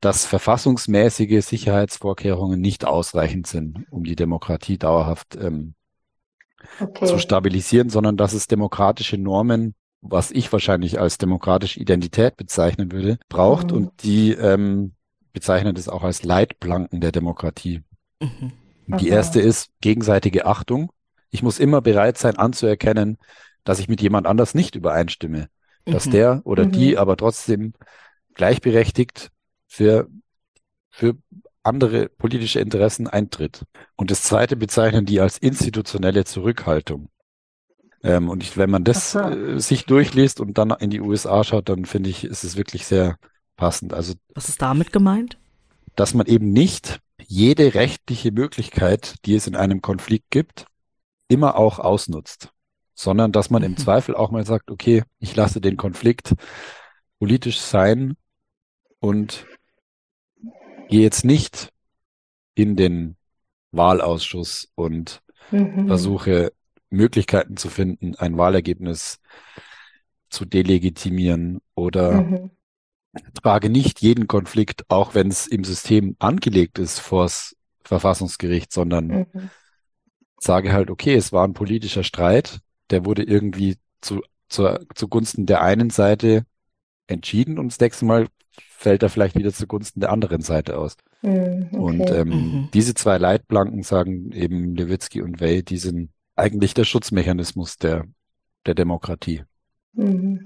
dass 0.00 0.24
verfassungsmäßige 0.24 1.44
Sicherheitsvorkehrungen 1.44 2.60
nicht 2.60 2.84
ausreichend 2.84 3.46
sind, 3.46 3.86
um 3.90 4.04
die 4.04 4.16
Demokratie 4.16 4.78
dauerhaft 4.78 5.36
ähm, 5.36 5.74
okay. 6.80 7.06
zu 7.06 7.18
stabilisieren, 7.18 7.90
sondern 7.90 8.16
dass 8.16 8.32
es 8.32 8.46
demokratische 8.46 9.18
Normen, 9.18 9.74
was 10.00 10.30
ich 10.30 10.52
wahrscheinlich 10.52 11.00
als 11.00 11.18
demokratische 11.18 11.80
Identität 11.80 12.36
bezeichnen 12.36 12.92
würde, 12.92 13.18
braucht 13.28 13.70
mhm. 13.70 13.76
und 13.76 14.02
die 14.04 14.32
ähm, 14.32 14.93
bezeichnen 15.34 15.74
das 15.74 15.90
auch 15.90 16.02
als 16.02 16.22
Leitplanken 16.22 17.02
der 17.02 17.12
Demokratie. 17.12 17.82
Mhm. 18.20 18.52
Die 18.86 19.08
erste 19.08 19.40
ist 19.40 19.70
gegenseitige 19.82 20.46
Achtung. 20.46 20.90
Ich 21.30 21.42
muss 21.42 21.58
immer 21.58 21.82
bereit 21.82 22.16
sein 22.16 22.36
anzuerkennen, 22.38 23.18
dass 23.64 23.78
ich 23.78 23.88
mit 23.88 24.00
jemand 24.00 24.26
anders 24.26 24.54
nicht 24.54 24.74
übereinstimme 24.74 25.48
dass 25.84 26.06
mhm. 26.06 26.10
der 26.12 26.42
oder 26.44 26.64
mhm. 26.64 26.72
die 26.72 26.98
aber 26.98 27.16
trotzdem 27.16 27.74
gleichberechtigt 28.34 29.30
für, 29.68 30.08
für 30.90 31.16
andere 31.62 32.08
politische 32.08 32.60
Interessen 32.60 33.06
eintritt. 33.06 33.64
Und 33.96 34.10
das 34.10 34.22
zweite 34.22 34.56
bezeichnen 34.56 35.06
die 35.06 35.20
als 35.20 35.38
institutionelle 35.38 36.24
Zurückhaltung. 36.24 37.08
Ähm, 38.02 38.28
und 38.28 38.42
ich, 38.42 38.56
wenn 38.56 38.70
man 38.70 38.84
das 38.84 39.12
so. 39.12 39.20
äh, 39.20 39.60
sich 39.60 39.86
durchliest 39.86 40.40
und 40.40 40.58
dann 40.58 40.70
in 40.72 40.90
die 40.90 41.00
USA 41.00 41.42
schaut, 41.44 41.68
dann 41.68 41.84
finde 41.86 42.10
ich, 42.10 42.24
ist 42.24 42.44
es 42.44 42.56
wirklich 42.56 42.86
sehr 42.86 43.16
passend. 43.56 43.92
Also, 43.92 44.14
was 44.34 44.48
ist 44.48 44.62
damit 44.62 44.92
gemeint? 44.92 45.38
Dass 45.96 46.14
man 46.14 46.26
eben 46.26 46.52
nicht 46.52 47.00
jede 47.26 47.74
rechtliche 47.74 48.32
Möglichkeit, 48.32 49.14
die 49.24 49.34
es 49.34 49.46
in 49.46 49.56
einem 49.56 49.80
Konflikt 49.80 50.30
gibt, 50.30 50.66
immer 51.28 51.56
auch 51.56 51.78
ausnutzt 51.78 52.54
sondern 52.94 53.32
dass 53.32 53.50
man 53.50 53.62
im 53.62 53.72
mhm. 53.72 53.76
Zweifel 53.76 54.14
auch 54.14 54.30
mal 54.30 54.46
sagt, 54.46 54.70
okay, 54.70 55.02
ich 55.18 55.34
lasse 55.34 55.60
den 55.60 55.76
Konflikt 55.76 56.34
politisch 57.18 57.60
sein 57.60 58.16
und 59.00 59.46
gehe 60.88 61.02
jetzt 61.02 61.24
nicht 61.24 61.70
in 62.54 62.76
den 62.76 63.16
Wahlausschuss 63.72 64.68
und 64.74 65.22
mhm. 65.50 65.88
versuche 65.88 66.52
Möglichkeiten 66.90 67.56
zu 67.56 67.68
finden, 67.68 68.14
ein 68.14 68.38
Wahlergebnis 68.38 69.18
zu 70.28 70.44
delegitimieren 70.44 71.60
oder 71.74 72.22
mhm. 72.22 72.50
Trage 73.42 73.70
nicht 73.70 74.00
jeden 74.00 74.26
Konflikt, 74.26 74.84
auch 74.88 75.14
wenn 75.14 75.28
es 75.28 75.46
im 75.46 75.64
System 75.64 76.16
angelegt 76.18 76.78
ist, 76.78 77.00
vors 77.00 77.56
Verfassungsgericht, 77.84 78.72
sondern 78.72 79.06
mhm. 79.06 79.50
sage 80.38 80.72
halt, 80.72 80.90
okay, 80.90 81.14
es 81.14 81.32
war 81.32 81.46
ein 81.46 81.54
politischer 81.54 82.02
Streit, 82.02 82.60
der 82.90 83.04
wurde 83.04 83.22
irgendwie 83.22 83.76
zu, 84.00 84.22
zu, 84.48 84.78
zugunsten 84.94 85.46
der 85.46 85.62
einen 85.62 85.90
Seite 85.90 86.44
entschieden 87.06 87.58
und 87.58 87.72
das 87.72 87.80
nächste 87.80 88.04
Mal 88.04 88.28
fällt 88.70 89.02
er 89.02 89.08
vielleicht 89.08 89.36
wieder 89.36 89.52
zugunsten 89.52 90.00
der 90.00 90.12
anderen 90.12 90.42
Seite 90.42 90.78
aus. 90.78 90.96
Mm, 91.22 91.62
okay. 91.72 91.76
Und 91.76 92.10
ähm, 92.10 92.28
mhm. 92.28 92.68
diese 92.72 92.94
zwei 92.94 93.18
Leitplanken 93.18 93.82
sagen 93.82 94.32
eben 94.32 94.74
Lewitzki 94.74 95.22
und 95.22 95.40
Wey, 95.40 95.62
die 95.62 95.78
sind 95.78 96.10
eigentlich 96.36 96.74
der 96.74 96.84
Schutzmechanismus 96.84 97.78
der, 97.78 98.04
der 98.66 98.74
Demokratie. 98.74 99.42
Mhm. 99.92 100.42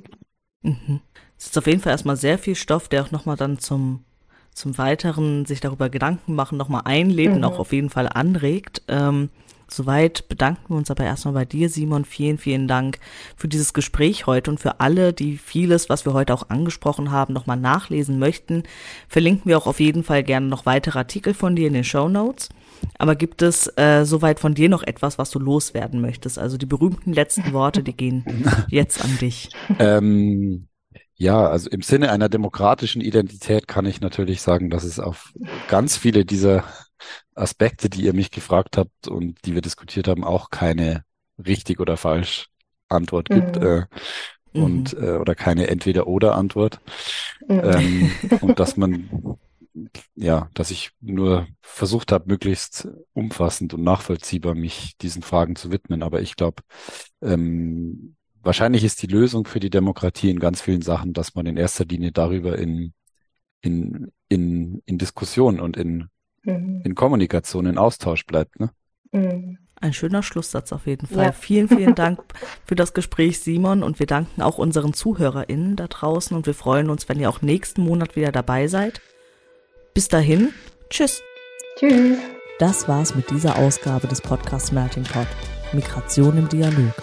Mhm. 0.62 1.00
Es 1.38 1.46
ist 1.46 1.59
auf 1.59 1.66
jeden 1.66 1.80
Fall 1.80 1.92
erstmal 1.92 2.16
sehr 2.16 2.38
viel 2.38 2.54
Stoff, 2.54 2.88
der 2.88 3.04
auch 3.04 3.11
nochmal 3.11 3.36
dann 3.36 3.59
zum, 3.59 4.04
zum 4.52 4.76
weiteren 4.78 5.46
sich 5.46 5.61
darüber 5.61 5.88
Gedanken 5.88 6.34
machen, 6.34 6.59
nochmal 6.59 6.82
einleben, 6.84 7.38
mhm. 7.38 7.44
auch 7.44 7.59
auf 7.59 7.72
jeden 7.72 7.90
Fall 7.90 8.09
anregt. 8.09 8.82
Ähm, 8.88 9.30
Soweit 9.70 10.28
bedanken 10.28 10.70
wir 10.70 10.76
uns 10.76 10.90
aber 10.90 11.04
erstmal 11.04 11.34
bei 11.34 11.44
dir, 11.44 11.68
Simon. 11.68 12.06
Vielen, 12.06 12.38
vielen 12.38 12.68
Dank 12.68 12.98
für 13.36 13.48
dieses 13.48 13.74
Gespräch 13.74 14.26
heute 14.26 14.50
und 14.50 14.59
für 14.59 14.80
alle, 14.80 15.12
die 15.12 15.36
vieles, 15.36 15.90
was 15.90 16.06
wir 16.06 16.14
heute 16.14 16.32
auch 16.32 16.48
angesprochen 16.48 17.11
haben, 17.11 17.34
nochmal 17.34 17.59
nachlesen 17.59 18.18
möchten. 18.18 18.62
Verlinken 19.09 19.50
wir 19.50 19.59
auch 19.59 19.66
auf 19.66 19.78
jeden 19.78 20.04
Fall 20.04 20.22
gerne 20.22 20.46
noch 20.46 20.64
weitere 20.64 20.98
Artikel 20.98 21.34
von 21.34 21.54
dir 21.54 21.68
in 21.68 21.74
den 21.74 21.84
Show 21.84 22.09
Notes. 22.09 22.48
Aber 22.99 23.14
gibt 23.14 23.42
es 23.42 23.72
äh, 23.76 24.05
soweit 24.05 24.40
von 24.40 24.55
dir 24.55 24.68
noch 24.68 24.82
etwas, 24.82 25.18
was 25.18 25.30
du 25.30 25.38
loswerden 25.38 26.01
möchtest? 26.01 26.38
Also 26.38 26.59
die 26.59 26.66
berühmten 26.66 27.12
letzten 27.12 27.53
Worte, 27.53 27.82
die 27.82 27.96
gehen 27.96 28.24
jetzt 28.68 29.03
an 29.03 29.16
dich. 29.18 29.51
Ähm, 29.78 30.68
ja, 31.14 31.49
also 31.49 31.70
im 31.70 31.82
Sinne 31.82 32.12
einer 32.12 32.28
demokratischen 32.28 33.01
Identität 33.01 33.66
kann 33.66 33.86
ich 33.86 34.01
natürlich 34.01 34.42
sagen, 34.42 34.70
dass 34.70 34.84
es 34.84 35.01
auf 35.01 35.32
ganz 35.68 35.96
viele 35.96 36.24
dieser 36.24 36.64
Aspekte, 37.34 37.88
die 37.88 38.03
ihr 38.03 38.14
mich 38.14 38.30
gefragt 38.30 38.76
habt 38.76 39.09
und 39.09 39.38
die 39.44 39.55
wir 39.55 39.62
diskutiert 39.62 40.09
haben, 40.09 40.24
auch 40.24 40.51
keine 40.51 41.05
richtig 41.44 41.80
oder 41.80 41.96
falsch 41.96 42.49
Antwort 42.88 43.28
gibt. 43.28 43.57
Mhm. 43.61 43.66
Äh, 43.66 43.82
und 44.53 44.99
mhm. 44.99 45.05
äh, 45.05 45.11
oder 45.16 45.34
keine 45.34 45.68
Entweder-Oder-Antwort. 45.68 46.80
Mhm. 47.46 47.61
Ähm, 47.64 48.11
und 48.40 48.59
dass 48.59 48.76
man 48.76 49.09
ja, 50.14 50.50
dass 50.54 50.70
ich 50.70 50.90
nur 51.00 51.46
versucht 51.60 52.12
habe, 52.12 52.28
möglichst 52.28 52.88
umfassend 53.12 53.74
und 53.74 53.82
nachvollziehbar 53.82 54.54
mich 54.54 54.96
diesen 54.98 55.22
Fragen 55.22 55.56
zu 55.56 55.70
widmen. 55.70 56.02
Aber 56.02 56.20
ich 56.20 56.36
glaube, 56.36 56.62
ähm, 57.22 58.16
wahrscheinlich 58.42 58.84
ist 58.84 59.02
die 59.02 59.06
Lösung 59.06 59.46
für 59.46 59.60
die 59.60 59.70
Demokratie 59.70 60.30
in 60.30 60.40
ganz 60.40 60.60
vielen 60.60 60.82
Sachen, 60.82 61.12
dass 61.12 61.34
man 61.34 61.46
in 61.46 61.56
erster 61.56 61.84
Linie 61.84 62.12
darüber 62.12 62.58
in, 62.58 62.92
in, 63.60 64.12
in, 64.28 64.82
in 64.86 64.98
Diskussion 64.98 65.60
und 65.60 65.76
in 65.76 66.08
mhm. 66.48 66.82
in 66.84 66.94
Kommunikation, 66.94 67.66
in 67.66 67.78
Austausch 67.78 68.26
bleibt. 68.26 68.58
Ne? 68.60 68.70
Mhm. 69.12 69.58
Ein 69.80 69.92
schöner 69.92 70.24
Schlusssatz 70.24 70.72
auf 70.72 70.88
jeden 70.88 71.06
Fall. 71.06 71.26
Ja. 71.26 71.32
Vielen, 71.32 71.68
vielen 71.68 71.94
Dank 71.94 72.20
für 72.64 72.74
das 72.74 72.94
Gespräch, 72.94 73.38
Simon. 73.40 73.84
Und 73.84 74.00
wir 74.00 74.06
danken 74.06 74.42
auch 74.42 74.58
unseren 74.58 74.92
ZuhörerInnen 74.92 75.76
da 75.76 75.86
draußen. 75.86 76.36
Und 76.36 76.46
wir 76.46 76.54
freuen 76.54 76.90
uns, 76.90 77.08
wenn 77.08 77.20
ihr 77.20 77.30
auch 77.30 77.42
nächsten 77.42 77.82
Monat 77.82 78.16
wieder 78.16 78.32
dabei 78.32 78.66
seid. 78.66 79.00
Bis 79.99 80.07
dahin, 80.07 80.53
tschüss. 80.90 81.24
Tschüss. 81.76 82.18
Das 82.61 82.86
war's 82.86 83.16
mit 83.16 83.28
dieser 83.30 83.59
Ausgabe 83.59 84.07
des 84.07 84.20
Podcasts 84.20 84.70
Melting 84.70 85.03
Pot. 85.03 85.26
Migration 85.72 86.38
im 86.38 86.49
Dialog. 86.49 86.94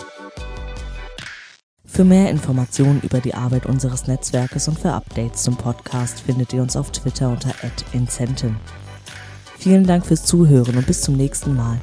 Für 1.86 2.06
mehr 2.06 2.30
Informationen 2.30 3.02
über 3.02 3.20
die 3.20 3.34
Arbeit 3.34 3.66
unseres 3.66 4.08
Netzwerkes 4.08 4.70
und 4.70 4.80
für 4.80 4.94
Updates 4.94 5.44
zum 5.44 5.58
Podcast 5.58 6.22
findet 6.22 6.54
ihr 6.54 6.62
uns 6.62 6.78
auf 6.78 6.90
Twitter 6.94 7.30
unter 7.30 7.54
@incenten. 7.92 8.56
Vielen 9.58 9.86
Dank 9.86 10.06
fürs 10.06 10.24
Zuhören 10.24 10.78
und 10.78 10.88
bis 10.88 11.02
zum 11.02 11.18
nächsten 11.18 11.54
Mal. 11.54 11.78